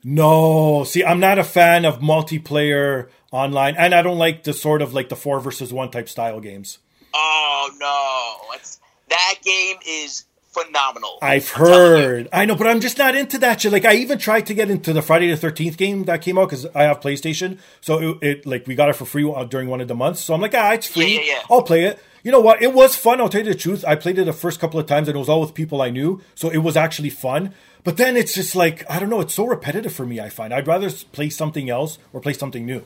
No, 0.05 0.83
see, 0.85 1.05
I'm 1.05 1.21
not 1.21 1.39
a 1.39 1.45
fan 1.45 1.85
of 1.85 2.01
multiplayer 2.01 3.09
online, 3.31 3.77
and 3.77 3.95
I 3.95 4.03
don't 4.03 4.19
like 4.19 4.43
the 4.43 4.53
sort 4.53 4.83
of 4.83 4.93
like 4.93 5.09
the 5.09 5.17
four 5.17 5.39
versus 5.39 5.73
one 5.73 5.91
type 5.93 6.09
style 6.09 6.41
games. 6.41 6.79
Oh 7.15 7.71
no, 7.79 8.55
it's, 8.57 8.81
that 9.11 9.35
game 9.45 9.77
is 9.87 10.25
phenomenal. 10.53 11.19
I've 11.23 11.49
heard. 11.51 12.29
I 12.33 12.45
know, 12.45 12.55
but 12.55 12.67
I'm 12.67 12.81
just 12.81 12.99
not 12.99 13.15
into 13.15 13.39
that 13.39 13.61
shit. 13.61 13.73
Like, 13.73 13.85
I 13.85 13.95
even 13.95 14.19
tried 14.19 14.47
to 14.47 14.55
get 14.55 14.71
into 14.71 14.93
the 14.93 15.03
Friday 15.03 15.29
the 15.31 15.37
Thirteenth 15.37 15.77
game 15.77 16.05
that 16.05 16.23
came 16.23 16.39
out 16.39 16.51
because 16.51 16.67
I 16.75 16.85
have 16.85 17.01
PlayStation. 17.01 17.59
So 17.81 17.99
it, 17.99 18.19
it 18.23 18.47
like 18.47 18.67
we 18.67 18.75
got 18.75 18.89
it 18.89 18.97
for 18.97 19.05
free 19.05 19.31
uh, 19.31 19.45
during 19.45 19.69
one 19.69 19.81
of 19.81 19.89
the 19.89 19.95
months. 19.95 20.21
So 20.21 20.35
I'm 20.35 20.41
like, 20.41 20.55
ah, 20.55 20.73
it's 20.73 20.87
free. 20.87 21.15
Yeah, 21.15 21.21
yeah, 21.21 21.33
yeah. 21.35 21.43
I'll 21.51 21.63
play 21.63 21.85
it. 21.85 21.99
You 22.23 22.31
know 22.31 22.41
what? 22.41 22.63
It 22.63 22.73
was 22.73 22.95
fun. 22.95 23.21
I'll 23.21 23.29
tell 23.29 23.45
you 23.45 23.53
the 23.53 23.59
truth. 23.59 23.85
I 23.87 23.97
played 23.97 24.19
it 24.19 24.25
the 24.25 24.33
first 24.33 24.61
couple 24.61 24.79
of 24.79 24.87
times, 24.87 25.09
and 25.09 25.17
it 25.17 25.19
was 25.19 25.29
all 25.29 25.41
with 25.41 25.55
people 25.55 25.83
I 25.83 25.91
knew, 25.91 26.21
so 26.37 26.51
it 26.51 26.59
was 26.59 26.77
actually 26.77 27.11
fun. 27.11 27.53
But 27.83 27.97
then 27.97 28.17
it's 28.17 28.35
just 28.35 28.55
like 28.55 28.89
I 28.89 29.01
don't 29.01 29.11
know. 29.11 29.21
It's 29.21 29.35
so 29.35 29.47
repetitive 29.47 29.93
for 29.93 30.07
me. 30.07 30.21
I 30.21 30.29
find 30.29 30.55
I'd 30.55 30.69
rather 30.69 30.91
play 30.91 31.31
something 31.31 31.69
else 31.69 31.99
or 32.13 32.21
play 32.21 32.33
something 32.33 32.65
new. 32.65 32.85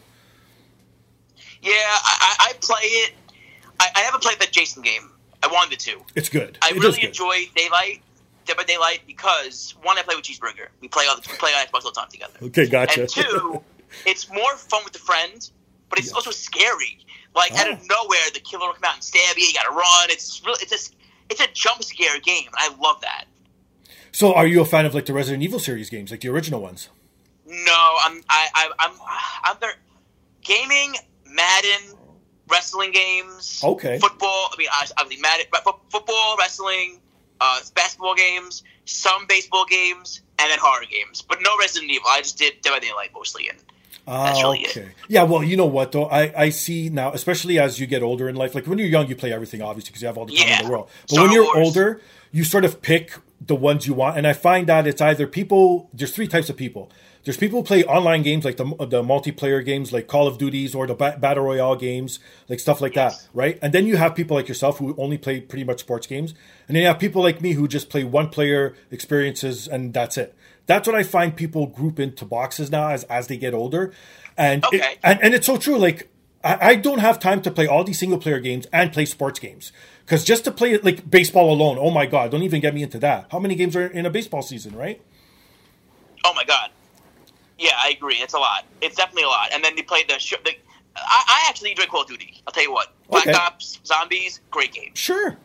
Yeah, 1.63 1.73
I, 1.73 2.17
I, 2.21 2.37
I 2.49 2.53
play 2.61 2.81
it. 2.83 3.13
I, 3.81 3.89
I 3.97 4.01
haven't 4.01 4.23
played 4.23 4.39
that 4.39 4.53
Jason 4.53 4.83
game. 4.83 5.11
I 5.42 5.49
wanted 5.49 5.79
to. 5.81 6.01
It's 6.14 6.29
good. 6.29 6.59
I 6.62 6.70
It 6.70 6.77
really 6.81 7.05
enjoy 7.05 7.44
Daylight, 7.55 8.03
Dead 8.46 8.57
by 8.57 8.64
Daylight, 8.64 9.01
because 9.07 9.75
one, 9.83 9.99
I 9.99 10.03
play 10.03 10.16
with 10.16 10.25
Cheeseburger. 10.25 10.68
We 10.81 10.88
play 10.88 11.05
all 11.09 11.16
the, 11.16 11.22
we 11.30 11.37
play 11.37 11.51
on 11.53 11.66
Xbox 11.66 11.84
all 11.84 11.93
the 11.93 12.01
time 12.01 12.09
together. 12.11 12.34
Okay, 12.43 12.66
gotcha. 12.68 13.01
And 13.03 13.09
two, 13.09 13.62
it's 14.07 14.30
more 14.32 14.57
fun 14.57 14.82
with 14.84 14.95
a 14.97 14.99
friend, 15.01 15.49
but 15.91 15.99
it's 15.99 16.12
also 16.12 16.30
scary. 16.30 16.99
Like 17.34 17.53
out 17.53 17.70
of 17.70 17.78
Oh. 17.78 18.03
nowhere, 18.03 18.18
the 18.34 18.41
killer 18.41 18.66
will 18.66 18.74
come 18.74 18.84
out 18.84 18.95
and 18.95 19.05
stab 19.05 19.37
you. 19.37 19.45
You 19.45 19.53
gotta 19.55 19.74
run. 19.74 20.11
It's 20.11 20.43
really, 20.45 20.59
it's 20.62 20.72
a, 20.72 20.93
it's 21.30 21.41
a 21.41 21.47
jump 21.53 21.82
scare 21.82 22.18
game. 22.20 22.49
I 22.55 22.74
love 22.80 23.01
that. 23.03 23.24
So, 24.12 24.32
are 24.32 24.47
you 24.47 24.62
a 24.62 24.64
fan 24.64 24.87
of 24.87 24.95
like 24.95 25.05
the 25.07 25.12
Resident 25.12 25.43
Evil 25.43 25.59
series 25.59 25.91
games, 25.91 26.11
like 26.11 26.20
the 26.20 26.28
original 26.28 26.61
ones? 26.62 26.89
No, 27.47 27.97
I'm, 28.03 28.22
I, 28.30 28.49
I, 28.55 28.70
I'm, 28.78 28.91
I'm 29.45 29.57
there. 29.61 29.74
Gaming, 30.43 30.95
Madden, 31.26 31.95
wrestling 32.51 32.92
games, 32.92 33.61
Okay. 33.64 33.99
football. 33.99 34.51
I 34.53 34.57
mean, 34.59 34.68
I- 34.70 34.86
Madden, 35.20 35.47
but 35.51 35.64
fo- 35.64 35.80
football, 35.90 36.36
wrestling, 36.38 37.01
uh, 37.40 37.61
basketball 37.74 38.14
games, 38.14 38.62
some 38.84 39.26
baseball 39.26 39.64
games, 39.68 40.22
and 40.38 40.51
then 40.51 40.59
horror 40.61 40.84
games. 40.90 41.22
But 41.22 41.38
no 41.42 41.57
Resident 41.59 41.90
Evil. 41.90 42.09
I 42.09 42.20
just 42.20 42.38
did 42.38 42.61
Dead 42.62 42.70
by 42.70 42.78
Daylight 42.78 43.11
mostly, 43.14 43.49
and 43.49 43.59
That's 44.07 44.40
really 44.42 44.66
okay. 44.66 44.80
it. 44.82 44.88
Yeah, 45.09 45.24
well, 45.24 45.42
you 45.42 45.57
know 45.57 45.66
what 45.66 45.92
though? 45.92 46.07
I, 46.07 46.32
I 46.44 46.49
see 46.51 46.88
now, 46.88 47.12
especially 47.12 47.59
as 47.59 47.80
you 47.80 47.86
get 47.86 48.03
older 48.03 48.28
in 48.28 48.36
life. 48.36 48.55
Like 48.55 48.66
when 48.66 48.78
you're 48.78 48.86
young, 48.88 49.09
you 49.09 49.16
play 49.16 49.32
everything 49.32 49.62
obviously 49.62 49.88
because 49.90 50.03
you 50.03 50.07
have 50.07 50.16
all 50.18 50.26
the 50.26 50.36
time 50.36 50.61
in 50.61 50.64
the 50.66 50.70
world. 50.70 50.88
But 51.03 51.11
Star 51.11 51.24
when 51.24 51.32
you're 51.32 51.44
Wars. 51.44 51.57
older, 51.66 52.01
you 52.32 52.44
sort 52.44 52.64
of 52.64 52.80
pick 52.82 53.12
the 53.41 53.55
ones 53.55 53.87
you 53.87 53.95
want. 53.95 54.16
And 54.16 54.26
I 54.26 54.32
find 54.32 54.66
that 54.68 54.87
it's 54.87 55.01
either 55.03 55.26
people. 55.26 55.91
There's 55.93 56.12
three 56.14 56.26
types 56.28 56.49
of 56.49 56.57
people. 56.57 56.91
There's 57.24 57.37
people 57.37 57.61
who 57.61 57.66
play 57.66 57.82
online 57.84 58.22
games 58.22 58.45
like 58.45 58.57
the 58.57 58.64
the 58.64 59.03
multiplayer 59.03 59.64
games 59.64 59.93
like 59.93 60.07
Call 60.07 60.28
of 60.28 60.39
Duties 60.39 60.76
or 60.76 60.87
the 60.87 60.95
ba- 60.95 61.18
battle 61.20 61.43
royale 61.45 61.74
games, 61.74 62.20
like 62.49 62.61
stuff 62.61 62.80
like 62.80 62.95
Yes. 62.95 63.24
that, 63.24 63.28
right? 63.34 63.59
And 63.61 63.72
then 63.72 63.84
you 63.87 63.97
have 63.97 64.14
people 64.14 64.37
like 64.37 64.47
yourself 64.49 64.78
who 64.78 64.95
only 64.97 65.18
play 65.18 65.41
pretty 65.41 65.64
much 65.64 65.80
sports 65.80 66.07
games, 66.07 66.34
and 66.68 66.76
then 66.76 66.82
you 66.82 66.87
have 66.89 67.01
people 67.01 67.22
like 67.22 67.41
me 67.41 67.53
who 67.55 67.66
just 67.66 67.89
play 67.91 68.05
one 68.05 68.28
player 68.28 68.74
experiences 68.93 69.66
and 69.68 69.93
that's 69.93 70.16
it. 70.16 70.34
That's 70.66 70.87
what 70.87 70.97
I 70.97 71.03
find 71.03 71.34
people 71.34 71.66
group 71.66 71.99
into 72.01 72.24
boxes 72.24 72.70
now 72.70 72.89
as 72.91 73.03
as 73.05 73.26
they 73.26 73.37
get 73.37 73.55
older, 73.55 73.93
and 74.37 74.64
it- 74.72 74.99
and, 75.03 75.20
and 75.22 75.34
it's 75.34 75.47
so 75.47 75.57
true. 75.57 75.78
Like 75.78 76.09
I, 76.45 76.59
I 76.70 76.74
don't 76.76 77.01
have 77.01 77.18
time 77.18 77.43
to 77.43 77.51
play 77.51 77.66
all 77.66 77.82
these 77.82 77.99
single 77.99 78.18
player 78.18 78.39
games 78.39 78.66
and 78.72 78.93
play 78.93 79.05
sports 79.05 79.41
games 79.41 79.72
because 80.07 80.23
just 80.25 80.45
to 80.45 80.53
play 80.53 80.73
it 80.73 80.85
like 80.85 81.11
baseball 81.11 81.53
alone, 81.53 81.79
oh 81.81 81.91
my 81.91 82.07
god, 82.07 82.31
don't 82.31 82.45
even 82.45 82.61
get 82.61 82.73
me 82.73 82.83
into 82.85 82.99
that. 83.01 83.27
How 83.33 83.41
many 83.41 83.57
games 83.57 83.75
are 83.75 83.87
in 83.89 84.07
a 84.07 84.11
baseball 84.11 84.41
season, 84.41 84.77
right? 84.77 85.03
Oh 86.25 86.33
my 86.33 86.45
god. 86.45 86.71
Yeah, 87.59 87.73
I 87.77 87.91
agree. 87.91 88.15
It's 88.17 88.33
a 88.35 88.39
lot. 88.39 88.65
It's 88.81 88.95
definitely 88.95 89.25
a 89.25 89.29
lot. 89.29 89.49
And 89.53 89.65
then 89.65 89.75
they 89.75 89.83
play 89.83 90.05
the. 90.07 90.19
Sh- 90.19 90.35
the 90.45 90.53
I, 90.97 91.25
I 91.27 91.47
actually 91.49 91.71
enjoy 91.73 91.87
Call 91.87 92.03
of 92.03 92.09
Duty. 92.09 92.41
I'll 92.47 92.53
tell 92.53 92.63
you 92.63 92.73
what. 92.73 92.93
Black 93.11 93.27
Okay. 93.27 93.37
Ops, 93.37 93.81
Zombies, 93.85 94.41
great 94.51 94.73
game. 94.73 94.93
Sure. 94.95 95.37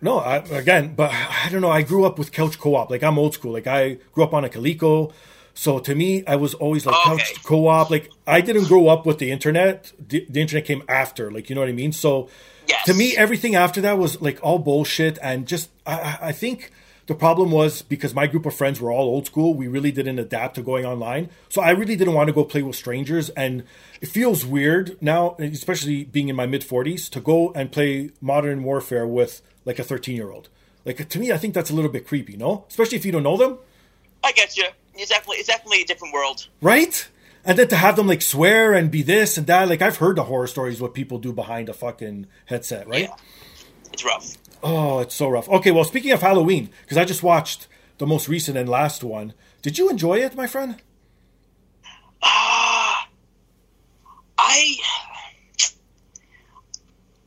No, 0.00 0.18
I, 0.18 0.36
again, 0.36 0.94
but 0.94 1.10
I 1.12 1.48
don't 1.50 1.60
know. 1.60 1.70
I 1.70 1.82
grew 1.82 2.04
up 2.04 2.18
with 2.18 2.30
couch 2.30 2.58
co-op. 2.58 2.90
Like 2.90 3.02
I'm 3.02 3.18
old 3.18 3.34
school. 3.34 3.52
Like 3.52 3.66
I 3.66 3.98
grew 4.12 4.22
up 4.22 4.32
on 4.32 4.44
a 4.44 4.48
Coleco. 4.48 5.12
So 5.64 5.80
to 5.80 5.92
me, 6.02 6.24
I 6.24 6.36
was 6.36 6.54
always 6.54 6.86
like 6.86 6.94
Okay. 6.96 7.16
couch 7.18 7.42
co-op. 7.42 7.90
Like 7.90 8.10
I 8.26 8.40
didn't 8.40 8.66
grow 8.68 8.86
up 8.94 9.04
with 9.06 9.18
the 9.18 9.30
internet. 9.32 9.92
The, 10.10 10.24
the 10.28 10.40
internet 10.40 10.64
came 10.64 10.82
after. 10.88 11.24
Like 11.32 11.48
you 11.48 11.54
know 11.56 11.62
what 11.62 11.68
I 11.68 11.78
mean. 11.84 11.92
So 11.92 12.28
Yes. 12.68 12.84
to 12.86 12.94
me, 12.94 13.16
everything 13.16 13.54
after 13.56 13.80
that 13.80 13.98
was 13.98 14.20
like 14.20 14.38
all 14.46 14.58
bullshit. 14.60 15.18
And 15.20 15.48
just 15.48 15.70
I, 15.84 15.94
I- 16.10 16.18
I 16.28 16.32
think 16.32 16.70
the 17.06 17.14
problem 17.14 17.50
was 17.50 17.82
because 17.94 18.12
my 18.14 18.26
group 18.32 18.44
of 18.46 18.54
friends 18.54 18.80
were 18.80 18.92
all 18.92 19.06
old 19.14 19.26
school. 19.26 19.48
We 19.54 19.66
really 19.66 19.90
didn't 19.90 20.18
adapt 20.20 20.52
to 20.56 20.62
going 20.62 20.84
online. 20.86 21.24
So 21.48 21.58
I 21.62 21.70
really 21.70 21.96
didn't 21.96 22.14
want 22.14 22.28
to 22.28 22.34
go 22.34 22.44
play 22.44 22.62
with 22.62 22.76
strangers. 22.76 23.30
And 23.30 23.64
it 24.00 24.08
feels 24.18 24.44
weird 24.46 24.96
now, 25.00 25.34
especially 25.40 26.04
being 26.04 26.28
in 26.28 26.36
my 26.36 26.46
mid 26.46 26.62
40s, 26.62 27.08
to 27.14 27.20
go 27.20 27.50
and 27.56 27.72
play 27.72 28.10
Modern 28.20 28.62
Warfare 28.62 29.06
with 29.08 29.40
like 29.64 29.78
a 29.80 29.84
13 29.84 30.14
year 30.14 30.30
old. 30.30 30.50
Like 30.84 31.08
to 31.08 31.18
me, 31.18 31.32
I 31.32 31.38
think 31.38 31.52
that's 31.54 31.70
a 31.70 31.74
little 31.74 31.90
bit 31.90 32.06
creepy, 32.06 32.36
no? 32.36 32.64
Especially 32.68 32.96
if 33.00 33.04
you 33.06 33.12
don't 33.12 33.24
know 33.24 33.36
them, 33.36 33.58
I 34.22 34.30
get 34.32 34.56
you. 34.56 34.66
It's 34.98 35.10
definitely 35.10 35.36
it's 35.38 35.48
definitely 35.48 35.82
a 35.82 35.86
different 35.86 36.12
world. 36.12 36.48
right? 36.60 37.08
And 37.44 37.56
then 37.58 37.68
to 37.68 37.76
have 37.76 37.96
them 37.96 38.06
like 38.08 38.20
swear 38.20 38.74
and 38.74 38.90
be 38.90 39.00
this 39.02 39.38
and 39.38 39.46
that, 39.46 39.68
like 39.68 39.80
I've 39.80 39.96
heard 39.98 40.16
the 40.16 40.24
horror 40.24 40.46
stories 40.48 40.80
what 40.80 40.92
people 40.92 41.18
do 41.18 41.32
behind 41.32 41.68
a 41.68 41.72
fucking 41.72 42.26
headset, 42.46 42.86
right? 42.88 43.08
Yeah. 43.08 43.14
It's 43.92 44.04
rough. 44.04 44.34
Oh, 44.62 44.98
it's 44.98 45.14
so 45.14 45.28
rough. 45.28 45.48
Okay, 45.48 45.70
well, 45.70 45.84
speaking 45.84 46.10
of 46.10 46.20
Halloween, 46.20 46.68
because 46.82 46.98
I 46.98 47.04
just 47.04 47.22
watched 47.22 47.68
the 47.98 48.06
most 48.06 48.28
recent 48.28 48.58
and 48.58 48.68
last 48.68 49.02
one. 49.04 49.32
Did 49.62 49.78
you 49.78 49.88
enjoy 49.88 50.18
it, 50.18 50.34
my 50.34 50.46
friend? 50.48 50.76
Ah, 52.22 53.08
I 54.36 54.74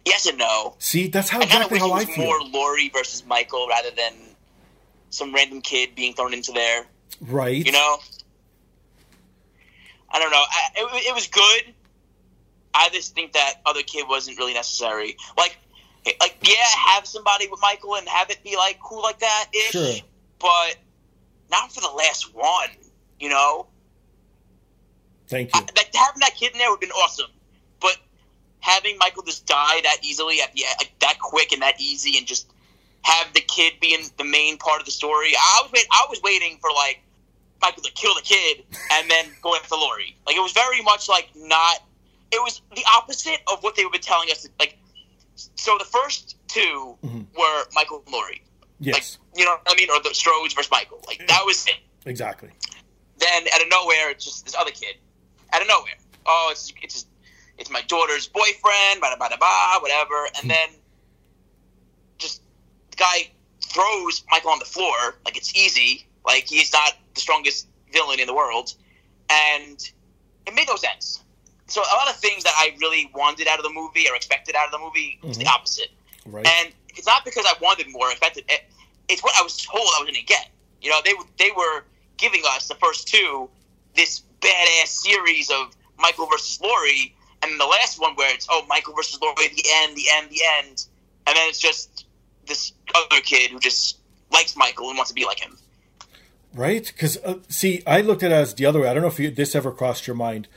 yes 0.05 0.25
and 0.27 0.37
no. 0.37 0.75
See, 0.79 1.07
that's 1.07 1.29
how 1.29 1.39
I 1.39 1.43
exactly 1.43 1.79
how 1.79 1.91
I 1.91 1.99
was 1.99 2.05
feel. 2.05 2.25
more 2.25 2.41
Laurie 2.41 2.89
versus 2.89 3.25
Michael 3.25 3.67
rather 3.69 3.91
than 3.91 4.13
some 5.09 5.33
random 5.33 5.61
kid 5.61 5.95
being 5.95 6.13
thrown 6.13 6.33
into 6.33 6.51
there. 6.51 6.85
Right. 7.21 7.65
You 7.65 7.71
know, 7.71 7.97
I 10.09 10.19
don't 10.19 10.31
know. 10.31 10.43
I, 10.43 10.61
it, 10.75 11.07
it 11.09 11.13
was 11.15 11.27
good. 11.27 11.73
I 12.73 12.89
just 12.89 13.13
think 13.15 13.33
that 13.33 13.55
other 13.65 13.83
kid 13.83 14.07
wasn't 14.07 14.37
really 14.37 14.53
necessary. 14.53 15.17
Like, 15.37 15.57
like 16.19 16.37
yeah, 16.43 16.55
have 16.93 17.05
somebody 17.05 17.47
with 17.47 17.59
Michael 17.61 17.95
and 17.95 18.07
have 18.07 18.29
it 18.29 18.43
be 18.43 18.55
like 18.55 18.79
cool 18.81 19.01
like 19.01 19.19
that 19.19 19.45
ish, 19.53 19.71
Sure. 19.71 19.93
but 20.39 20.77
not 21.49 21.71
for 21.71 21.81
the 21.81 21.89
last 21.95 22.33
one. 22.33 22.69
You 23.19 23.29
know, 23.29 23.67
Thank 25.27 25.53
you. 25.53 25.61
I, 25.61 25.65
like 25.75 25.93
having 25.93 26.19
that 26.21 26.35
kid 26.35 26.53
in 26.53 26.57
there 26.57 26.69
would 26.69 26.75
have 26.77 26.81
been 26.81 26.91
awesome, 26.91 27.29
but 27.79 27.97
having 28.59 28.97
Michael 28.97 29.23
just 29.23 29.45
die 29.45 29.79
that 29.83 29.97
easily 30.01 30.41
at 30.41 30.53
the 30.53 30.63
like 30.79 30.91
that 30.99 31.19
quick 31.19 31.51
and 31.51 31.61
that 31.61 31.79
easy, 31.79 32.17
and 32.17 32.25
just 32.25 32.51
have 33.03 33.31
the 33.33 33.41
kid 33.41 33.73
being 33.81 34.05
the 34.17 34.23
main 34.23 34.57
part 34.57 34.79
of 34.79 34.85
the 34.85 34.91
story. 34.91 35.33
I 35.37 35.61
was 35.63 35.71
wait, 35.71 35.85
I 35.91 36.05
was 36.09 36.21
waiting 36.23 36.57
for 36.61 36.69
like 36.71 37.01
Michael 37.61 37.83
to 37.83 37.91
kill 37.91 38.13
the 38.15 38.21
kid 38.21 38.63
and 38.93 39.09
then 39.09 39.25
go 39.41 39.55
after 39.55 39.75
Laurie. 39.75 40.15
Like 40.25 40.35
it 40.35 40.39
was 40.41 40.51
very 40.53 40.81
much 40.81 41.07
like 41.09 41.29
not. 41.35 41.77
It 42.31 42.41
was 42.41 42.61
the 42.75 42.83
opposite 42.95 43.39
of 43.51 43.61
what 43.63 43.75
they 43.75 43.85
were 43.85 43.91
telling 44.01 44.29
us. 44.31 44.47
Like, 44.59 44.77
so 45.35 45.77
the 45.77 45.85
first 45.85 46.37
2 46.47 46.97
Mhm. 47.03 47.25
were 47.37 47.65
Michael 47.73 48.01
and 48.05 48.13
Laurie. 48.13 48.41
yes, 48.79 49.17
Like, 49.19 49.39
you 49.39 49.45
know 49.45 49.51
what 49.51 49.61
I 49.67 49.75
mean? 49.75 49.89
Or 49.89 49.99
the 50.01 50.09
Strodes 50.09 50.55
versus 50.55 50.71
Michael. 50.71 51.03
Like 51.07 51.25
that 51.27 51.45
was 51.45 51.65
it 51.67 51.75
exactly. 52.05 52.49
then 53.17 53.43
out 53.53 53.61
of 53.61 53.67
nowhere, 53.69 54.09
it's 54.09 54.25
just 54.25 54.45
this 54.45 54.55
other 54.55 54.71
kid. 54.71 54.95
Out 55.53 55.61
of 55.61 55.67
nowhere, 55.67 55.97
oh, 56.25 56.49
it's 56.51 56.71
it's 56.81 56.93
just, 56.93 57.07
it's 57.57 57.69
my 57.69 57.81
daughter's 57.83 58.27
boyfriend, 58.27 58.99
blah 59.01 59.15
blah 59.15 59.27
blah, 59.27 59.37
blah 59.37 59.79
whatever. 59.81 60.27
And 60.41 60.49
then 60.49 60.69
just 62.17 62.41
the 62.91 62.97
guy 62.97 63.31
throws 63.65 64.23
Michael 64.31 64.51
on 64.51 64.59
the 64.59 64.65
floor 64.65 65.17
like 65.25 65.37
it's 65.37 65.53
easy, 65.55 66.07
like 66.25 66.45
he's 66.47 66.71
not 66.73 66.93
the 67.13 67.21
strongest 67.21 67.67
villain 67.91 68.19
in 68.19 68.27
the 68.27 68.33
world, 68.33 68.73
and 69.29 69.77
it 70.45 70.55
made 70.55 70.67
no 70.67 70.75
sense. 70.75 71.23
So 71.67 71.81
a 71.81 71.95
lot 71.95 72.09
of 72.09 72.17
things 72.17 72.43
that 72.43 72.53
I 72.57 72.75
really 72.79 73.09
wanted 73.15 73.47
out 73.47 73.57
of 73.57 73.63
the 73.63 73.71
movie 73.71 74.07
or 74.09 74.15
expected 74.15 74.55
out 74.55 74.65
of 74.65 74.71
the 74.71 74.79
movie 74.79 75.19
was 75.23 75.37
the 75.37 75.45
mm-hmm. 75.45 75.55
opposite. 75.55 75.89
Right. 76.25 76.45
And 76.45 76.73
it's 76.89 77.07
not 77.07 77.23
because 77.23 77.45
I 77.45 77.53
wanted 77.61 77.87
more, 77.89 78.11
expected 78.11 78.43
it. 78.49 78.65
It's 79.07 79.23
what 79.23 79.33
I 79.39 79.41
was 79.41 79.57
told 79.57 79.81
I 79.97 80.03
was 80.03 80.11
going 80.11 80.15
to 80.15 80.23
get. 80.23 80.49
You 80.81 80.89
know, 80.89 80.99
they 81.03 81.13
they 81.37 81.51
were 81.55 81.85
giving 82.17 82.41
us 82.55 82.67
the 82.67 82.75
first 82.75 83.07
two 83.07 83.49
this 83.95 84.23
badass 84.41 84.87
series 84.87 85.49
of 85.49 85.75
Michael 85.97 86.27
versus 86.27 86.59
Laurie, 86.61 87.15
and 87.41 87.59
the 87.59 87.65
last 87.65 87.99
one 87.99 88.15
where 88.15 88.33
it's 88.33 88.47
oh 88.49 88.65
Michael 88.67 88.93
versus 88.93 89.19
Laurie, 89.21 89.35
the 89.49 89.65
end, 89.75 89.95
the 89.95 90.05
end, 90.13 90.29
the 90.29 90.41
end, 90.59 90.85
and 91.27 91.35
then 91.35 91.47
it's 91.47 91.59
just 91.59 92.05
this 92.47 92.73
other 92.95 93.21
kid 93.21 93.51
who 93.51 93.59
just 93.59 93.99
likes 94.31 94.55
Michael 94.55 94.89
and 94.89 94.97
wants 94.97 95.11
to 95.11 95.15
be 95.15 95.25
like 95.25 95.39
him. 95.39 95.57
Right? 96.53 96.85
Because, 96.85 97.17
uh, 97.23 97.39
see, 97.47 97.81
I 97.87 98.01
looked 98.01 98.23
at 98.23 98.31
it 98.31 98.35
as 98.35 98.53
the 98.53 98.65
other 98.65 98.81
way. 98.81 98.89
I 98.89 98.93
don't 98.93 99.01
know 99.01 99.07
if 99.07 99.19
you, 99.19 99.31
this 99.31 99.55
ever 99.55 99.71
crossed 99.71 100.05
your 100.05 100.15
mind. 100.15 100.47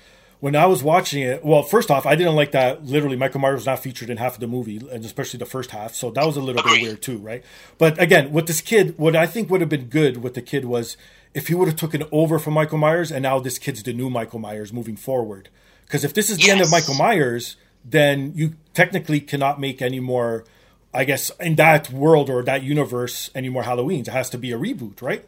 When 0.40 0.56
I 0.56 0.66
was 0.66 0.82
watching 0.82 1.22
it, 1.22 1.44
well, 1.44 1.62
first 1.62 1.90
off, 1.90 2.04
I 2.04 2.16
didn't 2.16 2.34
like 2.34 2.50
that 2.50 2.84
literally 2.84 3.16
Michael 3.16 3.40
Myers 3.40 3.58
was 3.58 3.66
not 3.66 3.78
featured 3.78 4.10
in 4.10 4.18
half 4.18 4.34
of 4.34 4.40
the 4.40 4.46
movie, 4.46 4.76
and 4.76 5.04
especially 5.04 5.38
the 5.38 5.46
first 5.46 5.70
half. 5.70 5.94
So 5.94 6.10
that 6.10 6.26
was 6.26 6.36
a 6.36 6.42
little 6.42 6.62
bit 6.62 6.82
weird 6.82 7.00
too, 7.00 7.18
right? 7.18 7.42
But 7.78 7.98
again, 7.98 8.30
with 8.30 8.46
this 8.46 8.60
kid, 8.60 8.98
what 8.98 9.16
I 9.16 9.26
think 9.26 9.48
would 9.48 9.62
have 9.62 9.70
been 9.70 9.86
good 9.86 10.22
with 10.22 10.34
the 10.34 10.42
kid 10.42 10.66
was 10.66 10.98
if 11.32 11.48
he 11.48 11.54
would 11.54 11.68
have 11.68 11.76
taken 11.76 12.04
over 12.12 12.38
from 12.38 12.54
Michael 12.54 12.78
Myers, 12.78 13.10
and 13.10 13.22
now 13.22 13.38
this 13.38 13.58
kid's 13.58 13.82
the 13.82 13.92
new 13.94 14.10
Michael 14.10 14.38
Myers 14.38 14.72
moving 14.72 14.96
forward. 14.96 15.48
Because 15.86 16.04
if 16.04 16.12
this 16.12 16.28
is 16.28 16.38
the 16.38 16.50
end 16.50 16.60
of 16.60 16.70
Michael 16.70 16.94
Myers, 16.94 17.56
then 17.84 18.32
you 18.34 18.54
technically 18.74 19.20
cannot 19.20 19.60
make 19.60 19.80
any 19.80 20.00
more, 20.00 20.44
I 20.92 21.04
guess, 21.04 21.30
in 21.40 21.54
that 21.56 21.90
world 21.90 22.28
or 22.28 22.42
that 22.42 22.62
universe, 22.62 23.30
any 23.34 23.48
more 23.48 23.62
Halloweens. 23.62 24.08
It 24.08 24.12
has 24.12 24.28
to 24.30 24.38
be 24.38 24.52
a 24.52 24.58
reboot, 24.58 25.00
right? 25.00 25.24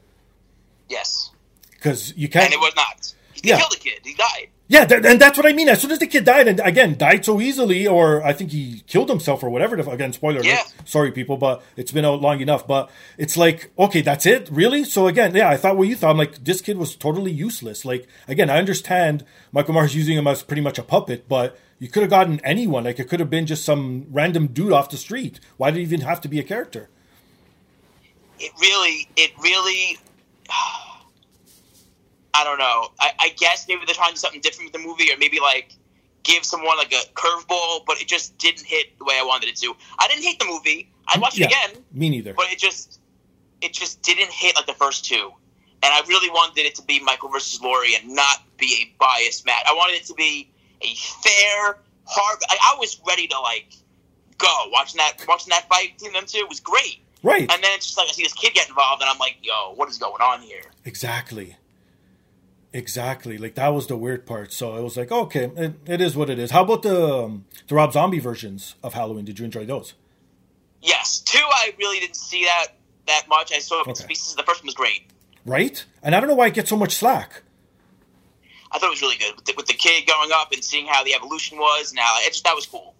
Yes, 0.88 1.30
because 1.70 2.16
you 2.16 2.28
can't. 2.28 2.46
and 2.46 2.54
it 2.54 2.60
was 2.60 2.74
not. 2.76 3.12
He 3.34 3.50
Yeah. 3.50 3.58
killed 3.58 3.72
the 3.72 3.76
kid. 3.78 4.00
He 4.02 4.14
died. 4.14 4.48
yeah, 4.68 4.84
th- 4.86 5.04
and 5.04 5.20
that's 5.20 5.36
what 5.36 5.46
I 5.46 5.52
mean. 5.52 5.68
As 5.68 5.80
soon 5.80 5.90
as 5.92 5.98
the 5.98 6.06
kid 6.06 6.24
died, 6.24 6.48
and 6.48 6.58
again 6.60 6.96
died 6.96 7.24
so 7.24 7.40
easily, 7.40 7.86
or 7.86 8.24
I 8.24 8.32
think 8.32 8.50
he 8.50 8.82
killed 8.86 9.08
himself 9.10 9.42
or 9.44 9.50
whatever. 9.50 9.76
Again, 9.76 10.12
spoiler. 10.12 10.42
Yeah. 10.42 10.54
alert. 10.54 10.72
Sorry, 10.84 11.12
people, 11.12 11.36
but 11.36 11.62
it's 11.76 11.92
been 11.92 12.04
out 12.04 12.20
long 12.22 12.40
enough. 12.40 12.66
But 12.66 12.90
it's 13.18 13.36
like, 13.36 13.70
okay, 13.78 14.00
that's 14.00 14.26
it, 14.26 14.48
really. 14.50 14.84
So 14.84 15.06
again, 15.06 15.34
yeah, 15.34 15.50
I 15.50 15.56
thought 15.56 15.76
what 15.76 15.86
you 15.88 15.94
thought. 15.96 16.10
I'm 16.10 16.16
like, 16.18 16.42
this 16.44 16.60
kid 16.60 16.78
was 16.78 16.96
totally 16.96 17.30
useless. 17.30 17.84
Like 17.84 18.08
again, 18.26 18.48
I 18.50 18.58
understand 18.58 19.24
Michael 19.52 19.74
Myers 19.74 19.94
using 19.94 20.16
him 20.16 20.26
as 20.26 20.42
pretty 20.42 20.62
much 20.62 20.78
a 20.78 20.82
puppet, 20.82 21.28
but 21.28 21.58
you 21.78 21.88
could 21.88 22.02
have 22.02 22.10
gotten 22.10 22.40
anyone. 22.42 22.84
Like 22.84 22.98
it 22.98 23.08
could 23.08 23.20
have 23.20 23.30
been 23.30 23.46
just 23.46 23.64
some 23.64 24.06
random 24.10 24.46
dude 24.48 24.72
off 24.72 24.88
the 24.90 24.96
street. 24.96 25.38
Why 25.58 25.70
did 25.70 25.80
it 25.80 25.82
even 25.82 26.00
have 26.00 26.20
to 26.22 26.28
be 26.28 26.38
a 26.40 26.44
character? 26.44 26.88
it 28.38 28.52
really, 28.60 29.08
it 29.16 29.30
really, 29.42 29.98
I 30.50 32.44
don't 32.44 32.58
know. 32.58 32.88
I, 33.00 33.12
I 33.18 33.28
guess 33.36 33.66
maybe 33.66 33.82
they're 33.86 33.94
trying 33.94 34.10
to 34.10 34.14
do 34.14 34.20
something 34.20 34.40
different 34.40 34.72
with 34.72 34.82
the 34.82 34.86
movie, 34.86 35.10
or 35.10 35.16
maybe 35.16 35.40
like 35.40 35.72
give 36.22 36.44
someone 36.44 36.76
like 36.76 36.92
a 36.92 37.02
curveball, 37.14 37.86
but 37.86 38.00
it 38.00 38.08
just 38.08 38.36
didn't 38.38 38.66
hit 38.66 38.98
the 38.98 39.04
way 39.04 39.14
I 39.18 39.24
wanted 39.24 39.48
it 39.48 39.56
to. 39.56 39.74
I 39.98 40.08
didn't 40.08 40.24
hate 40.24 40.38
the 40.38 40.44
movie. 40.46 40.90
I'd 41.08 41.20
watch 41.20 41.38
it 41.38 41.44
again, 41.44 41.82
me 41.92 42.10
neither. 42.10 42.34
but 42.34 42.46
it 42.50 42.58
just, 42.58 43.00
it 43.62 43.72
just 43.72 44.02
didn't 44.02 44.30
hit 44.30 44.56
like 44.56 44.66
the 44.66 44.74
first 44.74 45.04
two. 45.04 45.32
And 45.82 45.94
I 45.94 46.00
really 46.08 46.30
wanted 46.30 46.66
it 46.66 46.74
to 46.76 46.82
be 46.82 46.98
Michael 47.00 47.28
versus 47.28 47.60
Laurie 47.62 47.94
and 47.94 48.14
not 48.14 48.38
be 48.58 48.66
a 48.82 48.96
biased 48.98 49.46
match. 49.46 49.62
I 49.68 49.72
wanted 49.74 49.94
it 49.94 50.06
to 50.06 50.14
be 50.14 50.50
a 50.82 50.94
fair, 50.94 51.78
hard. 52.06 52.38
I, 52.48 52.74
I 52.74 52.76
was 52.78 53.00
ready 53.06 53.28
to 53.28 53.38
like 53.40 53.72
go 54.38 54.48
watching 54.72 54.98
that 54.98 55.14
watching 55.28 55.50
that 55.50 55.68
fight 55.68 55.96
between 55.96 56.12
them 56.12 56.24
two 56.26 56.38
It 56.38 56.48
was 56.48 56.60
great. 56.60 57.02
Right. 57.22 57.40
And 57.40 57.50
then 57.62 57.70
it's 57.74 57.86
just 57.86 57.98
like 57.98 58.08
I 58.08 58.12
see 58.12 58.22
this 58.22 58.32
kid 58.34 58.54
get 58.54 58.68
involved, 58.68 59.02
and 59.02 59.10
I'm 59.10 59.18
like, 59.18 59.36
"Yo, 59.42 59.72
what 59.74 59.88
is 59.88 59.98
going 59.98 60.20
on 60.22 60.40
here?" 60.42 60.62
Exactly. 60.84 61.56
Exactly. 62.72 63.38
Like 63.38 63.54
that 63.54 63.68
was 63.68 63.86
the 63.86 63.96
weird 63.96 64.26
part. 64.26 64.52
So 64.52 64.76
it 64.76 64.82
was 64.82 64.96
like, 64.96 65.10
okay, 65.10 65.50
it, 65.56 65.74
it 65.86 66.00
is 66.00 66.14
what 66.14 66.28
it 66.28 66.38
is. 66.38 66.50
How 66.50 66.62
about 66.62 66.82
the 66.82 67.06
um, 67.24 67.46
the 67.68 67.74
Rob 67.74 67.92
Zombie 67.92 68.18
versions 68.18 68.74
of 68.82 68.92
Halloween? 68.94 69.24
Did 69.24 69.38
you 69.38 69.44
enjoy 69.44 69.64
those? 69.64 69.94
Yes, 70.82 71.20
two. 71.20 71.38
I 71.42 71.72
really 71.78 72.00
didn't 72.00 72.16
see 72.16 72.44
that 72.44 72.66
that 73.06 73.24
much. 73.28 73.52
I 73.52 73.60
saw 73.60 73.80
Okay. 73.82 74.06
pieces. 74.06 74.34
The 74.34 74.42
first 74.42 74.60
one 74.62 74.66
was 74.66 74.74
great. 74.74 75.02
Right? 75.46 75.84
And 76.02 76.14
I 76.14 76.20
don't 76.20 76.28
know 76.28 76.34
why 76.34 76.48
it 76.48 76.54
gets 76.54 76.68
so 76.68 76.76
much 76.76 76.94
slack. 76.96 77.42
I 78.72 78.78
thought 78.78 78.88
it 78.88 78.90
was 78.90 79.00
really 79.00 79.16
good 79.16 79.36
with 79.36 79.44
the, 79.44 79.54
with 79.56 79.66
the 79.66 79.74
kid 79.74 80.06
going 80.06 80.30
up 80.34 80.52
and 80.52 80.62
seeing 80.62 80.86
how 80.86 81.02
the 81.04 81.14
evolution 81.14 81.56
was. 81.56 81.94
Now 81.94 82.16
it 82.18 82.28
just 82.32 82.44
that 82.44 82.54
was 82.54 82.66
cool. 82.66 82.94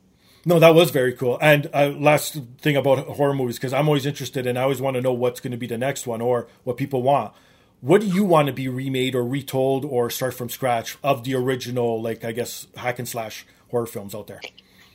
No, 0.49 0.61
that 0.61 0.77
was 0.77 0.93
very 0.93 1.13
cool. 1.13 1.39
And 1.43 1.69
uh, 1.75 1.89
last 1.89 2.39
thing 2.59 2.77
about 2.77 3.01
horror 3.01 3.35
movies, 3.35 3.57
because 3.57 3.73
I'm 3.73 3.89
always 3.89 4.07
interested 4.07 4.47
and 4.47 4.57
I 4.57 4.63
always 4.63 4.81
want 4.81 4.95
to 4.95 5.03
know 5.03 5.13
what's 5.13 5.41
going 5.41 5.51
to 5.51 5.57
be 5.57 5.67
the 5.67 5.77
next 5.77 6.07
one 6.07 6.21
or 6.21 6.47
what 6.63 6.77
people 6.77 7.03
want. 7.03 7.35
What 7.81 8.01
do 8.01 8.07
you 8.07 8.25
want 8.25 8.47
to 8.47 8.53
be 8.53 8.69
remade 8.69 9.17
or 9.17 9.25
retold 9.25 9.85
or 9.85 10.09
start 10.09 10.35
from 10.35 10.49
scratch 10.49 10.97
of 11.03 11.25
the 11.25 11.35
original, 11.35 12.01
like 12.01 12.25
I 12.25 12.31
guess 12.31 12.69
hack 12.77 13.01
and 13.01 13.09
slash 13.09 13.45
horror 13.71 13.87
films 13.87 14.15
out 14.15 14.29
there? 14.29 14.41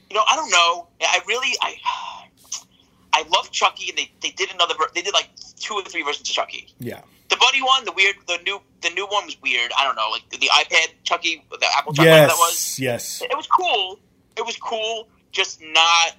You 0.09 0.15
know, 0.15 0.23
I 0.25 0.37
don't 0.37 0.49
know. 0.49 0.87
I 1.01 1.19
really, 1.27 1.55
I, 1.61 1.75
I 3.13 3.23
love 3.27 3.51
Chucky, 3.51 3.89
and 3.89 3.97
they, 3.97 4.11
they 4.21 4.31
did 4.31 4.51
another. 4.51 4.73
They 4.95 5.01
did 5.01 5.13
like 5.13 5.29
two 5.57 5.73
or 5.73 5.83
three 5.83 6.01
versions 6.01 6.29
of 6.29 6.33
Chucky. 6.33 6.73
Yeah. 6.79 7.01
The 7.29 7.35
Buddy 7.37 7.61
one, 7.61 7.85
the 7.85 7.91
weird, 7.91 8.15
the 8.27 8.39
new, 8.45 8.59
the 8.81 8.89
new 8.89 9.05
one 9.05 9.25
was 9.25 9.37
weird. 9.41 9.71
I 9.77 9.83
don't 9.83 9.95
know, 9.95 10.09
like 10.11 10.29
the 10.29 10.49
iPad 10.49 10.93
Chucky, 11.03 11.45
the 11.49 11.67
Apple 11.77 11.93
Chucky, 11.93 12.09
whatever 12.09 12.27
that 12.27 12.37
was. 12.37 12.79
Yes. 12.79 13.21
Yes. 13.21 13.29
It 13.29 13.35
was 13.37 13.47
cool. 13.47 13.99
It 14.37 14.45
was 14.45 14.57
cool, 14.57 15.07
just 15.31 15.61
not 15.61 16.15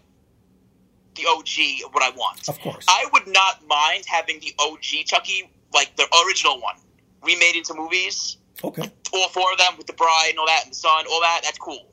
the 1.14 1.26
OG 1.28 1.86
of 1.86 1.94
what 1.94 2.02
I 2.02 2.10
want. 2.16 2.48
Of 2.48 2.58
course. 2.60 2.86
I 2.88 3.06
would 3.12 3.26
not 3.26 3.66
mind 3.66 4.04
having 4.06 4.40
the 4.40 4.54
OG 4.58 5.06
Chucky, 5.06 5.50
like 5.74 5.94
the 5.96 6.06
original 6.26 6.60
one, 6.60 6.76
remade 7.22 7.56
into 7.56 7.74
movies. 7.74 8.38
Okay. 8.64 8.90
All 9.12 9.28
four 9.28 9.52
of 9.52 9.58
them 9.58 9.74
with 9.76 9.86
the 9.86 9.92
bride 9.92 10.28
and 10.30 10.38
all 10.38 10.46
that, 10.46 10.62
and 10.64 10.72
the 10.72 10.76
son, 10.76 11.04
all 11.10 11.20
that. 11.20 11.40
That's 11.42 11.58
cool. 11.58 11.86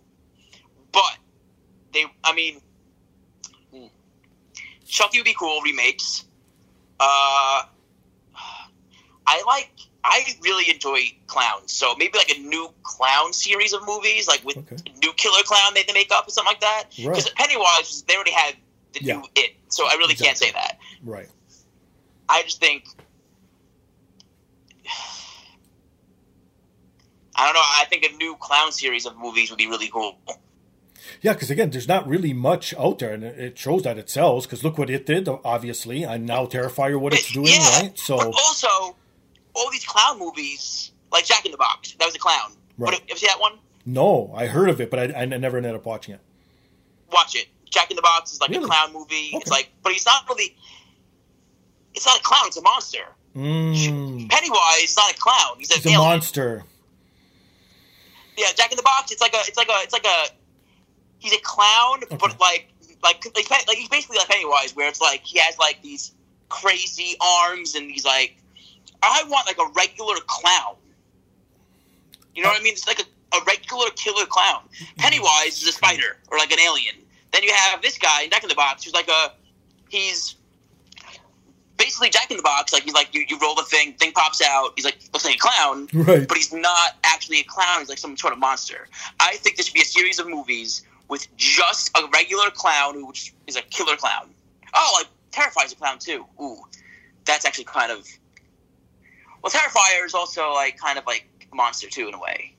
But 0.92 1.18
they, 1.94 2.06
I 2.24 2.34
mean, 2.34 2.62
hmm. 3.74 3.88
Chucky 4.86 5.20
would 5.20 5.26
be 5.26 5.36
cool 5.38 5.62
remakes. 5.62 6.26
Uh, 7.00 7.64
I 9.30 9.44
like. 9.46 9.70
I 10.04 10.24
really 10.42 10.72
enjoy 10.72 11.00
clowns, 11.28 11.74
so 11.74 11.94
maybe 11.98 12.18
like 12.18 12.32
a 12.36 12.40
new 12.40 12.70
clown 12.84 13.34
series 13.34 13.74
of 13.74 13.86
movies, 13.86 14.28
like 14.28 14.44
with 14.46 14.58
Okay. 14.58 14.78
new 15.04 15.12
killer 15.14 15.44
clown 15.44 15.74
they, 15.76 15.84
they 15.84 15.94
make 15.94 16.10
up 16.12 16.26
or 16.28 16.32
something 16.32 16.52
like 16.54 16.62
that. 16.62 16.86
Right. 17.00 17.16
Because 17.16 17.30
Pennywise, 17.32 18.04
they 18.08 18.16
already 18.16 18.32
had 18.32 18.56
the 18.94 19.02
Yeah. 19.04 19.16
new 19.18 19.26
it, 19.36 19.52
so 19.68 19.86
I 19.88 19.96
really 19.96 20.16
can't 20.16 20.38
say 20.38 20.52
that. 20.52 20.78
Right. 21.04 21.28
I 22.30 22.44
just 22.44 22.60
think 22.60 22.86
I 27.36 27.46
don't 27.46 27.54
know. 27.54 27.62
I 27.64 27.86
think 27.90 28.04
a 28.04 28.16
new 28.18 28.36
clown 28.40 28.72
series 28.72 29.06
of 29.06 29.18
movies 29.18 29.50
would 29.50 29.58
be 29.58 29.68
really 29.68 29.90
cool. 29.90 30.18
Yeah, 31.22 31.34
because 31.34 31.50
again, 31.50 31.70
there's 31.70 31.88
not 31.88 32.08
really 32.08 32.34
much 32.34 32.74
out 32.78 33.00
there, 33.00 33.14
and 33.14 33.24
it 33.24 33.38
it 33.40 33.58
shows 33.58 33.84
that 33.84 33.98
it 33.98 34.10
sells. 34.10 34.46
Because 34.46 34.64
look 34.64 34.78
what 34.78 34.90
it 34.90 35.06
did, 35.06 35.28
obviously, 35.28 36.04
and 36.04 36.26
now 36.26 36.46
Terrifier, 36.46 37.00
what 37.00 37.14
it's 37.14 37.32
doing, 37.32 37.48
yeah, 37.48 37.80
right? 37.80 37.98
So, 37.98 38.18
but 38.18 38.28
also 38.28 38.96
all 39.60 39.70
these 39.72 39.86
clown 39.86 40.18
movies, 40.20 40.92
like 41.12 41.26
Jack 41.26 41.46
in 41.46 41.52
the 41.52 41.58
Box, 41.58 41.94
that 42.00 42.06
was 42.06 42.16
a 42.16 42.20
clown. 42.20 42.52
Right. 42.78 42.94
What, 42.94 43.02
ever 43.10 43.18
see 43.20 43.28
that 43.28 43.40
one? 43.40 43.54
no, 43.86 44.32
I 44.36 44.46
heard 44.46 44.70
of 44.70 44.80
it, 44.82 44.90
but 44.92 45.00
I, 45.00 45.22
I 45.22 45.26
never 45.26 45.58
ended 45.58 45.74
up 45.76 45.86
watching 45.86 46.14
it. 46.16 46.22
Watch 47.12 47.36
it. 47.36 47.48
Jack 47.70 47.90
in 47.92 47.96
the 47.96 48.02
Box 48.02 48.32
is 48.34 48.40
like 48.42 48.50
Really? 48.50 48.64
a 48.64 48.68
clown 48.68 48.94
movie. 48.94 49.30
It's 49.34 49.50
like, 49.52 49.70
but 49.84 49.92
he's 49.94 50.06
not 50.06 50.28
really. 50.30 50.56
It's 51.96 52.06
not 52.06 52.20
a 52.20 52.24
clown. 52.24 52.44
It's 52.48 52.58
a 52.58 52.62
monster. 52.62 53.00
Mm, 53.36 54.30
Pennywise 54.30 54.84
is 54.84 54.96
not 54.96 55.12
a 55.12 55.16
clown. 55.18 55.56
He's, 55.60 55.72
an 55.86 55.94
a 55.94 55.98
monster. 55.98 56.64
Yeah, 58.38 58.48
Jack 58.56 58.72
in 58.72 58.78
the 58.78 58.84
Box. 58.84 59.12
It's 59.12 59.22
like 59.22 59.34
a. 59.34 59.40
It's 59.48 59.58
like 59.58 59.68
a. 59.70 59.78
It's 59.84 59.94
like 59.94 60.06
a. 60.06 60.26
He's 61.20 61.34
a 61.34 61.40
clown, 61.42 62.04
Okay. 62.04 62.18
but 62.20 62.40
like, 62.40 62.70
like, 63.04 63.24
like, 63.36 63.50
like 63.68 63.78
he's 63.78 63.90
basically 63.90 64.18
like 64.18 64.30
Pennywise, 64.30 64.76
where 64.76 64.88
it's 64.88 65.02
like 65.02 65.22
he 65.24 65.38
has 65.40 65.58
like 65.60 65.82
these 65.82 66.14
crazy 66.48 67.16
arms, 67.22 67.76
and 67.76 67.90
he's 67.92 68.06
like, 68.06 68.38
I 69.02 69.24
want 69.28 69.48
like 69.48 69.58
a 69.58 69.70
regular 69.76 70.16
clown. 70.28 70.76
You 72.36 72.44
know 72.44 72.50
oh. 72.50 72.54
what 72.54 72.62
I 72.62 72.64
mean? 72.64 72.74
It's 72.74 72.88
like 72.88 73.00
a, 73.00 73.36
a 73.36 73.40
regular 73.46 73.90
killer 73.96 74.26
clown. 74.26 74.64
Pennywise 74.98 75.62
is 75.62 75.68
a 75.68 75.72
spider 75.72 76.18
or 76.32 76.38
like 76.38 76.52
an 76.52 76.60
alien. 76.60 76.96
Then 77.32 77.44
you 77.44 77.54
have 77.54 77.82
this 77.82 77.98
guy, 77.98 78.24
in 78.24 78.30
Jack 78.30 78.44
in 78.44 78.50
the 78.50 78.56
Box, 78.56 78.84
who's 78.84 78.94
like 78.94 79.08
a. 79.08 79.34
He's 79.90 80.36
basically 81.80 82.10
Jack 82.10 82.30
in 82.30 82.38
the 82.38 82.44
Box. 82.44 82.72
Like 82.72 82.84
he's 82.84 82.94
like 82.94 83.14
you, 83.14 83.26
you 83.28 83.40
roll 83.40 83.56
the 83.56 83.64
thing, 83.64 83.94
thing 83.94 84.12
pops 84.12 84.42
out. 84.42 84.74
He's 84.76 84.86
like 84.86 85.00
looks 85.14 85.26
like 85.26 85.36
a 85.36 85.40
clown 85.40 85.88
Right. 85.94 86.28
but 86.28 86.38
he's 86.38 86.54
not 86.54 86.98
actually 87.04 87.40
a 87.40 87.44
clown. 87.44 87.80
He's 87.80 87.90
like 87.90 87.98
some 87.98 88.16
sort 88.18 88.34
of 88.34 88.40
monster. 88.40 88.88
I 89.20 89.36
think 89.38 89.56
there 89.56 89.64
should 89.64 89.74
be 89.74 89.82
a 89.82 89.86
series 89.86 90.20
of 90.20 90.28
movies 90.28 90.84
with 91.08 91.28
just 91.38 91.90
a 91.98 92.08
regular 92.14 92.52
clown 92.52 92.96
who 92.96 93.12
is 93.48 93.56
a 93.56 93.62
killer 93.64 93.96
clown. 93.96 94.30
Oh, 94.76 94.94
like 94.98 95.08
terrifies 95.32 95.72
a 95.72 95.76
clown 95.76 95.98
too. 95.98 96.26
Ooh, 96.42 96.58
that's 97.26 97.46
actually 97.46 97.66
kind 97.66 97.92
of. 97.92 98.08
Well, 99.42 99.52
Terrifier 99.52 100.06
is 100.06 100.14
also 100.14 100.52
like 100.54 100.78
kind 100.78 100.98
of 100.98 101.06
like 101.06 101.28
a 101.52 101.56
monster 101.56 101.90
too 101.90 102.08
in 102.08 102.14
a 102.14 102.20
way. 102.20 102.56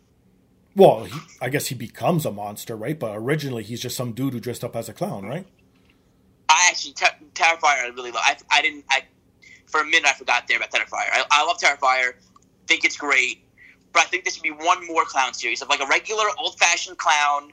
Well, 0.77 1.05
he, 1.05 1.19
I 1.41 1.49
guess 1.49 1.67
he 1.67 1.75
becomes 1.75 2.25
a 2.25 2.31
monster, 2.31 2.77
right? 2.77 2.99
But 2.99 3.17
originally, 3.17 3.63
he's 3.63 3.81
just 3.81 3.97
some 3.97 4.13
dude 4.13 4.33
who 4.33 4.41
dressed 4.41 4.63
up 4.63 4.77
as 4.77 4.89
a 4.89 4.93
clown, 4.93 5.27
right? 5.27 5.47
I 6.49 6.69
actually 6.71 6.95
Ter- 6.95 7.17
Terrifier 7.35 7.85
I 7.85 7.93
really 7.95 8.11
love. 8.11 8.23
I, 8.25 8.37
I 8.51 8.63
didn't. 8.63 8.85
I 8.91 9.05
for 9.67 9.81
a 9.81 9.85
minute 9.85 10.07
I 10.07 10.13
forgot 10.13 10.47
there 10.49 10.57
about 10.57 10.71
Terrifier. 10.71 11.09
I, 11.13 11.25
I 11.31 11.45
love 11.45 11.59
Terrifier. 11.59 12.15
Think 12.67 12.85
it's 12.85 12.97
great, 12.97 13.45
but 13.93 14.03
I 14.03 14.05
think 14.07 14.25
there 14.25 14.33
should 14.33 14.43
be 14.43 14.51
one 14.51 14.87
more 14.87 15.05
clown 15.05 15.35
series 15.35 15.63
of 15.63 15.69
like 15.69 15.81
a 15.81 15.87
regular 15.87 16.25
old 16.39 16.59
fashioned 16.59 16.99
clown 16.99 17.53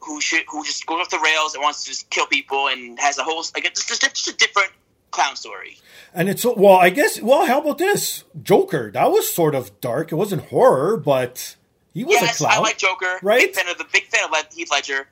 who 0.00 0.20
should 0.20 0.44
who 0.48 0.64
just 0.64 0.86
goes 0.86 1.00
off 1.00 1.10
the 1.10 1.18
rails 1.18 1.54
and 1.54 1.62
wants 1.62 1.84
to 1.84 1.90
just 1.90 2.10
kill 2.10 2.26
people 2.26 2.68
and 2.68 2.98
has 3.00 3.18
a 3.18 3.24
whole 3.24 3.44
like 3.54 3.64
it's 3.64 3.84
just, 3.86 4.02
just 4.02 4.28
a 4.28 4.36
different 4.36 4.70
clown 5.14 5.36
story. 5.36 5.78
And 6.12 6.28
it's 6.28 6.44
well, 6.44 6.74
I 6.74 6.90
guess. 6.90 7.20
Well, 7.20 7.46
how 7.46 7.60
about 7.60 7.78
this 7.78 8.24
Joker? 8.42 8.90
That 8.90 9.10
was 9.10 9.32
sort 9.32 9.54
of 9.54 9.80
dark. 9.80 10.12
It 10.12 10.16
wasn't 10.16 10.42
horror, 10.46 10.96
but 10.96 11.56
he 11.92 12.04
was 12.04 12.14
yes, 12.20 12.34
a 12.40 12.44
clown. 12.44 12.52
I 12.52 12.58
like 12.58 12.78
Joker. 12.78 13.18
right? 13.22 13.40
Big 13.40 13.54
fan 13.54 13.68
of 13.68 13.78
the 13.78 13.86
big 13.92 14.04
fan 14.04 14.24
of 14.24 14.52
Heath 14.52 14.70
Ledger. 14.70 15.06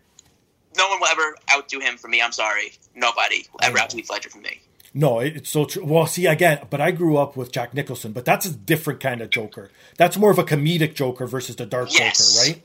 No 0.77 0.89
one 0.89 1.01
will 1.01 1.09
ever 1.09 1.37
outdo 1.55 1.81
him 1.81 1.97
for 1.97 2.09
me. 2.09 2.21
I'm 2.23 2.33
sorry. 2.33 2.73
Nobody 2.95 3.47
will 3.53 3.61
ever 3.63 3.79
outdo 3.79 3.97
Heath 3.99 4.11
Ledger 4.11 4.31
for 4.31 4.39
me. 4.39 4.61
No, 4.95 5.21
it's 5.21 5.49
so 5.49 5.65
true. 5.65 5.85
Well, 5.85 6.07
see, 6.07 6.27
again, 6.27 6.67
but 6.69 6.81
I 6.81 6.91
grew 6.91 7.17
up 7.17 7.35
with 7.35 7.51
Jack 7.51 7.73
Nicholson, 7.73 8.13
but 8.13 8.27
that's 8.27 8.45
a 8.45 8.53
different 8.53 9.01
kind 9.01 9.23
of 9.23 9.31
Joker. 9.31 9.71
That's 9.97 10.19
more 10.19 10.31
of 10.31 10.39
a 10.39 10.45
comedic 10.45 10.95
Joker 10.95 11.27
versus 11.27 11.57
the 11.57 11.65
dark 11.65 11.89
Yes. 11.99 12.35
Joker, 12.35 12.51
right? 12.51 12.63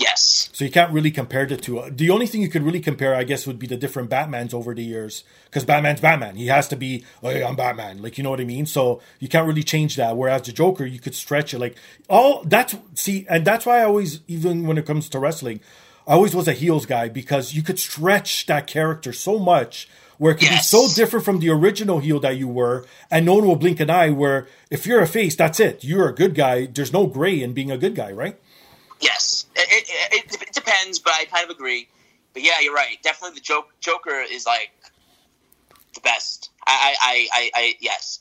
Yes. 0.00 0.48
So 0.54 0.64
you 0.64 0.70
can't 0.70 0.92
really 0.92 1.10
compare 1.10 1.44
the 1.44 1.58
two. 1.58 1.84
The 1.90 2.08
only 2.08 2.26
thing 2.26 2.40
you 2.40 2.48
could 2.48 2.62
really 2.62 2.80
compare, 2.80 3.14
I 3.14 3.22
guess, 3.22 3.46
would 3.46 3.58
be 3.58 3.66
the 3.66 3.76
different 3.76 4.08
Batmans 4.08 4.54
over 4.54 4.74
the 4.74 4.82
years. 4.82 5.24
Because 5.44 5.66
Batman's 5.66 6.00
Batman. 6.00 6.36
He 6.36 6.46
has 6.46 6.68
to 6.68 6.76
be, 6.76 7.04
hey, 7.20 7.44
I'm 7.44 7.54
Batman. 7.54 8.00
Like, 8.00 8.16
you 8.16 8.24
know 8.24 8.30
what 8.30 8.40
I 8.40 8.44
mean? 8.44 8.64
So 8.64 9.02
you 9.18 9.28
can't 9.28 9.46
really 9.46 9.62
change 9.62 9.96
that. 9.96 10.16
Whereas 10.16 10.42
the 10.42 10.52
Joker, 10.52 10.86
you 10.86 11.00
could 11.00 11.14
stretch 11.14 11.52
it. 11.52 11.58
Like, 11.58 11.76
all 12.08 12.42
that's, 12.44 12.74
see, 12.94 13.26
and 13.28 13.44
that's 13.44 13.66
why 13.66 13.80
I 13.80 13.84
always, 13.84 14.20
even 14.26 14.66
when 14.66 14.78
it 14.78 14.86
comes 14.86 15.10
to 15.10 15.18
wrestling, 15.18 15.60
I 16.08 16.14
always 16.14 16.34
was 16.34 16.48
a 16.48 16.54
heels 16.54 16.86
guy 16.86 17.10
because 17.10 17.52
you 17.52 17.62
could 17.62 17.78
stretch 17.78 18.46
that 18.46 18.66
character 18.66 19.12
so 19.12 19.38
much 19.38 19.86
where 20.16 20.32
it 20.32 20.36
could 20.36 20.48
Yes. 20.50 20.70
be 20.70 20.78
so 20.78 20.94
different 20.94 21.26
from 21.26 21.40
the 21.40 21.50
original 21.50 21.98
heel 21.98 22.20
that 22.20 22.36
you 22.38 22.48
were, 22.48 22.86
and 23.10 23.26
no 23.26 23.34
one 23.34 23.46
will 23.46 23.56
blink 23.56 23.80
an 23.80 23.90
eye. 23.90 24.10
Where 24.10 24.46
if 24.70 24.86
you're 24.86 25.00
a 25.02 25.06
face, 25.06 25.36
that's 25.36 25.60
it. 25.60 25.84
You're 25.84 26.08
a 26.08 26.14
good 26.14 26.34
guy. 26.34 26.66
There's 26.66 26.92
no 26.92 27.06
gray 27.06 27.42
in 27.42 27.52
being 27.52 27.70
a 27.70 27.78
good 27.78 27.94
guy, 27.94 28.12
right? 28.12 28.38
Yes, 29.00 29.29
it, 29.68 30.12
it, 30.12 30.42
it, 30.42 30.52
depends, 30.52 30.98
but 30.98 31.12
I 31.14 31.24
kind 31.24 31.44
of 31.44 31.50
agree. 31.50 31.88
But 32.32 32.42
yeah, 32.42 32.60
you're 32.60 32.74
right. 32.74 32.96
Definitely, 33.02 33.36
the 33.36 33.42
joke, 33.42 33.68
Joker 33.80 34.24
is 34.30 34.46
like 34.46 34.70
the 35.94 36.00
best. 36.00 36.50
I, 36.66 36.72
I, 36.72 36.96
I, 37.02 37.28
I, 37.32 37.50
I 37.54 37.74
yes, 37.80 38.20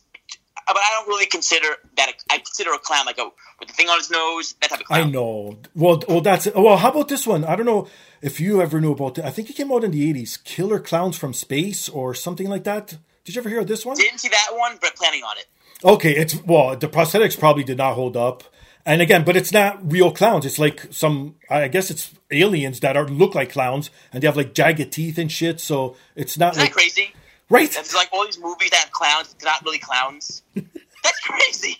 but 0.67 0.77
I 0.77 0.89
don't 0.97 1.07
really 1.07 1.25
consider 1.25 1.67
that. 1.97 2.09
A, 2.09 2.33
I 2.33 2.37
consider 2.37 2.73
a 2.73 2.79
clown 2.79 3.05
like 3.05 3.17
a 3.17 3.29
with 3.59 3.69
the 3.69 3.73
thing 3.73 3.89
on 3.89 3.97
his 3.97 4.09
nose, 4.09 4.55
that 4.61 4.69
type 4.69 4.79
of 4.79 4.85
clown. 4.85 5.07
I 5.07 5.09
know. 5.09 5.57
Well, 5.75 6.01
well, 6.07 6.21
that's 6.21 6.47
well. 6.55 6.77
How 6.77 6.91
about 6.91 7.07
this 7.07 7.27
one? 7.27 7.43
I 7.45 7.55
don't 7.55 7.65
know 7.65 7.87
if 8.21 8.39
you 8.39 8.61
ever 8.61 8.79
knew 8.79 8.93
about 8.93 9.17
it. 9.17 9.25
I 9.25 9.29
think 9.29 9.49
it 9.49 9.55
came 9.55 9.71
out 9.71 9.83
in 9.83 9.91
the 9.91 10.13
'80s. 10.13 10.43
Killer 10.43 10.79
Clowns 10.79 11.17
from 11.17 11.33
Space 11.33 11.89
or 11.89 12.13
something 12.13 12.47
like 12.47 12.63
that. 12.63 12.97
Did 13.25 13.35
you 13.35 13.41
ever 13.41 13.49
hear 13.49 13.59
of 13.59 13.67
this 13.67 13.85
one? 13.85 13.95
Didn't 13.95 14.19
see 14.19 14.29
that 14.29 14.49
one, 14.53 14.77
but 14.81 14.95
planning 14.95 15.23
on 15.23 15.37
it. 15.37 15.47
Okay, 15.83 16.15
it's 16.15 16.43
well, 16.43 16.75
the 16.75 16.87
prosthetics 16.87 17.39
probably 17.39 17.63
did 17.63 17.77
not 17.77 17.93
hold 17.93 18.17
up. 18.17 18.43
And 18.89 19.03
again, 19.03 19.23
but 19.23 19.37
it's 19.37 19.51
not 19.51 19.91
real 19.91 20.11
clowns. 20.11 20.47
It's 20.47 20.57
like 20.57 20.87
some, 20.89 21.35
I 21.47 21.67
guess 21.67 21.91
it's 21.91 22.11
aliens 22.31 22.79
that 22.79 22.97
are 22.97 23.07
look 23.07 23.35
like 23.35 23.51
clowns, 23.51 23.91
and 24.11 24.23
they 24.23 24.25
have 24.25 24.35
like 24.35 24.55
jagged 24.55 24.91
teeth 24.91 25.19
and 25.19 25.31
shit. 25.31 25.59
So 25.59 25.95
it's 26.15 26.39
not 26.39 26.57
like 26.57 26.69
that 26.69 26.73
crazy? 26.73 27.13
right. 27.51 27.69
It's 27.69 27.93
like 27.93 28.09
all 28.11 28.25
these 28.25 28.39
movies 28.39 28.71
that 28.71 28.79
have 28.79 28.91
clowns, 28.91 29.35
they're 29.35 29.51
not 29.51 29.63
really 29.63 29.77
clowns. 29.77 30.41
That's 30.55 31.19
crazy. 31.23 31.77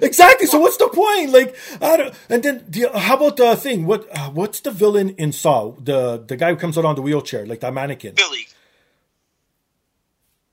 Exactly. 0.00 0.46
So 0.46 0.58
what's 0.60 0.78
the 0.78 0.88
point? 0.88 1.30
Like, 1.30 1.54
I 1.82 1.98
don't. 1.98 2.14
And 2.30 2.42
then, 2.42 2.64
the, 2.68 2.88
how 2.98 3.16
about 3.16 3.36
the 3.36 3.54
thing? 3.56 3.84
What 3.84 4.08
uh, 4.16 4.30
what's 4.30 4.60
the 4.60 4.70
villain 4.70 5.10
in 5.10 5.30
Saw? 5.30 5.72
The 5.72 6.24
the 6.26 6.38
guy 6.38 6.48
who 6.48 6.56
comes 6.56 6.78
out 6.78 6.86
on 6.86 6.94
the 6.94 7.02
wheelchair, 7.02 7.44
like 7.44 7.60
that 7.60 7.74
mannequin. 7.74 8.14
Billy. 8.14 8.46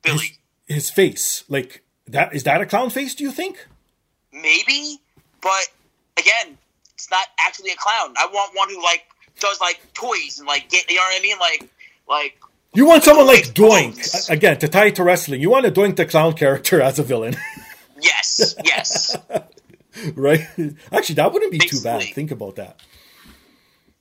His, 0.04 0.12
Billy. 0.14 0.38
his 0.68 0.90
face, 0.90 1.46
like 1.48 1.82
that. 2.08 2.36
Is 2.36 2.44
that 2.44 2.60
a 2.60 2.66
clown 2.66 2.90
face? 2.90 3.16
Do 3.16 3.24
you 3.24 3.32
think? 3.32 3.68
Maybe, 4.34 5.00
but 5.42 5.68
again, 6.18 6.58
it's 6.94 7.10
not 7.10 7.26
actually 7.40 7.72
a 7.72 7.76
clown. 7.76 8.14
I 8.18 8.28
want 8.28 8.56
one 8.56 8.70
who 8.70 8.82
like 8.84 9.06
does 9.40 9.60
like 9.60 9.82
toys 9.94 10.38
and 10.40 10.48
like 10.48 10.70
get 10.70 10.90
you 10.90 10.98
know 10.98 11.02
what 11.04 11.20
I 11.20 11.22
mean, 11.22 11.40
like 11.40 11.70
like. 12.08 12.38
You 12.74 12.86
want 12.86 13.04
someone 13.04 13.28
like 13.28 13.54
Doink 13.54 14.30
again 14.30 14.58
to 14.60 14.68
tie 14.70 14.86
it 14.86 14.96
to 14.96 15.04
wrestling. 15.04 15.42
You 15.42 15.50
want 15.50 15.66
a 15.66 15.72
Doink 15.72 15.98
the 15.98 16.06
clown 16.06 16.34
character 16.42 16.82
as 16.82 17.00
a 17.00 17.04
villain. 17.04 17.36
Yes, 18.02 18.56
yes. 18.64 19.16
right? 20.16 20.48
Actually, 20.92 21.16
that 21.16 21.34
wouldn't 21.34 21.52
be 21.52 21.60
too 21.60 21.82
bad. 21.84 22.04
Think 22.04 22.32
about 22.32 22.56
that. 22.56 22.80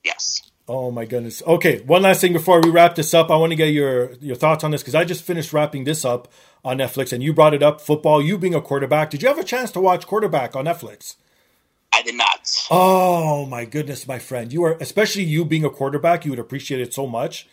yes. 0.05 0.43
Oh 0.69 0.93
my 0.93 1.05
goodness. 1.05 1.43
Okay, 1.45 1.81
one 1.81 2.03
last 2.03 2.21
thing 2.21 2.33
before 2.33 2.61
we 2.61 2.71
wrap 2.71 2.95
this 2.95 3.13
up. 3.13 3.29
I 3.29 3.37
want 3.37 3.51
to 3.51 3.57
get 3.57 3.73
your 3.73 4.13
your 4.21 4.37
thoughts 4.37 4.63
on 4.63 4.71
this 4.71 4.83
because 4.83 4.95
I 4.95 5.05
just 5.05 5.25
finished 5.25 5.53
wrapping 5.53 5.83
this 5.83 6.05
up 6.05 6.29
on 6.65 6.79
Netflix, 6.79 7.13
and 7.13 7.25
you 7.25 7.33
brought 7.33 7.55
it 7.55 7.63
up. 7.63 7.81
Football. 7.81 8.23
You 8.23 8.39
being 8.39 8.55
a 8.55 8.61
quarterback, 8.61 9.11
did 9.11 9.21
you 9.23 9.29
have 9.29 9.39
a 9.39 9.45
chance 9.45 9.73
to 9.73 9.81
watch 9.81 10.07
Quarterback 10.07 10.55
on 10.55 10.67
Netflix? 10.67 11.17
I 11.93 12.03
did 12.03 12.15
not. 12.15 12.67
Oh 12.71 13.47
my 13.47 13.65
goodness, 13.65 14.07
my 14.07 14.19
friend. 14.19 14.53
You 14.53 14.65
are 14.65 14.77
especially 14.81 15.25
you 15.25 15.45
being 15.45 15.65
a 15.65 15.71
quarterback, 15.71 16.25
you 16.25 16.31
would 16.31 16.39
appreciate 16.39 16.81
it 16.81 16.95
so 16.95 17.07
much. 17.07 17.49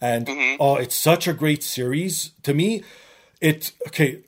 And 0.00 0.26
oh, 0.58 0.76
it's 0.76 0.94
such 0.94 1.28
a 1.28 1.34
great 1.34 1.62
series. 1.62 2.30
To 2.44 2.54
me, 2.54 2.82
it 3.40 3.72
okay. 3.88 4.20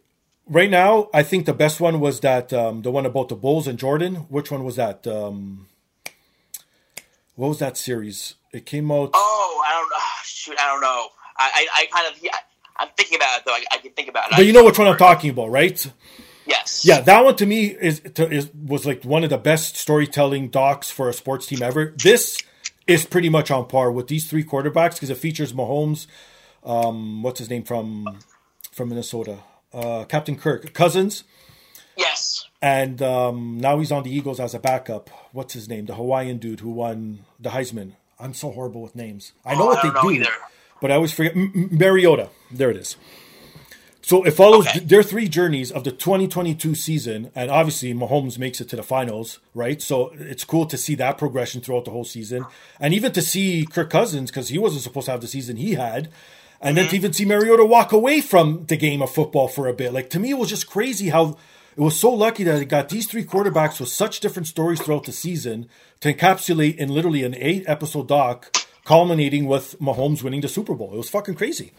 Right 0.46 0.68
now, 0.68 1.08
I 1.14 1.22
think 1.22 1.46
the 1.46 1.54
best 1.54 1.80
one 1.80 2.00
was 2.00 2.20
that 2.20 2.52
um, 2.52 2.82
the 2.82 2.90
one 2.90 3.06
about 3.06 3.28
the 3.28 3.36
Bulls 3.36 3.66
and 3.66 3.78
Jordan. 3.78 4.16
Which 4.28 4.50
one 4.50 4.64
was 4.64 4.76
that? 4.76 5.06
Um, 5.06 5.68
what 7.36 7.48
was 7.48 7.58
that 7.60 7.76
series? 7.76 8.34
It 8.52 8.66
came 8.66 8.90
out. 8.90 9.10
Oh, 9.14 9.64
I 9.66 9.72
don't 9.72 9.88
know. 9.88 9.96
Shoot, 10.24 10.56
I 10.60 10.66
don't 10.66 10.80
know. 10.80 11.08
I, 11.38 11.50
I, 11.54 11.66
I 11.76 11.86
kind 11.86 12.14
of, 12.14 12.22
yeah, 12.22 12.36
I'm 12.76 12.88
thinking 12.96 13.16
about 13.16 13.38
it 13.38 13.44
though. 13.46 13.52
I, 13.52 13.64
I 13.72 13.78
can 13.78 13.92
think 13.92 14.08
about 14.08 14.30
it. 14.30 14.36
But 14.36 14.46
you 14.46 14.52
know 14.52 14.64
which 14.64 14.78
one 14.78 14.88
I'm 14.88 14.98
talking 14.98 15.30
about, 15.30 15.50
right? 15.50 15.90
Yes. 16.46 16.84
Yeah, 16.84 17.00
that 17.00 17.24
one 17.24 17.36
to 17.36 17.46
me 17.46 17.66
is, 17.66 18.00
to, 18.14 18.30
is 18.30 18.50
was 18.54 18.84
like 18.86 19.04
one 19.04 19.22
of 19.24 19.30
the 19.30 19.38
best 19.38 19.76
storytelling 19.76 20.48
docs 20.48 20.90
for 20.90 21.08
a 21.08 21.12
sports 21.12 21.46
team 21.46 21.62
ever. 21.62 21.94
This 21.96 22.40
is 22.86 23.04
pretty 23.06 23.28
much 23.28 23.50
on 23.50 23.66
par 23.68 23.92
with 23.92 24.08
these 24.08 24.28
three 24.28 24.42
quarterbacks 24.44 24.94
because 24.94 25.10
it 25.10 25.16
features 25.18 25.52
Mahomes. 25.52 26.06
Um, 26.64 27.22
what's 27.22 27.38
his 27.38 27.48
name 27.50 27.62
from 27.64 28.18
from 28.72 28.88
Minnesota? 28.88 29.38
Uh, 29.72 30.04
Captain 30.04 30.36
Kirk 30.36 30.72
Cousins, 30.74 31.24
Yes. 31.96 32.46
and 32.60 33.00
um, 33.00 33.58
now 33.58 33.78
he's 33.78 33.90
on 33.90 34.02
the 34.02 34.14
Eagles 34.14 34.38
as 34.38 34.52
a 34.54 34.58
backup. 34.58 35.08
What's 35.32 35.54
his 35.54 35.68
name? 35.68 35.86
The 35.86 35.94
Hawaiian 35.94 36.38
dude 36.38 36.60
who 36.60 36.70
won 36.70 37.20
the 37.40 37.50
Heisman. 37.50 37.92
I'm 38.20 38.34
so 38.34 38.50
horrible 38.50 38.82
with 38.82 38.94
names. 38.94 39.32
I 39.44 39.54
know 39.54 39.62
Oh, 39.62 39.66
what 39.68 39.84
I 39.84 39.88
they 39.88 40.00
do, 40.00 40.10
either. 40.22 40.30
but 40.80 40.90
I 40.90 40.94
always 40.96 41.12
forget. 41.12 41.34
M- 41.34 41.52
M- 41.54 41.68
Mariota. 41.72 42.28
There 42.50 42.70
it 42.70 42.76
is. 42.76 42.96
So 44.04 44.24
it 44.24 44.32
follows 44.32 44.66
Okay. 44.66 44.80
their 44.80 45.02
three 45.04 45.28
journeys 45.28 45.70
of 45.70 45.84
the 45.84 45.92
2022 45.92 46.74
season, 46.74 47.30
and 47.36 47.50
obviously 47.50 47.94
Mahomes 47.94 48.36
makes 48.36 48.60
it 48.60 48.68
to 48.70 48.76
the 48.76 48.82
finals, 48.82 49.38
right? 49.54 49.80
So 49.80 50.12
it's 50.18 50.44
cool 50.44 50.66
to 50.66 50.76
see 50.76 50.96
that 50.96 51.18
progression 51.18 51.60
throughout 51.60 51.84
the 51.84 51.92
whole 51.92 52.04
season, 52.04 52.44
and 52.80 52.92
even 52.92 53.12
to 53.12 53.22
see 53.22 53.64
Kirk 53.64 53.90
Cousins 53.90 54.30
because 54.30 54.48
he 54.48 54.58
wasn't 54.58 54.82
supposed 54.82 55.06
to 55.06 55.12
have 55.12 55.20
the 55.20 55.28
season 55.28 55.56
he 55.56 55.74
had, 55.74 56.08
and 56.60 56.76
then 56.76 56.84
to 56.84 56.88
mm-hmm. 56.88 56.96
even 56.96 57.12
see 57.12 57.24
Mariota 57.24 57.64
walk 57.64 57.92
away 57.92 58.20
from 58.20 58.66
the 58.66 58.76
game 58.76 59.02
of 59.02 59.10
football 59.10 59.46
for 59.46 59.68
a 59.68 59.72
bit. 59.72 59.92
Like 59.92 60.10
to 60.10 60.18
me, 60.18 60.30
it 60.30 60.38
was 60.38 60.48
just 60.48 60.66
crazy 60.68 61.10
how 61.10 61.36
it 61.76 61.80
was 61.80 61.98
so 61.98 62.12
lucky 62.12 62.42
that 62.44 62.60
it 62.60 62.66
got 62.66 62.88
these 62.88 63.06
three 63.06 63.24
quarterbacks 63.24 63.78
with 63.78 63.88
such 63.88 64.18
different 64.20 64.48
stories 64.48 64.80
throughout 64.80 65.04
the 65.04 65.12
season 65.12 65.68
to 66.00 66.12
encapsulate 66.12 66.76
in 66.76 66.88
literally 66.88 67.22
an 67.22 67.36
eight 67.38 67.64
episode 67.68 68.08
doc, 68.08 68.56
culminating 68.84 69.46
with 69.46 69.78
Mahomes 69.80 70.22
winning 70.24 70.40
the 70.40 70.48
Super 70.48 70.74
Bowl. 70.74 70.92
It 70.92 70.98
was 70.98 71.08
fucking 71.08 71.36
crazy. 71.36 71.72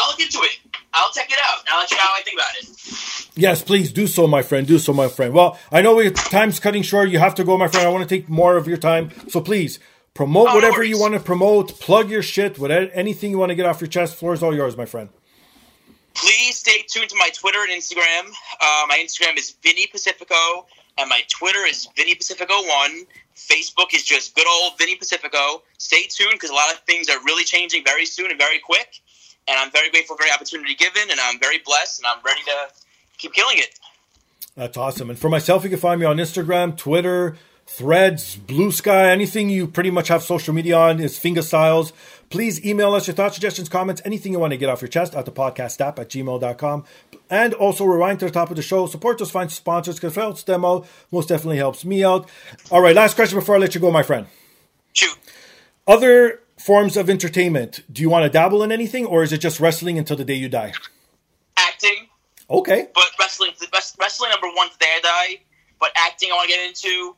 I'll 0.00 0.08
look 0.10 0.20
into 0.20 0.38
it. 0.42 0.58
I'll 0.94 1.10
check 1.12 1.30
it 1.30 1.38
out. 1.48 1.62
I'll 1.68 1.80
let 1.80 1.90
you 1.90 1.96
know 1.96 2.02
how 2.02 2.14
I 2.16 2.22
think 2.22 2.36
about 2.38 2.54
it. 2.58 3.30
Yes, 3.36 3.62
please 3.62 3.92
do 3.92 4.06
so, 4.06 4.26
my 4.26 4.42
friend. 4.42 4.66
Do 4.66 4.78
so, 4.78 4.92
my 4.92 5.08
friend. 5.08 5.32
Well, 5.34 5.58
I 5.70 5.82
know 5.82 5.94
we 5.96 6.10
time's 6.10 6.58
cutting 6.58 6.82
short. 6.82 7.10
You 7.10 7.18
have 7.18 7.34
to 7.36 7.44
go, 7.44 7.56
my 7.58 7.68
friend. 7.68 7.86
I 7.86 7.90
want 7.90 8.08
to 8.08 8.14
take 8.14 8.28
more 8.28 8.56
of 8.56 8.66
your 8.66 8.76
time, 8.76 9.10
so 9.28 9.40
please 9.40 9.78
promote 10.14 10.48
Oh, 10.50 10.54
whatever 10.54 10.78
worries. 10.78 10.90
you 10.90 10.98
want 11.00 11.14
to 11.14 11.20
promote. 11.20 11.78
Plug 11.80 12.10
your 12.10 12.22
shit. 12.22 12.58
Whatever, 12.58 12.90
anything 12.92 13.30
you 13.30 13.38
want 13.38 13.50
to 13.50 13.54
get 13.54 13.66
off 13.66 13.80
your 13.80 13.88
chest. 13.88 14.16
Floor 14.16 14.32
is 14.34 14.42
all 14.42 14.54
yours, 14.54 14.76
my 14.76 14.86
friend. 14.86 15.10
Please 16.14 16.56
stay 16.56 16.82
tuned 16.88 17.08
to 17.10 17.16
my 17.16 17.30
Twitter 17.32 17.58
and 17.62 17.70
Instagram. 17.70 18.28
Uh, 18.60 18.84
my 18.88 18.98
Instagram 19.02 19.38
is 19.38 19.54
Vinny 19.62 19.86
Pacifico, 19.86 20.66
and 20.98 21.08
my 21.08 21.20
Twitter 21.28 21.60
is 21.66 21.88
Vinny 21.96 22.14
Pacifico1. 22.16 23.06
Facebook 23.36 23.94
is 23.94 24.04
just 24.04 24.34
good 24.34 24.46
old 24.46 24.76
Vinny 24.76 24.96
Pacifico. 24.96 25.62
Stay 25.78 26.02
tuned 26.10 26.32
because 26.32 26.50
a 26.50 26.54
lot 26.54 26.70
of 26.72 26.80
things 26.80 27.08
are 27.08 27.22
really 27.24 27.44
changing 27.44 27.84
very 27.84 28.04
soon 28.04 28.30
and 28.30 28.38
very 28.38 28.58
quick. 28.58 29.00
And 29.48 29.58
I'm 29.58 29.70
very 29.70 29.90
grateful 29.90 30.16
for 30.16 30.24
the 30.24 30.32
opportunity 30.32 30.74
given, 30.74 31.10
and 31.10 31.18
I'm 31.20 31.38
very 31.40 31.58
blessed, 31.58 32.00
and 32.00 32.06
I'm 32.06 32.22
ready 32.24 32.42
to 32.44 32.74
keep 33.18 33.32
killing 33.32 33.58
it. 33.58 33.78
That's 34.56 34.76
awesome. 34.76 35.10
And 35.10 35.18
for 35.18 35.28
myself, 35.28 35.64
you 35.64 35.70
can 35.70 35.78
find 35.78 36.00
me 36.00 36.06
on 36.06 36.16
Instagram, 36.16 36.76
Twitter, 36.76 37.36
Threads, 37.66 38.34
Blue 38.34 38.72
Sky, 38.72 39.10
anything 39.10 39.48
you 39.48 39.68
pretty 39.68 39.92
much 39.92 40.08
have 40.08 40.24
social 40.24 40.52
media 40.52 40.76
on 40.76 41.00
is 41.00 41.18
Finger 41.18 41.40
Styles. 41.40 41.92
Please 42.28 42.64
email 42.66 42.94
us 42.94 43.06
your 43.06 43.14
thoughts, 43.14 43.36
suggestions, 43.36 43.68
comments, 43.68 44.02
anything 44.04 44.32
you 44.32 44.40
want 44.40 44.52
to 44.52 44.56
get 44.56 44.68
off 44.68 44.82
your 44.82 44.88
chest 44.88 45.14
at 45.14 45.24
the 45.24 45.32
podcast 45.32 45.80
app 45.80 45.98
at 45.98 46.08
gmail.com. 46.08 46.84
And 47.30 47.54
also 47.54 47.84
rewind 47.84 48.18
to 48.20 48.26
the 48.26 48.32
top 48.32 48.50
of 48.50 48.56
the 48.56 48.62
show. 48.62 48.86
Support 48.86 49.22
us, 49.22 49.30
find 49.30 49.50
sponsors 49.52 49.94
because 49.96 50.16
helps 50.16 50.42
them 50.42 50.64
out, 50.64 50.86
most 51.12 51.28
definitely 51.28 51.58
helps 51.58 51.84
me 51.84 52.04
out. 52.04 52.28
All 52.72 52.82
right, 52.82 52.94
last 52.94 53.14
question 53.14 53.38
before 53.38 53.54
I 53.54 53.58
let 53.58 53.74
you 53.76 53.80
go, 53.80 53.92
my 53.92 54.02
friend. 54.02 54.26
Shoot. 54.92 55.16
Other 55.86 56.40
forms 56.64 56.96
of 56.96 57.08
entertainment, 57.10 57.80
do 57.92 58.02
you 58.02 58.10
want 58.10 58.24
to 58.24 58.30
dabble 58.30 58.62
in 58.62 58.70
anything 58.72 59.06
or 59.06 59.22
is 59.22 59.32
it 59.32 59.38
just 59.38 59.60
wrestling 59.60 59.98
until 59.98 60.16
the 60.16 60.24
day 60.24 60.34
you 60.34 60.48
die? 60.48 60.72
Acting, 61.56 62.08
Okay. 62.48 62.88
but 62.94 63.04
wrestling, 63.18 63.52
wrestling 63.98 64.30
number 64.30 64.48
one 64.54 64.68
today 64.70 64.86
I 64.96 65.00
die. 65.02 65.42
But 65.80 65.90
acting, 65.96 66.28
I 66.30 66.34
want 66.34 66.50
to 66.50 66.54
get 66.56 66.66
into, 66.68 67.16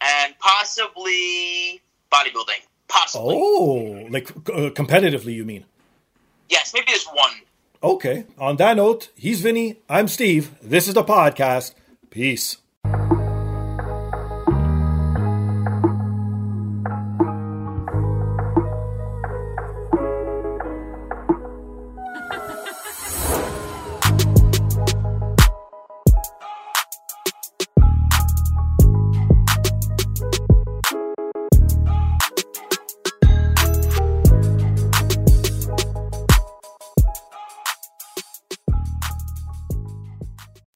and 0.00 0.34
possibly 0.38 1.82
bodybuilding. 2.12 2.62
Possibly. 2.86 3.34
Oh, 3.36 4.06
like 4.08 4.30
uh, 4.30 4.70
competitively, 4.70 5.34
you 5.34 5.44
mean? 5.44 5.64
Yes, 6.48 6.72
maybe 6.72 6.84
there's 6.88 7.06
one. 7.06 7.32
Okay. 7.82 8.24
On 8.38 8.56
that 8.58 8.76
note, 8.76 9.08
he's 9.16 9.40
Vinny. 9.40 9.78
I'm 9.88 10.06
Steve. 10.06 10.52
This 10.62 10.86
is 10.86 10.94
the 10.94 11.02
podcast. 11.02 11.74
Peace. 12.10 12.58